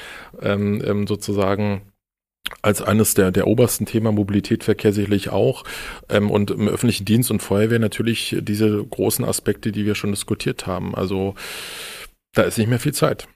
ähm, 0.41 0.82
ähm, 0.86 1.08
sozusagen 1.08 1.82
als 2.62 2.82
eines 2.82 3.14
der, 3.14 3.32
der 3.32 3.48
obersten 3.48 3.86
Thema 3.86 4.12
Mobilität, 4.12 4.64
Verkehr 4.64 4.94
sicherlich 4.94 5.30
auch. 5.30 5.64
Ähm, 6.10 6.30
und 6.30 6.52
im 6.52 6.68
öffentlichen 6.68 7.06
Dienst 7.06 7.32
und 7.32 7.42
Feuerwehr 7.42 7.80
natürlich 7.80 8.36
diese 8.42 8.84
großen 8.84 9.24
Aspekte, 9.26 9.72
die 9.72 9.86
wir 9.86 9.96
schon 9.96 10.12
diskutiert 10.12 10.68
haben. 10.68 10.96
Also 10.96 11.36
da 12.34 12.44
ist 12.44 12.58
nicht 12.58 12.70
mehr 12.70 12.80
viel 12.80 12.94
Zeit. 12.94 13.28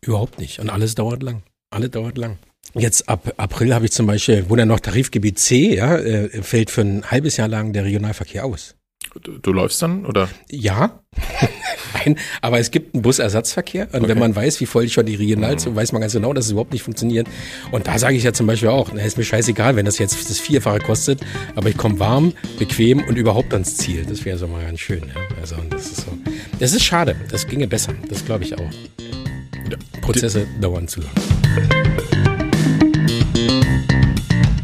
Überhaupt 0.00 0.38
nicht. 0.38 0.60
Und 0.60 0.70
alles 0.70 0.94
dauert 0.94 1.22
lang. 1.22 1.42
Alles 1.70 1.90
dauert 1.90 2.16
lang. 2.16 2.38
Jetzt 2.74 3.08
ab 3.08 3.32
April 3.36 3.74
habe 3.74 3.86
ich 3.86 3.92
zum 3.92 4.06
Beispiel, 4.06 4.46
wo 4.48 4.56
dann 4.56 4.68
noch 4.68 4.80
Tarifgebiet 4.80 5.38
C, 5.38 5.74
ja, 5.74 5.96
äh, 5.96 6.42
fällt 6.42 6.70
für 6.70 6.82
ein 6.82 7.10
halbes 7.10 7.36
Jahr 7.36 7.48
lang 7.48 7.72
der 7.72 7.84
Regionalverkehr 7.84 8.44
aus. 8.44 8.76
Du, 9.22 9.38
du 9.38 9.52
läufst 9.52 9.82
dann, 9.82 10.06
oder? 10.06 10.28
Ja. 10.50 11.00
Nein, 11.94 12.16
aber 12.40 12.60
es 12.60 12.70
gibt 12.70 12.94
einen 12.94 13.02
Busersatzverkehr 13.02 13.88
und 13.92 14.00
okay. 14.00 14.08
wenn 14.08 14.18
man 14.18 14.34
weiß, 14.34 14.60
wie 14.60 14.66
voll 14.66 14.88
schon 14.88 15.06
die 15.06 15.16
Regionalzüge, 15.16 15.72
mhm. 15.72 15.76
weiß 15.76 15.92
man 15.92 16.00
ganz 16.00 16.12
genau, 16.12 16.32
dass 16.32 16.46
es 16.46 16.52
überhaupt 16.52 16.72
nicht 16.72 16.82
funktioniert. 16.82 17.26
Und 17.72 17.88
da 17.88 17.98
sage 17.98 18.16
ich 18.16 18.22
ja 18.22 18.32
zum 18.32 18.46
Beispiel 18.46 18.68
auch, 18.68 18.90
na, 18.94 19.02
ist 19.02 19.18
mir 19.18 19.24
scheißegal, 19.24 19.76
wenn 19.76 19.86
das 19.86 19.98
jetzt 19.98 20.30
das 20.30 20.38
Vierfache 20.38 20.78
kostet, 20.78 21.20
aber 21.56 21.68
ich 21.68 21.76
komme 21.76 21.98
warm, 21.98 22.32
bequem 22.58 23.02
und 23.04 23.16
überhaupt 23.16 23.52
ans 23.52 23.76
Ziel. 23.76 24.06
Das 24.06 24.24
wäre 24.24 24.38
so 24.38 24.46
mal 24.46 24.64
ganz 24.64 24.80
schön. 24.80 25.00
Ja? 25.00 25.20
Also 25.40 25.56
das 25.68 25.86
ist 25.86 25.96
so. 26.02 26.16
Das 26.58 26.72
ist 26.72 26.84
schade. 26.84 27.16
Das 27.30 27.46
ginge 27.46 27.66
besser. 27.66 27.92
Das 28.08 28.24
glaube 28.24 28.44
ich 28.44 28.54
auch. 28.54 28.60
Ja. 28.60 29.76
Prozesse 30.00 30.46
die 30.56 30.60
dauern 30.60 30.88
zu 30.88 31.00
lang. 31.00 32.09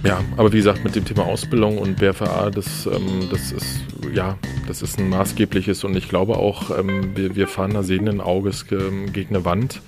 Ja, 0.07 0.23
aber 0.37 0.53
wie 0.53 0.59
gesagt, 0.59 0.85
mit 0.85 0.95
dem 0.95 1.05
Thema 1.05 1.25
Ausbildung 1.25 1.79
und 1.79 1.97
BFA, 1.97 2.51
das, 2.51 2.87
ähm, 2.87 3.29
das 3.29 3.51
ist 3.51 3.81
ja, 4.15 4.39
das 4.69 4.81
ist 4.81 5.01
ein 5.01 5.09
maßgebliches 5.09 5.83
und 5.83 5.97
ich 5.97 6.09
glaube 6.09 6.37
auch, 6.37 6.77
ähm, 6.79 7.17
wir, 7.17 7.35
wir 7.35 7.49
fahren 7.49 7.75
da 7.75 7.83
sehenden 7.83 8.21
Auges 8.21 8.67
ähm, 8.71 9.13
gegen 9.13 9.35
eine 9.35 9.45
Wand. 9.45 9.83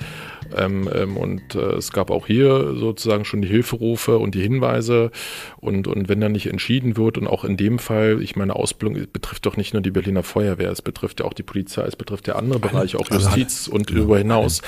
Ähm, 0.56 0.88
ähm, 0.92 1.16
und 1.16 1.54
äh, 1.54 1.74
es 1.74 1.92
gab 1.92 2.10
auch 2.10 2.26
hier 2.26 2.74
sozusagen 2.74 3.26
schon 3.26 3.42
die 3.42 3.48
Hilferufe 3.48 4.18
und 4.18 4.34
die 4.34 4.40
Hinweise. 4.40 5.10
Und, 5.58 5.86
und 5.86 6.08
wenn 6.08 6.20
da 6.20 6.28
nicht 6.28 6.46
entschieden 6.46 6.96
wird, 6.96 7.18
und 7.18 7.26
auch 7.28 7.44
in 7.44 7.56
dem 7.56 7.78
Fall, 7.78 8.20
ich 8.22 8.34
meine, 8.34 8.56
Ausbildung 8.56 9.06
betrifft 9.12 9.46
doch 9.46 9.56
nicht 9.56 9.74
nur 9.74 9.82
die 9.82 9.90
Berliner 9.90 10.22
Feuerwehr, 10.22 10.70
es 10.70 10.80
betrifft 10.80 11.20
ja 11.20 11.26
auch 11.26 11.34
die 11.34 11.42
Polizei, 11.42 11.82
es 11.82 11.96
betrifft 11.96 12.28
ja 12.28 12.36
andere 12.36 12.58
Bereiche, 12.58 12.98
auch 12.98 13.10
Justiz 13.10 13.68
und 13.68 13.90
darüber 13.90 14.18
hinaus. 14.18 14.62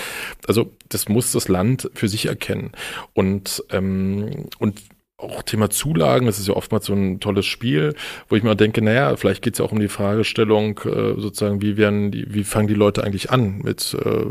Also 0.46 0.70
das 0.90 1.09
muss 1.09 1.32
das 1.32 1.48
Land 1.48 1.90
für 1.94 2.09
sich 2.09 2.26
erkennen. 2.26 2.72
Und, 3.14 3.64
ähm, 3.70 4.48
und 4.59 4.82
auch 5.23 5.43
Thema 5.43 5.71
Zulagen, 5.71 6.27
das 6.27 6.39
ist 6.39 6.49
ja 6.49 6.55
oftmals 6.55 6.87
so 6.87 6.95
ein 6.95 7.21
tolles 7.21 7.47
Spiel, 7.47 7.95
wo 8.29 8.37
ich 8.37 8.43
mir 8.43 8.57
denke, 8.57 8.83
naja, 8.83 9.16
vielleicht 9.16 9.43
geht 9.43 9.55
es 9.55 9.59
ja 9.59 9.64
auch 9.64 9.73
um 9.73 9.81
die 9.81 9.89
Fragestellung, 9.89 10.79
äh, 10.85 11.21
sozusagen, 11.21 11.62
wie 11.62 11.77
werden 11.77 12.11
die, 12.11 12.33
wie 12.33 12.45
fangen 12.45 12.68
die 12.68 12.75
Leute 12.75 13.05
eigentlich 13.05 13.31
an 13.31 13.61
mit, 13.62 13.97
äh, 14.05 14.27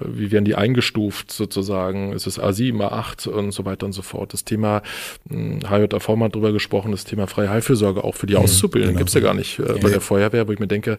wie 0.00 0.30
werden 0.30 0.44
die 0.44 0.54
eingestuft 0.54 1.30
sozusagen, 1.30 2.12
ist 2.12 2.26
es 2.26 2.40
A7, 2.40 2.76
A8 2.78 3.28
und 3.28 3.52
so 3.52 3.64
weiter 3.64 3.86
und 3.86 3.92
so 3.92 4.02
fort. 4.02 4.32
Das 4.32 4.44
Thema, 4.44 4.82
hm, 5.28 5.60
HJV 5.68 6.08
mal 6.16 6.28
drüber 6.28 6.52
gesprochen, 6.52 6.90
das 6.90 7.04
Thema 7.04 7.26
freie 7.26 7.50
Heilfürsorge 7.50 8.04
auch 8.04 8.14
für 8.14 8.26
die 8.26 8.34
mhm, 8.34 8.40
Auszubildenden 8.40 8.96
genau. 8.96 9.04
gibt's 9.04 9.14
ja 9.14 9.20
gar 9.20 9.34
nicht 9.34 9.58
äh, 9.58 9.78
bei 9.80 9.90
der 9.90 10.00
Feuerwehr, 10.00 10.48
wo 10.48 10.52
ich 10.52 10.58
mir 10.58 10.68
denke, 10.68 10.98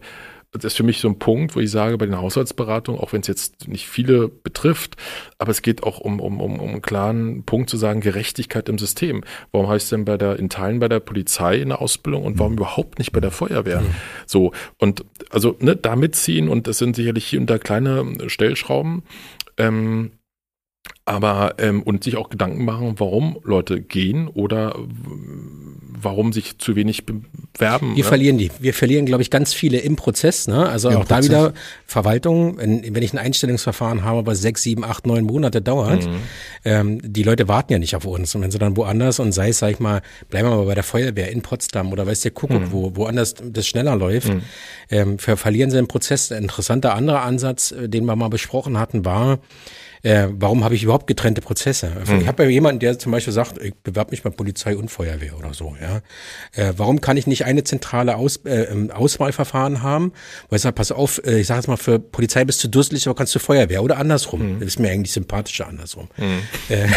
das 0.52 0.64
ist 0.64 0.76
für 0.76 0.82
mich 0.82 0.98
so 0.98 1.08
ein 1.08 1.18
Punkt, 1.18 1.54
wo 1.54 1.60
ich 1.60 1.70
sage, 1.70 1.96
bei 1.96 2.06
den 2.06 2.18
Haushaltsberatungen, 2.18 3.00
auch 3.00 3.12
wenn 3.12 3.20
es 3.20 3.28
jetzt 3.28 3.68
nicht 3.68 3.88
viele 3.88 4.28
betrifft, 4.28 4.96
aber 5.38 5.52
es 5.52 5.62
geht 5.62 5.84
auch 5.84 6.00
um, 6.00 6.20
um, 6.20 6.40
um, 6.40 6.58
um 6.58 6.68
einen 6.68 6.82
klaren 6.82 7.44
Punkt 7.44 7.70
zu 7.70 7.76
sagen, 7.76 8.00
Gerechtigkeit 8.00 8.68
im 8.68 8.78
System. 8.78 9.22
Warum 9.52 9.68
heißt 9.68 9.92
denn 9.92 10.04
bei 10.04 10.16
der, 10.16 10.38
in 10.38 10.48
Teilen 10.48 10.80
bei 10.80 10.88
der 10.88 11.00
Polizei 11.00 11.58
in 11.58 11.68
der 11.68 11.80
Ausbildung 11.80 12.24
und 12.24 12.38
warum 12.38 12.52
mhm. 12.52 12.58
überhaupt 12.58 12.98
nicht 12.98 13.12
bei 13.12 13.20
der 13.20 13.30
Feuerwehr? 13.30 13.82
Mhm. 13.82 13.94
So. 14.26 14.52
Und 14.78 15.04
also, 15.30 15.56
ne, 15.60 15.76
da 15.76 15.94
mitziehen 15.94 16.48
und 16.48 16.66
das 16.66 16.78
sind 16.78 16.96
sicherlich 16.96 17.26
hier 17.26 17.40
und 17.40 17.48
da 17.48 17.58
kleine 17.58 18.28
Stellschrauben. 18.28 19.04
Ähm, 19.56 20.12
aber 21.04 21.54
ähm, 21.58 21.82
und 21.82 22.04
sich 22.04 22.16
auch 22.16 22.28
Gedanken 22.28 22.64
machen, 22.64 22.94
warum 22.98 23.38
Leute 23.42 23.80
gehen 23.80 24.28
oder 24.28 24.76
warum 26.02 26.32
sich 26.32 26.58
zu 26.58 26.76
wenig 26.76 27.04
bewerben. 27.04 27.96
Wir 27.96 28.04
ne? 28.04 28.08
verlieren 28.08 28.38
die. 28.38 28.50
Wir 28.58 28.74
verlieren, 28.74 29.06
glaube 29.06 29.22
ich, 29.22 29.30
ganz 29.30 29.52
viele 29.52 29.78
im 29.78 29.96
Prozess. 29.96 30.46
Ne? 30.46 30.68
Also 30.68 30.88
Im 30.88 30.96
auch 30.96 31.06
Prozess. 31.06 31.26
da 31.26 31.32
wieder 31.32 31.54
Verwaltung, 31.84 32.58
wenn, 32.58 32.94
wenn 32.94 33.02
ich 33.02 33.12
ein 33.12 33.18
Einstellungsverfahren 33.18 34.04
habe, 34.04 34.26
was 34.26 34.40
sechs, 34.40 34.62
sieben, 34.62 34.84
acht, 34.84 35.06
neun 35.06 35.24
Monate 35.24 35.60
dauert, 35.60 36.06
mhm. 36.06 36.16
ähm, 36.64 37.00
die 37.02 37.22
Leute 37.22 37.48
warten 37.48 37.72
ja 37.72 37.78
nicht 37.78 37.96
auf 37.96 38.04
uns. 38.04 38.34
Und 38.34 38.42
wenn 38.42 38.50
sie 38.50 38.58
dann 38.58 38.76
woanders 38.76 39.18
und 39.18 39.32
sei 39.32 39.48
es, 39.48 39.58
sag 39.58 39.72
ich 39.72 39.80
mal, 39.80 40.02
bleiben 40.28 40.48
wir 40.48 40.56
mal 40.56 40.66
bei 40.66 40.74
der 40.74 40.84
Feuerwehr 40.84 41.30
in 41.30 41.42
Potsdam 41.42 41.92
oder 41.92 42.06
weiß 42.06 42.20
der 42.20 42.30
Kuckuck, 42.30 42.60
mhm. 42.60 42.72
wo 42.72 42.96
woanders 42.96 43.34
das 43.34 43.66
schneller 43.66 43.96
läuft, 43.96 44.28
mhm. 44.28 44.42
ähm, 44.90 45.18
verlieren 45.18 45.70
sie 45.70 45.76
den 45.76 45.88
Prozess. 45.88 46.30
Ein 46.32 46.44
interessanter 46.44 46.94
anderer 46.94 47.22
Ansatz, 47.22 47.72
äh, 47.72 47.88
den 47.88 48.04
wir 48.04 48.16
mal 48.16 48.28
besprochen 48.28 48.78
hatten, 48.78 49.04
war, 49.04 49.40
äh, 50.02 50.28
warum 50.30 50.64
habe 50.64 50.74
ich 50.74 50.82
überhaupt 50.82 51.06
getrennte 51.06 51.40
Prozesse? 51.40 51.92
Mhm. 52.06 52.20
Ich 52.20 52.28
habe 52.28 52.44
ja 52.44 52.48
jemanden, 52.48 52.80
der 52.80 52.98
zum 52.98 53.12
Beispiel 53.12 53.32
sagt, 53.32 53.58
ich 53.62 53.74
bewerbe 53.74 54.12
mich 54.12 54.22
bei 54.22 54.30
Polizei 54.30 54.76
und 54.76 54.90
Feuerwehr 54.90 55.38
oder 55.38 55.54
so. 55.54 55.76
Ja, 55.80 56.00
äh, 56.52 56.72
Warum 56.76 57.00
kann 57.00 57.16
ich 57.16 57.26
nicht 57.26 57.44
eine 57.44 57.64
zentrale 57.64 58.16
Aus, 58.16 58.36
äh, 58.44 58.62
ähm, 58.64 58.90
Auswahlverfahren 58.90 59.82
haben? 59.82 60.12
Weil 60.48 60.56
ich 60.56 60.62
sage, 60.62 60.74
pass 60.74 60.92
auf, 60.92 61.20
äh, 61.24 61.40
ich 61.40 61.46
sage 61.46 61.58
jetzt 61.60 61.68
mal, 61.68 61.76
für 61.76 61.98
Polizei 61.98 62.44
bist 62.44 62.62
du 62.64 62.68
durstig, 62.68 63.06
aber 63.06 63.16
kannst 63.16 63.34
du 63.34 63.38
Feuerwehr 63.38 63.82
oder 63.82 63.98
andersrum. 63.98 64.54
Mhm. 64.54 64.60
Das 64.60 64.68
ist 64.68 64.78
mir 64.78 64.90
eigentlich 64.90 65.12
sympathischer 65.12 65.68
andersrum. 65.68 66.08
Mhm. 66.16 66.42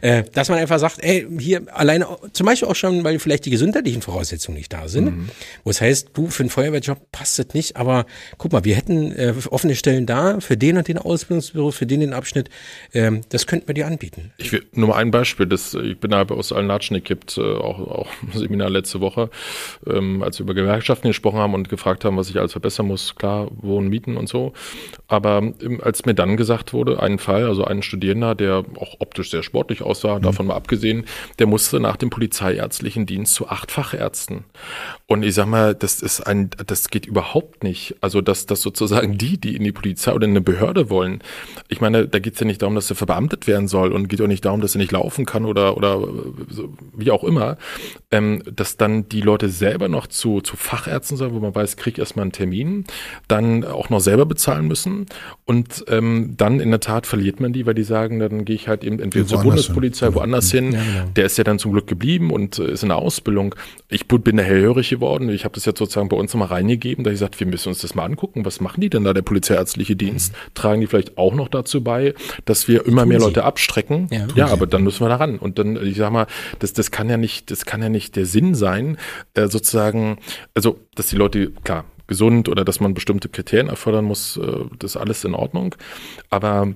Äh, 0.00 0.24
dass 0.32 0.48
man 0.48 0.58
einfach 0.58 0.78
sagt, 0.78 1.02
ey, 1.02 1.26
hier 1.38 1.62
alleine, 1.74 2.06
zum 2.32 2.46
Beispiel 2.46 2.68
auch 2.68 2.76
schon, 2.76 3.04
weil 3.04 3.18
vielleicht 3.18 3.46
die 3.46 3.50
gesundheitlichen 3.50 4.02
Voraussetzungen 4.02 4.58
nicht 4.58 4.72
da 4.72 4.88
sind, 4.88 5.04
mhm. 5.04 5.28
wo 5.64 5.70
es 5.70 5.80
heißt, 5.80 6.10
du, 6.14 6.28
für 6.28 6.42
einen 6.42 6.50
Feuerwehrjob 6.50 7.10
passt 7.12 7.38
das 7.38 7.48
nicht, 7.54 7.76
aber 7.76 8.06
guck 8.38 8.52
mal, 8.52 8.64
wir 8.64 8.76
hätten 8.76 9.12
äh, 9.12 9.34
offene 9.50 9.74
Stellen 9.74 10.06
da, 10.06 10.40
für 10.40 10.56
den 10.56 10.78
und 10.78 10.88
den 10.88 10.98
Ausbildungsbüro, 10.98 11.70
für 11.70 11.86
den 11.86 12.00
den 12.00 12.12
Abschnitt, 12.12 12.48
ähm, 12.94 13.22
das 13.30 13.46
könnten 13.46 13.68
wir 13.68 13.74
dir 13.74 13.86
anbieten. 13.86 14.32
Ich 14.38 14.52
will 14.52 14.64
nur 14.72 14.88
mal 14.88 14.96
ein 14.96 15.10
Beispiel, 15.10 15.46
das, 15.46 15.74
ich 15.74 15.98
bin 15.98 16.10
da 16.10 16.22
aus 16.22 16.52
Alnatschnik, 16.52 17.04
gibt 17.04 17.38
äh, 17.38 17.40
auch, 17.40 17.78
auch 17.78 18.08
Seminar 18.34 18.70
letzte 18.70 19.00
Woche, 19.00 19.30
ähm, 19.86 20.22
als 20.22 20.38
wir 20.38 20.44
über 20.44 20.54
Gewerkschaften 20.54 21.08
gesprochen 21.08 21.38
haben 21.38 21.54
und 21.54 21.68
gefragt 21.68 22.04
haben, 22.04 22.16
was 22.16 22.30
ich 22.30 22.38
alles 22.38 22.52
verbessern 22.52 22.86
muss, 22.86 23.14
klar, 23.16 23.48
Wohnen, 23.60 23.88
Mieten 23.88 24.16
und 24.16 24.28
so, 24.28 24.52
aber 25.08 25.38
ähm, 25.38 25.80
als 25.82 26.04
mir 26.04 26.14
dann 26.14 26.36
gesagt 26.36 26.72
wurde, 26.72 27.02
ein 27.02 27.18
Fall, 27.18 27.44
also 27.44 27.64
ein 27.64 27.82
Studierender, 27.82 28.34
der 28.34 28.64
auch 28.76 28.96
optisch 29.00 29.30
sehr 29.30 29.42
sportlich 29.42 29.65
sportlich 29.66 29.82
aussah, 29.82 30.18
mhm. 30.18 30.22
davon 30.22 30.46
mal 30.46 30.54
abgesehen, 30.54 31.04
der 31.38 31.46
musste 31.46 31.80
nach 31.80 31.96
dem 31.96 32.10
polizeiärztlichen 32.10 33.06
Dienst 33.06 33.34
zu 33.34 33.48
acht 33.48 33.72
Fachärzten. 33.72 34.44
Und 35.06 35.22
ich 35.22 35.34
sag 35.34 35.46
mal, 35.46 35.74
das 35.74 36.02
ist 36.02 36.20
ein, 36.20 36.50
das 36.66 36.88
geht 36.88 37.06
überhaupt 37.06 37.64
nicht. 37.64 37.96
Also, 38.00 38.20
dass, 38.20 38.46
dass 38.46 38.62
sozusagen 38.62 39.18
die, 39.18 39.38
die 39.38 39.56
in 39.56 39.64
die 39.64 39.72
Polizei 39.72 40.12
oder 40.12 40.24
in 40.24 40.30
eine 40.30 40.40
Behörde 40.40 40.90
wollen, 40.90 41.20
ich 41.68 41.80
meine, 41.80 42.06
da 42.06 42.18
geht 42.18 42.34
es 42.34 42.40
ja 42.40 42.46
nicht 42.46 42.62
darum, 42.62 42.74
dass 42.74 42.90
er 42.90 42.96
verbeamtet 42.96 43.46
werden 43.46 43.68
soll 43.68 43.92
und 43.92 44.08
geht 44.08 44.20
auch 44.20 44.26
nicht 44.26 44.44
darum, 44.44 44.60
dass 44.60 44.74
er 44.74 44.78
nicht 44.78 44.92
laufen 44.92 45.26
kann 45.26 45.44
oder, 45.44 45.76
oder 45.76 46.00
wie 46.96 47.10
auch 47.10 47.24
immer, 47.24 47.56
ähm, 48.10 48.42
dass 48.52 48.76
dann 48.76 49.08
die 49.08 49.20
Leute 49.20 49.48
selber 49.48 49.88
noch 49.88 50.06
zu, 50.06 50.40
zu 50.40 50.56
Fachärzten 50.56 51.16
sollen, 51.16 51.34
wo 51.34 51.40
man 51.40 51.54
weiß, 51.54 51.76
krieg 51.76 51.98
erstmal 51.98 52.24
einen 52.24 52.32
Termin, 52.32 52.84
dann 53.28 53.64
auch 53.64 53.90
noch 53.90 54.00
selber 54.00 54.26
bezahlen 54.26 54.66
müssen 54.66 55.06
und 55.44 55.84
ähm, 55.88 56.34
dann 56.36 56.60
in 56.60 56.70
der 56.70 56.80
Tat 56.80 57.06
verliert 57.06 57.40
man 57.40 57.52
die, 57.52 57.66
weil 57.66 57.74
die 57.74 57.84
sagen, 57.84 58.18
dann 58.18 58.44
gehe 58.44 58.56
ich 58.56 58.68
halt 58.68 58.84
eben 58.84 59.00
entweder 59.00 59.26
zur 59.26 59.42
Bundespolizei 59.48 60.06
genau. 60.06 60.20
woanders 60.20 60.50
hin. 60.50 60.72
Ja, 60.72 60.82
genau. 60.82 61.10
Der 61.14 61.26
ist 61.26 61.38
ja 61.38 61.44
dann 61.44 61.58
zum 61.58 61.72
Glück 61.72 61.86
geblieben 61.86 62.30
und 62.30 62.58
äh, 62.58 62.72
ist 62.72 62.82
in 62.82 62.90
der 62.90 62.98
Ausbildung. 62.98 63.54
Ich 63.88 64.06
bin 64.06 64.36
da 64.36 64.42
hellhörig 64.42 64.90
geworden. 64.90 65.28
Ich 65.30 65.44
habe 65.44 65.54
das 65.54 65.64
jetzt 65.64 65.78
sozusagen 65.78 66.08
bei 66.08 66.16
uns 66.16 66.32
nochmal 66.32 66.48
reingegeben, 66.48 67.04
da 67.04 67.10
ich 67.10 67.14
gesagt, 67.14 67.38
wir 67.40 67.46
müssen 67.46 67.68
uns 67.68 67.80
das 67.80 67.94
mal 67.94 68.04
angucken. 68.04 68.44
Was 68.44 68.60
machen 68.60 68.80
die 68.80 68.90
denn 68.90 69.04
da, 69.04 69.12
der 69.12 69.22
polizeiärztliche 69.22 69.96
Dienst? 69.96 70.32
Mhm. 70.32 70.54
Tragen 70.54 70.80
die 70.80 70.86
vielleicht 70.86 71.18
auch 71.18 71.34
noch 71.34 71.48
dazu 71.48 71.82
bei, 71.82 72.14
dass 72.44 72.68
wir 72.68 72.86
immer 72.86 73.06
mehr 73.06 73.18
Leute 73.18 73.44
abstrecken? 73.44 74.08
Ja, 74.10 74.26
ja 74.34 74.46
aber 74.48 74.66
dann 74.66 74.82
müssen 74.82 75.04
wir 75.04 75.08
da 75.08 75.16
ran. 75.16 75.38
Und 75.38 75.58
dann, 75.58 75.76
ich 75.84 75.96
sag 75.96 76.12
mal, 76.12 76.26
das, 76.58 76.72
das 76.72 76.90
kann 76.90 77.08
ja 77.08 77.16
nicht, 77.16 77.50
das 77.50 77.64
kann 77.64 77.82
ja 77.82 77.88
nicht 77.88 78.16
der 78.16 78.26
Sinn 78.26 78.54
sein, 78.54 78.98
äh, 79.34 79.48
sozusagen, 79.48 80.18
also, 80.54 80.78
dass 80.94 81.08
die 81.08 81.16
Leute, 81.16 81.50
klar, 81.64 81.84
gesund 82.06 82.48
oder 82.48 82.64
dass 82.64 82.80
man 82.80 82.94
bestimmte 82.94 83.28
Kriterien 83.28 83.68
erfordern 83.68 84.04
muss, 84.04 84.36
äh, 84.36 84.64
das 84.78 84.92
ist 84.92 84.96
alles 84.96 85.24
in 85.24 85.34
Ordnung. 85.34 85.74
Aber 86.30 86.74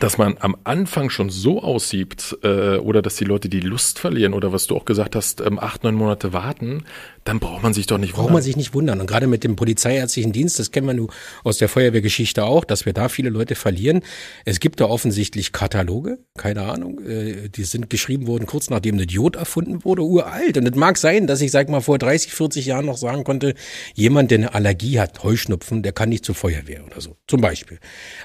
dass 0.00 0.18
man 0.18 0.36
am 0.40 0.56
Anfang 0.64 1.10
schon 1.10 1.30
so 1.30 1.62
aussieht 1.62 2.36
äh, 2.42 2.76
oder 2.78 3.02
dass 3.02 3.16
die 3.16 3.24
Leute 3.24 3.48
die 3.48 3.60
Lust 3.60 3.98
verlieren 3.98 4.32
oder 4.34 4.52
was 4.52 4.66
du 4.66 4.76
auch 4.76 4.84
gesagt 4.84 5.14
hast, 5.14 5.40
ähm, 5.40 5.58
acht, 5.58 5.84
neun 5.84 5.94
Monate 5.94 6.32
warten, 6.32 6.84
dann 7.24 7.40
braucht 7.40 7.62
man 7.62 7.72
sich 7.74 7.86
doch 7.86 7.98
nicht 7.98 8.12
wundern. 8.12 8.24
Braucht 8.26 8.32
man 8.34 8.42
sich 8.42 8.56
nicht 8.56 8.74
wundern. 8.74 9.00
Und 9.00 9.06
gerade 9.06 9.26
mit 9.26 9.44
dem 9.44 9.56
polizeiärztlichen 9.56 10.32
Dienst, 10.32 10.58
das 10.58 10.70
kennen 10.70 10.86
wir 10.86 10.94
nur 10.94 11.08
aus 11.42 11.58
der 11.58 11.68
Feuerwehrgeschichte 11.68 12.44
auch, 12.44 12.64
dass 12.64 12.86
wir 12.86 12.92
da 12.92 13.08
viele 13.08 13.30
Leute 13.30 13.54
verlieren. 13.54 14.02
Es 14.44 14.60
gibt 14.60 14.80
da 14.80 14.86
offensichtlich 14.86 15.52
Kataloge, 15.52 16.18
keine 16.36 16.62
Ahnung, 16.62 17.00
äh, 17.00 17.48
die 17.48 17.64
sind 17.64 17.90
geschrieben 17.90 18.26
worden 18.26 18.46
kurz 18.46 18.70
nachdem 18.70 18.96
der 18.98 19.06
Diod 19.06 19.36
erfunden 19.36 19.84
wurde, 19.84 20.02
uralt. 20.02 20.56
Und 20.56 20.66
es 20.66 20.74
mag 20.74 20.98
sein, 20.98 21.26
dass 21.26 21.40
ich, 21.40 21.50
sag 21.50 21.68
mal, 21.68 21.80
vor 21.80 21.98
30, 21.98 22.32
40 22.32 22.66
Jahren 22.66 22.86
noch 22.86 22.96
sagen 22.96 23.24
konnte, 23.24 23.54
jemand, 23.94 24.30
der 24.30 24.38
eine 24.38 24.54
Allergie 24.54 25.00
hat, 25.00 25.22
Heuschnupfen, 25.22 25.82
der 25.82 25.92
kann 25.92 26.08
nicht 26.08 26.24
zur 26.24 26.34
Feuerwehr 26.34 26.84
oder 26.84 27.00
so, 27.00 27.16
zum 27.26 27.40
Beispiel. 27.40 27.78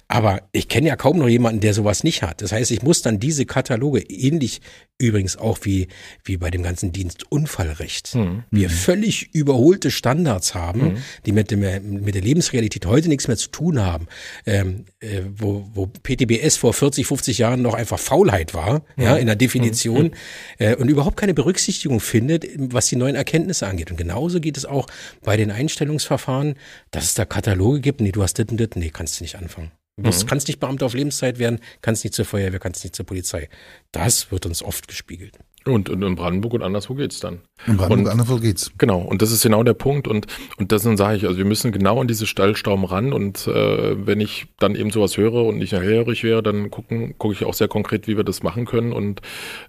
Aber 0.07 0.41
ich 0.51 0.67
kenne 0.67 0.87
ja 0.87 0.95
kaum 0.95 1.17
noch 1.17 1.27
jemanden, 1.27 1.61
der 1.61 1.73
sowas 1.73 2.03
nicht 2.03 2.21
hat. 2.21 2.41
Das 2.41 2.51
heißt, 2.51 2.71
ich 2.71 2.81
muss 2.81 3.01
dann 3.01 3.19
diese 3.19 3.45
Kataloge 3.45 4.01
ähnlich 4.01 4.61
übrigens 4.99 5.37
auch 5.37 5.59
wie, 5.63 5.87
wie 6.23 6.37
bei 6.37 6.51
dem 6.51 6.61
ganzen 6.61 6.91
Dienst 6.91 7.31
Unfallrecht. 7.31 8.15
Mhm. 8.15 8.43
Wir 8.51 8.69
völlig 8.89 9.35
überholte 9.35 9.91
Standards 9.91 10.55
haben, 10.55 10.81
mhm. 10.81 10.97
die 11.27 11.31
mit, 11.31 11.51
dem, 11.51 11.59
mit 12.01 12.15
der 12.15 12.23
Lebensrealität 12.23 12.87
heute 12.87 13.07
nichts 13.07 13.27
mehr 13.27 13.37
zu 13.37 13.49
tun 13.49 13.79
haben, 13.79 14.07
ähm, 14.47 14.85
äh, 14.99 15.21
wo, 15.35 15.69
wo 15.75 15.85
PTBS 15.85 16.57
vor 16.57 16.73
40, 16.73 17.05
50 17.05 17.37
Jahren 17.37 17.61
noch 17.61 17.75
einfach 17.75 17.99
Faulheit 17.99 18.55
war, 18.55 18.81
mhm. 18.95 19.03
ja, 19.03 19.15
in 19.17 19.27
der 19.27 19.35
Definition 19.35 20.05
mhm. 20.05 20.11
äh, 20.57 20.75
und 20.75 20.89
überhaupt 20.89 21.17
keine 21.17 21.35
Berücksichtigung 21.35 21.99
findet, 21.99 22.47
was 22.57 22.87
die 22.87 22.95
neuen 22.95 23.13
Erkenntnisse 23.13 23.67
angeht. 23.67 23.91
Und 23.91 23.97
genauso 23.97 24.39
geht 24.39 24.57
es 24.57 24.65
auch 24.65 24.87
bei 25.23 25.37
den 25.37 25.51
Einstellungsverfahren, 25.51 26.55
dass 26.89 27.03
es 27.03 27.13
da 27.13 27.25
Kataloge 27.25 27.81
gibt, 27.81 28.01
nee, 28.01 28.11
du 28.11 28.23
hast 28.23 28.39
das 28.39 28.47
und 28.49 28.59
das, 28.59 28.69
nee, 28.73 28.89
kannst 28.89 29.19
du 29.19 29.23
nicht 29.23 29.35
anfangen. 29.35 29.71
Du 29.97 30.09
mhm. 30.09 30.25
kannst 30.25 30.47
nicht 30.47 30.59
Beamter 30.59 30.87
auf 30.87 30.95
Lebenszeit 30.95 31.37
werden, 31.37 31.59
kannst 31.83 32.03
nicht 32.03 32.15
zur 32.15 32.25
Feuerwehr, 32.25 32.59
kannst 32.59 32.83
nicht 32.83 32.95
zur 32.95 33.05
Polizei. 33.05 33.49
Das 33.91 34.31
wird 34.31 34.47
uns 34.47 34.63
oft 34.63 34.87
gespiegelt. 34.87 35.37
Und, 35.65 35.89
und 35.89 36.01
in 36.01 36.15
Brandenburg 36.15 36.53
und 36.53 36.63
anderswo 36.63 36.95
geht's 36.95 37.19
dann. 37.19 37.39
In 37.67 37.75
Brandenburg 37.77 37.99
und 37.99 38.07
anderswo 38.07 38.37
geht's. 38.37 38.71
Genau, 38.77 38.99
und 39.01 39.21
das 39.21 39.31
ist 39.31 39.43
genau 39.43 39.63
der 39.63 39.73
Punkt. 39.73 40.07
Und, 40.07 40.27
und 40.57 40.71
das 40.71 40.83
sage 40.83 41.17
ich, 41.17 41.25
also 41.25 41.37
wir 41.37 41.45
müssen 41.45 41.71
genau 41.71 41.99
an 41.99 42.07
diese 42.07 42.25
Stallstauben 42.25 42.85
ran. 42.85 43.11
Und 43.11 43.45
äh, 43.47 44.07
wenn 44.07 44.21
ich 44.21 44.47
dann 44.59 44.75
eben 44.75 44.89
sowas 44.89 45.17
höre 45.17 45.45
und 45.45 45.57
nicht 45.57 45.73
hellhörig 45.73 46.23
wäre, 46.23 46.41
dann 46.41 46.71
gucke 46.71 47.33
ich 47.33 47.43
auch 47.43 47.53
sehr 47.53 47.67
konkret, 47.67 48.07
wie 48.07 48.15
wir 48.15 48.23
das 48.23 48.41
machen 48.41 48.65
können 48.65 48.93
und 48.93 49.21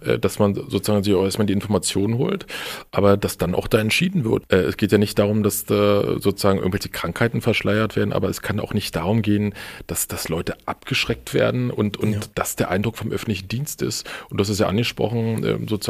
äh, 0.05 0.17
dass 0.17 0.39
man 0.39 0.55
sozusagen 0.55 1.03
sich 1.03 1.13
auch 1.13 1.23
erstmal 1.23 1.45
die 1.45 1.53
Informationen 1.53 2.17
holt, 2.17 2.45
aber 2.91 3.17
dass 3.17 3.37
dann 3.37 3.53
auch 3.53 3.67
da 3.67 3.79
entschieden 3.79 4.23
wird. 4.23 4.43
Äh, 4.51 4.61
es 4.61 4.77
geht 4.77 4.91
ja 4.91 4.97
nicht 4.97 5.19
darum, 5.19 5.43
dass 5.43 5.65
da 5.65 6.19
sozusagen 6.19 6.59
irgendwelche 6.59 6.89
Krankheiten 6.89 7.41
verschleiert 7.41 7.95
werden, 7.95 8.13
aber 8.13 8.29
es 8.29 8.41
kann 8.41 8.59
auch 8.59 8.73
nicht 8.73 8.95
darum 8.95 9.21
gehen, 9.21 9.53
dass, 9.87 10.07
dass 10.07 10.29
Leute 10.29 10.55
abgeschreckt 10.65 11.33
werden 11.33 11.69
und, 11.69 11.97
und 11.97 12.13
ja. 12.13 12.19
das 12.35 12.55
der 12.55 12.71
Eindruck 12.71 12.97
vom 12.97 13.11
öffentlichen 13.11 13.49
Dienst 13.49 13.81
ist. 13.81 14.09
Und 14.29 14.39
das 14.39 14.49
ist 14.49 14.59
ja 14.59 14.67
angesprochen, 14.67 15.43
äh, 15.43 15.57
sozusagen 15.67 15.80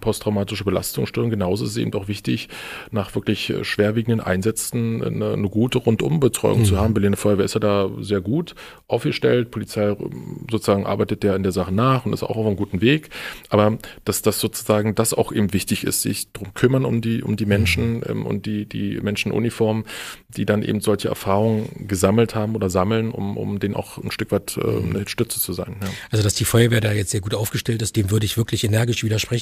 posttraumatische 0.00 0.64
Belastungsstörung. 0.64 1.30
Genauso 1.30 1.64
ist 1.64 1.72
es 1.72 1.76
eben 1.76 1.92
auch 1.94 2.08
wichtig, 2.08 2.48
nach 2.90 3.14
wirklich 3.14 3.50
äh, 3.50 3.64
schwerwiegenden 3.64 4.20
Einsätzen 4.20 5.02
eine, 5.02 5.32
eine 5.32 5.48
gute 5.48 5.78
Rundumbetreuung 5.78 6.60
mhm. 6.60 6.64
zu 6.64 6.78
haben. 6.78 6.94
Berliner 6.94 7.16
Feuerwehr 7.16 7.44
ist 7.44 7.54
ja 7.54 7.60
da 7.60 7.90
sehr 8.00 8.20
gut 8.20 8.54
aufgestellt. 8.86 9.50
Polizei 9.50 9.88
ähm, 9.88 10.46
sozusagen 10.50 10.86
arbeitet 10.86 11.24
ja 11.24 11.34
in 11.34 11.42
der 11.42 11.52
Sache 11.52 11.72
nach 11.72 12.06
und 12.06 12.12
ist 12.12 12.22
auch 12.22 12.36
auf 12.36 12.46
einem 12.46 12.56
guten 12.56 12.80
Weg. 12.80 13.10
Aber 13.48 13.78
dass 14.04 14.22
das 14.22 14.40
sozusagen 14.40 14.94
das 14.94 15.14
auch 15.14 15.32
eben 15.32 15.52
wichtig 15.52 15.84
ist, 15.84 16.02
sich 16.02 16.32
drum 16.32 16.54
kümmern 16.54 16.84
um 16.84 17.00
die, 17.00 17.22
um 17.22 17.36
die 17.36 17.46
Menschen 17.46 17.96
mhm. 17.96 18.02
ähm, 18.08 18.26
und 18.26 18.46
die, 18.46 18.66
die 18.66 19.00
Menschen 19.00 19.32
in 19.32 19.38
Uniform, 19.38 19.84
die 20.28 20.46
dann 20.46 20.62
eben 20.62 20.80
solche 20.80 21.08
Erfahrungen 21.08 21.86
gesammelt 21.88 22.34
haben 22.34 22.54
oder 22.54 22.70
sammeln, 22.70 23.10
um, 23.10 23.36
um 23.36 23.58
denen 23.58 23.74
auch 23.74 23.98
ein 23.98 24.10
Stück 24.10 24.32
weit 24.32 24.56
äh, 24.56 24.60
eine 24.62 25.08
Stütze 25.08 25.40
zu 25.40 25.52
sein. 25.52 25.76
Ja. 25.80 25.88
Also, 26.10 26.24
dass 26.24 26.34
die 26.34 26.44
Feuerwehr 26.44 26.80
da 26.80 26.92
jetzt 26.92 27.10
sehr 27.10 27.20
gut 27.20 27.34
aufgestellt 27.34 27.82
ist, 27.82 27.96
dem 27.96 28.10
würde 28.10 28.26
ich 28.26 28.36
wirklich 28.36 28.64
energisch 28.64 29.04
widersprechen. 29.04 29.37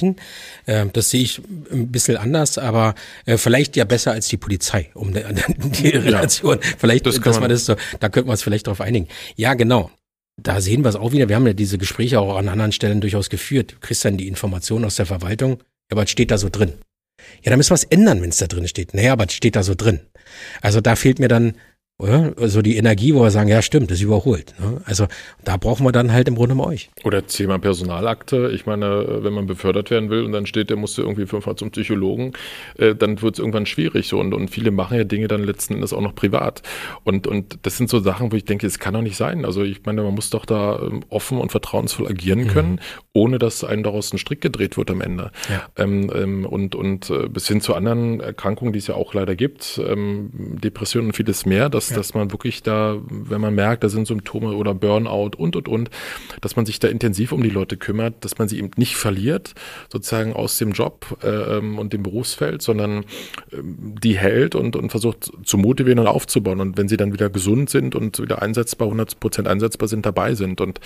Äh, 0.65 0.85
das 0.93 1.09
sehe 1.09 1.21
ich 1.21 1.41
ein 1.71 1.91
bisschen 1.91 2.17
anders, 2.17 2.57
aber 2.57 2.95
äh, 3.25 3.37
vielleicht 3.37 3.75
ja 3.75 3.85
besser 3.85 4.11
als 4.11 4.27
die 4.27 4.37
Polizei, 4.37 4.89
um 4.93 5.13
die, 5.13 5.23
die 5.71 5.89
Relation. 5.89 6.59
Ja, 6.61 6.69
vielleicht, 6.77 7.05
das 7.05 7.19
dass 7.19 7.39
man 7.39 7.49
das 7.49 7.65
so, 7.65 7.75
da 7.99 8.09
könnte 8.09 8.27
man 8.27 8.35
es 8.35 8.41
vielleicht 8.41 8.67
darauf 8.67 8.81
einigen. 8.81 9.07
Ja, 9.35 9.53
genau. 9.53 9.91
Da 10.41 10.61
sehen 10.61 10.83
wir 10.83 10.89
es 10.89 10.95
auch 10.95 11.11
wieder. 11.11 11.29
Wir 11.29 11.35
haben 11.35 11.47
ja 11.47 11.53
diese 11.53 11.79
Gespräche 11.79 12.19
auch 12.19 12.37
an 12.37 12.47
anderen 12.47 12.71
Stellen 12.71 13.01
durchaus 13.01 13.29
geführt. 13.29 13.73
Du 13.73 13.79
kriegst 13.79 14.05
dann 14.05 14.17
die 14.17 14.27
Informationen 14.27 14.85
aus 14.85 14.95
der 14.95 15.07
Verwaltung. 15.07 15.57
Ja, 15.89 15.93
aber 15.93 16.03
es 16.03 16.11
steht 16.11 16.29
da 16.29 16.37
so 16.37 16.49
drin. 16.49 16.73
Ja, 17.43 17.49
da 17.49 17.57
müssen 17.57 17.71
wir 17.71 17.75
es 17.75 17.83
ändern, 17.85 18.21
wenn 18.21 18.29
es 18.29 18.37
da 18.37 18.47
drin 18.47 18.67
steht. 18.67 18.93
Naja, 18.93 19.13
aber 19.13 19.25
es 19.25 19.33
steht 19.33 19.55
da 19.55 19.63
so 19.63 19.73
drin. 19.73 20.01
Also 20.61 20.79
da 20.79 20.95
fehlt 20.95 21.19
mir 21.19 21.27
dann 21.27 21.55
oder? 21.99 22.33
Also 22.39 22.61
die 22.61 22.77
Energie, 22.77 23.15
wo 23.15 23.21
wir 23.23 23.31
sagen, 23.31 23.49
ja 23.49 23.63
stimmt, 23.63 23.89
das 23.89 24.01
überholt. 24.01 24.53
Ne? 24.59 24.81
Also 24.85 25.07
da 25.43 25.57
brauchen 25.57 25.83
wir 25.83 25.91
dann 25.91 26.11
halt 26.11 26.27
im 26.27 26.35
Grunde 26.35 26.53
mal 26.53 26.67
euch. 26.67 26.91
Oder 27.03 27.25
Thema 27.25 27.57
Personalakte. 27.57 28.51
Ich 28.53 28.67
meine, 28.67 29.23
wenn 29.23 29.33
man 29.33 29.47
befördert 29.47 29.89
werden 29.89 30.11
will 30.11 30.23
und 30.23 30.31
dann 30.31 30.45
steht, 30.45 30.69
der 30.69 30.77
musste 30.77 31.01
irgendwie 31.01 31.25
fünfmal 31.25 31.55
zum 31.55 31.71
Psychologen, 31.71 32.33
äh, 32.77 32.93
dann 32.93 33.19
wird 33.23 33.35
es 33.35 33.39
irgendwann 33.39 33.65
schwierig. 33.65 34.07
So. 34.09 34.19
Und, 34.19 34.35
und 34.35 34.49
viele 34.49 34.69
machen 34.69 34.95
ja 34.95 35.05
Dinge 35.05 35.27
dann 35.27 35.43
letzten 35.43 35.73
Endes 35.73 35.91
auch 35.91 36.01
noch 36.01 36.13
privat. 36.13 36.61
Und, 37.03 37.25
und 37.25 37.57
das 37.63 37.77
sind 37.77 37.89
so 37.89 37.99
Sachen, 37.99 38.31
wo 38.31 38.35
ich 38.35 38.45
denke, 38.45 38.67
es 38.67 38.77
kann 38.77 38.93
doch 38.93 39.01
nicht 39.01 39.17
sein. 39.17 39.43
Also 39.43 39.63
ich 39.63 39.83
meine, 39.83 40.03
man 40.03 40.13
muss 40.13 40.29
doch 40.29 40.45
da 40.45 40.79
ähm, 40.79 41.01
offen 41.09 41.39
und 41.39 41.49
vertrauensvoll 41.49 42.07
agieren 42.07 42.41
mhm. 42.43 42.47
können, 42.49 42.81
ohne 43.13 43.39
dass 43.39 43.63
einem 43.63 43.81
daraus 43.81 44.13
ein 44.13 44.19
Strick 44.19 44.41
gedreht 44.41 44.77
wird 44.77 44.91
am 44.91 45.01
Ende. 45.01 45.31
Ja. 45.49 45.65
Ähm, 45.75 46.11
ähm, 46.13 46.45
und 46.45 46.75
und 46.75 47.09
äh, 47.09 47.27
bis 47.27 47.47
hin 47.47 47.59
zu 47.59 47.73
anderen 47.73 48.19
Erkrankungen, 48.19 48.71
die 48.71 48.79
es 48.79 48.85
ja 48.85 48.93
auch 48.93 49.15
leider 49.15 49.35
gibt, 49.35 49.81
ähm, 49.83 50.29
Depressionen 50.61 51.07
und 51.07 51.13
vieles 51.13 51.47
mehr, 51.47 51.69
dass 51.69 51.86
dass, 51.87 51.95
ja. 51.95 51.97
dass 51.97 52.13
man 52.13 52.31
wirklich 52.31 52.63
da, 52.63 52.97
wenn 53.09 53.41
man 53.41 53.55
merkt, 53.55 53.83
da 53.83 53.89
sind 53.89 54.07
Symptome 54.07 54.55
oder 54.55 54.73
Burnout 54.73 55.31
und, 55.37 55.55
und, 55.55 55.67
und, 55.67 55.89
dass 56.41 56.55
man 56.55 56.65
sich 56.65 56.79
da 56.79 56.87
intensiv 56.87 57.31
um 57.31 57.43
die 57.43 57.49
Leute 57.49 57.77
kümmert, 57.77 58.23
dass 58.23 58.37
man 58.37 58.47
sie 58.47 58.57
eben 58.57 58.71
nicht 58.77 58.95
verliert, 58.95 59.53
sozusagen 59.91 60.33
aus 60.33 60.57
dem 60.57 60.71
Job 60.71 61.17
äh, 61.23 61.27
ähm, 61.27 61.79
und 61.79 61.93
dem 61.93 62.03
Berufsfeld, 62.03 62.61
sondern 62.61 62.99
äh, 63.51 63.57
die 63.63 64.17
hält 64.17 64.55
und, 64.55 64.75
und 64.75 64.89
versucht 64.89 65.31
zu 65.43 65.57
motivieren 65.57 65.99
und 65.99 66.07
aufzubauen. 66.07 66.59
Und 66.59 66.77
wenn 66.77 66.87
sie 66.87 66.97
dann 66.97 67.13
wieder 67.13 67.29
gesund 67.29 67.69
sind 67.69 67.95
und 67.95 68.19
wieder 68.19 68.41
einsetzbar, 68.41 68.87
100 68.87 69.19
Prozent 69.19 69.47
einsetzbar 69.47 69.87
sind, 69.87 70.05
dabei 70.05 70.35
sind. 70.35 70.61
Und 70.61 70.79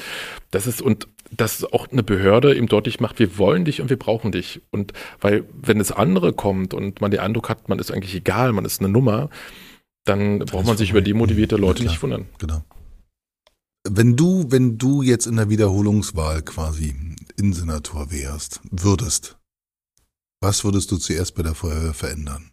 das 0.52 0.68
ist, 0.68 0.82
und 0.82 1.08
dass 1.36 1.64
auch 1.72 1.88
eine 1.92 2.04
Behörde 2.04 2.56
eben 2.56 2.68
deutlich 2.68 3.00
macht, 3.00 3.20
wir 3.20 3.38
wollen 3.38 3.66
dich 3.66 3.82
und 3.82 3.90
wir 3.90 3.98
brauchen 3.98 4.32
dich. 4.32 4.62
Und 4.72 4.94
weil, 5.22 5.46
wenn 5.54 5.80
es 5.80 5.92
andere 5.92 6.34
kommt 6.34 6.74
und 6.74 7.02
man 7.02 7.12
den 7.12 7.22
Eindruck 7.22 7.50
hat, 7.50 7.70
man 7.70 7.80
ist 7.80 7.92
eigentlich 7.92 8.16
egal, 8.16 8.52
man 8.52 8.66
ist 8.66 8.82
eine 8.82 8.90
Nummer, 8.90 9.30
dann 10.06 10.40
braucht 10.40 10.66
man 10.66 10.78
sich 10.78 10.92
über 10.92 11.02
demotivierte 11.02 11.58
Leute 11.58 11.84
ja, 11.84 11.90
nicht 11.90 12.02
wundern. 12.02 12.26
Genau. 12.40 12.64
Wenn 13.88 14.16
du, 14.16 14.46
wenn 14.50 14.78
du 14.78 15.02
jetzt 15.02 15.26
in 15.26 15.38
der 15.38 15.50
Wiederholungswahl 15.50 16.44
quasi 16.44 16.96
Innensenator 17.38 18.12
wärst, 18.12 18.62
würdest, 18.70 19.38
was 20.40 20.64
würdest 20.64 20.92
du 20.92 20.98
zuerst 20.98 21.36
bei 21.36 21.44
der 21.44 21.56
Feuerwehr 21.56 21.94
verändern? 21.94 22.52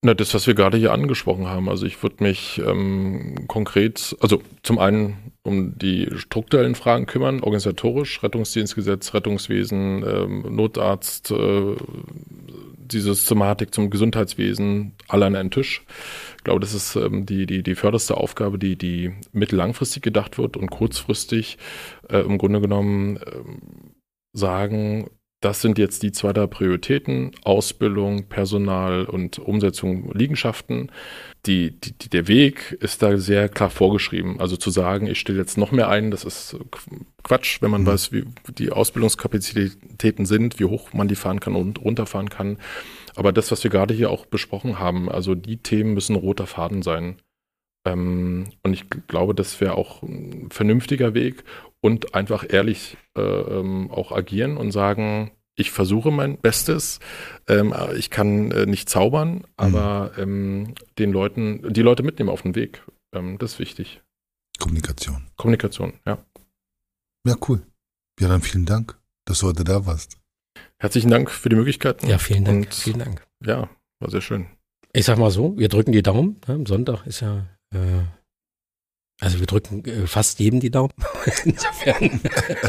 Na, 0.00 0.14
das, 0.14 0.32
was 0.32 0.46
wir 0.46 0.54
gerade 0.54 0.78
hier 0.78 0.92
angesprochen 0.92 1.48
haben. 1.48 1.68
Also 1.68 1.84
ich 1.84 2.00
würde 2.02 2.22
mich 2.22 2.62
ähm, 2.64 3.46
konkret, 3.48 4.16
also 4.20 4.40
zum 4.62 4.78
einen 4.78 5.32
um 5.42 5.76
die 5.76 6.08
strukturellen 6.16 6.76
Fragen 6.76 7.06
kümmern, 7.06 7.40
organisatorisch, 7.40 8.22
Rettungsdienstgesetz, 8.22 9.12
Rettungswesen, 9.12 10.04
ähm, 10.06 10.54
Notarzt, 10.54 11.32
äh, 11.32 11.74
diese 12.92 13.14
Systematik 13.14 13.74
zum 13.74 13.90
Gesundheitswesen 13.90 14.94
alle 15.08 15.26
an 15.26 15.36
einen 15.36 15.50
Tisch. 15.50 15.84
Ich 16.36 16.44
glaube, 16.44 16.60
das 16.60 16.74
ist 16.74 16.96
ähm, 16.96 17.26
die, 17.26 17.46
die, 17.46 17.62
die 17.62 17.74
förderste 17.74 18.16
Aufgabe, 18.16 18.58
die, 18.58 18.76
die 18.76 19.12
mittellangfristig 19.32 20.02
gedacht 20.02 20.38
wird 20.38 20.56
und 20.56 20.70
kurzfristig 20.70 21.58
äh, 22.08 22.20
im 22.20 22.38
Grunde 22.38 22.60
genommen 22.60 23.18
äh, 23.18 23.42
sagen, 24.32 25.08
das 25.40 25.60
sind 25.60 25.78
jetzt 25.78 26.02
die 26.02 26.10
zwei 26.10 26.32
der 26.32 26.48
Prioritäten, 26.48 27.30
Ausbildung, 27.44 28.28
Personal 28.28 29.04
und 29.04 29.38
Umsetzung 29.38 30.12
Liegenschaften. 30.12 30.90
Die, 31.46 31.78
die, 31.78 32.08
der 32.08 32.26
Weg 32.26 32.76
ist 32.80 33.02
da 33.02 33.16
sehr 33.18 33.48
klar 33.48 33.70
vorgeschrieben. 33.70 34.40
Also 34.40 34.56
zu 34.56 34.70
sagen, 34.70 35.06
ich 35.06 35.20
stelle 35.20 35.38
jetzt 35.38 35.56
noch 35.56 35.70
mehr 35.70 35.88
ein, 35.88 36.10
das 36.10 36.24
ist 36.24 36.56
Quatsch, 37.22 37.62
wenn 37.62 37.70
man 37.70 37.82
mhm. 37.82 37.86
weiß, 37.86 38.12
wie 38.12 38.24
die 38.58 38.72
Ausbildungskapazitäten 38.72 40.26
sind, 40.26 40.58
wie 40.58 40.64
hoch 40.64 40.92
man 40.92 41.06
die 41.06 41.14
fahren 41.14 41.38
kann 41.38 41.54
und 41.54 41.80
runterfahren 41.80 42.30
kann. 42.30 42.58
Aber 43.14 43.32
das, 43.32 43.52
was 43.52 43.62
wir 43.62 43.70
gerade 43.70 43.94
hier 43.94 44.10
auch 44.10 44.26
besprochen 44.26 44.80
haben, 44.80 45.08
also 45.08 45.36
die 45.36 45.58
Themen 45.58 45.94
müssen 45.94 46.16
roter 46.16 46.48
Faden 46.48 46.82
sein. 46.82 47.16
Ähm, 47.84 48.48
und 48.64 48.72
ich 48.72 48.86
glaube, 49.06 49.34
das 49.34 49.60
wäre 49.60 49.74
auch 49.74 50.02
ein 50.02 50.48
vernünftiger 50.50 51.14
Weg 51.14 51.44
und 51.80 52.14
einfach 52.14 52.44
ehrlich 52.48 52.96
äh, 53.16 53.20
ähm, 53.20 53.90
auch 53.90 54.12
agieren 54.12 54.56
und 54.56 54.72
sagen, 54.72 55.32
ich 55.58 55.70
versuche 55.70 56.10
mein 56.10 56.38
Bestes. 56.38 57.00
Ähm, 57.48 57.74
ich 57.96 58.10
kann 58.10 58.50
äh, 58.52 58.66
nicht 58.66 58.88
zaubern, 58.88 59.44
aber 59.56 60.12
mhm. 60.16 60.22
ähm, 60.22 60.74
den 60.98 61.12
Leuten, 61.12 61.72
die 61.72 61.82
Leute 61.82 62.02
mitnehmen 62.02 62.30
auf 62.30 62.42
den 62.42 62.54
Weg. 62.54 62.84
Ähm, 63.14 63.38
das 63.38 63.54
ist 63.54 63.58
wichtig. 63.58 64.00
Kommunikation. 64.58 65.26
Kommunikation, 65.36 65.94
ja. 66.06 66.18
Ja, 67.26 67.36
cool. 67.48 67.62
Ja, 68.20 68.28
dann 68.28 68.42
vielen 68.42 68.66
Dank, 68.66 68.98
dass 69.24 69.40
du 69.40 69.48
heute 69.48 69.64
da 69.64 69.86
warst. 69.86 70.18
Herzlichen 70.80 71.10
Dank 71.10 71.30
für 71.30 71.48
die 71.48 71.56
Möglichkeiten. 71.56 72.06
Ja, 72.08 72.18
vielen 72.18 72.44
Dank. 72.44 72.66
Und, 72.66 72.74
vielen 72.74 72.98
Dank. 73.00 73.26
Ja, 73.44 73.68
war 74.00 74.10
sehr 74.10 74.20
schön. 74.20 74.46
Ich 74.92 75.04
sag 75.04 75.18
mal 75.18 75.30
so, 75.30 75.56
wir 75.58 75.68
drücken 75.68 75.92
die 75.92 76.02
Daumen. 76.02 76.40
Ne? 76.46 76.54
Am 76.54 76.66
Sonntag 76.66 77.06
ist 77.06 77.20
ja 77.20 77.46
äh, 77.74 78.02
Also 79.20 79.40
wir 79.40 79.46
drücken 79.46 79.84
äh, 79.84 80.06
fast 80.06 80.38
jedem 80.38 80.60
die 80.60 80.70
Daumen. 80.70 80.92
Insofern, 81.44 82.20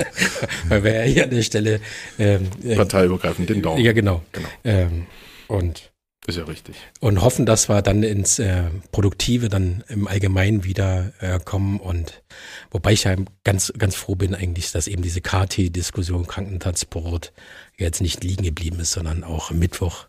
weil 0.68 0.84
wir 0.84 0.93
ja 0.93 1.02
hier 1.04 1.24
an 1.26 1.30
der 1.30 1.43
Stelle 1.43 1.80
ähm, 2.18 2.50
äh, 2.64 2.76
parteiübergreifend 2.76 3.50
den 3.50 3.62
Daumen. 3.62 3.84
Ja, 3.84 3.93
genau. 3.93 4.24
genau. 4.32 4.50
Ähm, 4.64 5.06
und 5.47 5.91
ist 6.28 6.38
ja 6.38 6.43
richtig. 6.43 6.76
Und 7.00 7.22
hoffen, 7.22 7.45
dass 7.45 7.70
wir 7.70 7.82
dann 7.82 8.04
ins 8.04 8.39
äh, 8.39 8.66
Produktive 8.91 9.50
dann 9.50 9.84
im 9.88 10.08
Allgemeinen 10.08 10.64
wieder 10.64 11.12
äh, 11.20 11.39
kommen 11.39 11.80
und 11.80 12.24
wobei 12.72 12.93
ich 12.93 13.06
ja 13.06 13.16
ganz, 13.43 13.74
ganz 13.78 13.95
froh 13.95 14.16
bin 14.16 14.36
eigentlich, 14.36 14.72
dass 14.72 14.88
eben 14.88 15.02
diese 15.02 15.22
KT-Diskussion 15.22 16.28
Krankentransport 16.28 17.34
jetzt 17.78 18.02
nicht 18.02 18.24
liegen 18.24 18.43
geblieben 18.43 18.80
ist, 18.80 18.91
sondern 18.91 19.24
auch 19.24 19.52
Mittwoch 19.52 20.08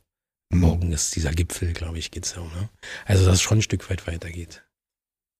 mhm. 0.50 0.60
morgen 0.60 0.92
ist 0.92 1.16
dieser 1.16 1.30
Gipfel, 1.30 1.72
glaube 1.72 1.98
ich, 1.98 2.10
geht's 2.10 2.34
ja. 2.34 2.42
Ne? 2.42 2.68
Also 3.06 3.24
dass 3.24 3.36
es 3.36 3.42
schon 3.42 3.58
ein 3.58 3.62
Stück 3.62 3.88
weit 3.88 4.06
weitergeht. 4.06 4.62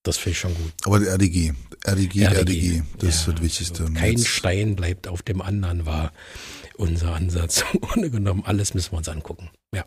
Das 0.03 0.17
finde 0.17 0.33
ich 0.33 0.39
schon 0.39 0.55
gut. 0.55 0.73
Aber 0.85 0.99
der 0.99 1.13
RDG, 1.13 1.53
RDG, 1.87 2.25
RDG, 2.25 2.41
RDG 2.41 2.83
das 2.95 3.03
ja, 3.03 3.09
ist 3.09 3.29
das 3.29 3.43
Wichtigste. 3.43 3.83
Also 3.83 3.95
kein 3.95 4.19
Stein 4.19 4.77
bleibt 4.77 5.09
auf 5.09 5.23
dem 5.23 5.43
anderen, 5.43 5.85
war 5.85 6.13
unser 6.77 7.15
Ansatz. 7.15 7.65
Ohne 7.95 8.11
genommen, 8.11 8.43
alles 8.47 8.73
müssen 8.73 8.93
wir 8.93 8.99
uns 8.99 9.09
angucken. 9.09 9.51
Ja. 9.75 9.85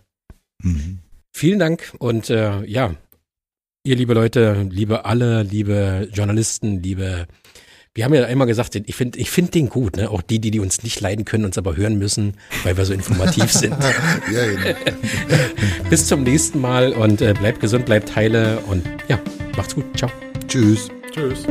Mhm. 0.61 0.99
Vielen 1.35 1.57
Dank 1.57 1.95
und 1.97 2.29
äh, 2.29 2.63
ja, 2.65 2.95
ihr 3.83 3.95
liebe 3.95 4.13
Leute, 4.13 4.67
liebe 4.69 5.05
alle, 5.05 5.41
liebe 5.41 6.07
Journalisten, 6.13 6.83
liebe 6.83 7.27
wir 7.95 8.05
haben 8.05 8.13
ja 8.13 8.25
einmal 8.25 8.47
gesagt, 8.47 8.75
ich 8.75 8.95
finde 8.95 9.19
ich 9.19 9.29
finde 9.29 9.51
den 9.51 9.69
gut, 9.69 9.97
ne? 9.97 10.09
Auch 10.09 10.21
die, 10.21 10.39
die, 10.39 10.49
die 10.49 10.59
uns 10.59 10.81
nicht 10.81 10.99
leiden 10.99 11.25
können, 11.25 11.45
uns 11.45 11.57
aber 11.57 11.75
hören 11.75 11.97
müssen, 11.97 12.33
weil 12.63 12.75
wir 12.75 12.85
so 12.85 12.93
informativ 12.93 13.51
sind. 13.51 13.75
ja, 14.31 14.45
genau. 14.45 14.77
Bis 15.89 16.07
zum 16.07 16.23
nächsten 16.23 16.59
Mal 16.59 16.93
und 16.93 17.21
äh, 17.21 17.33
bleibt 17.33 17.59
gesund, 17.59 17.85
bleibt 17.85 18.15
heile 18.15 18.59
und 18.67 18.83
ja, 19.07 19.19
macht's 19.55 19.75
gut. 19.75 19.85
Ciao. 19.95 20.11
Tschüss. 20.47 20.89
Tschüss. 21.11 21.45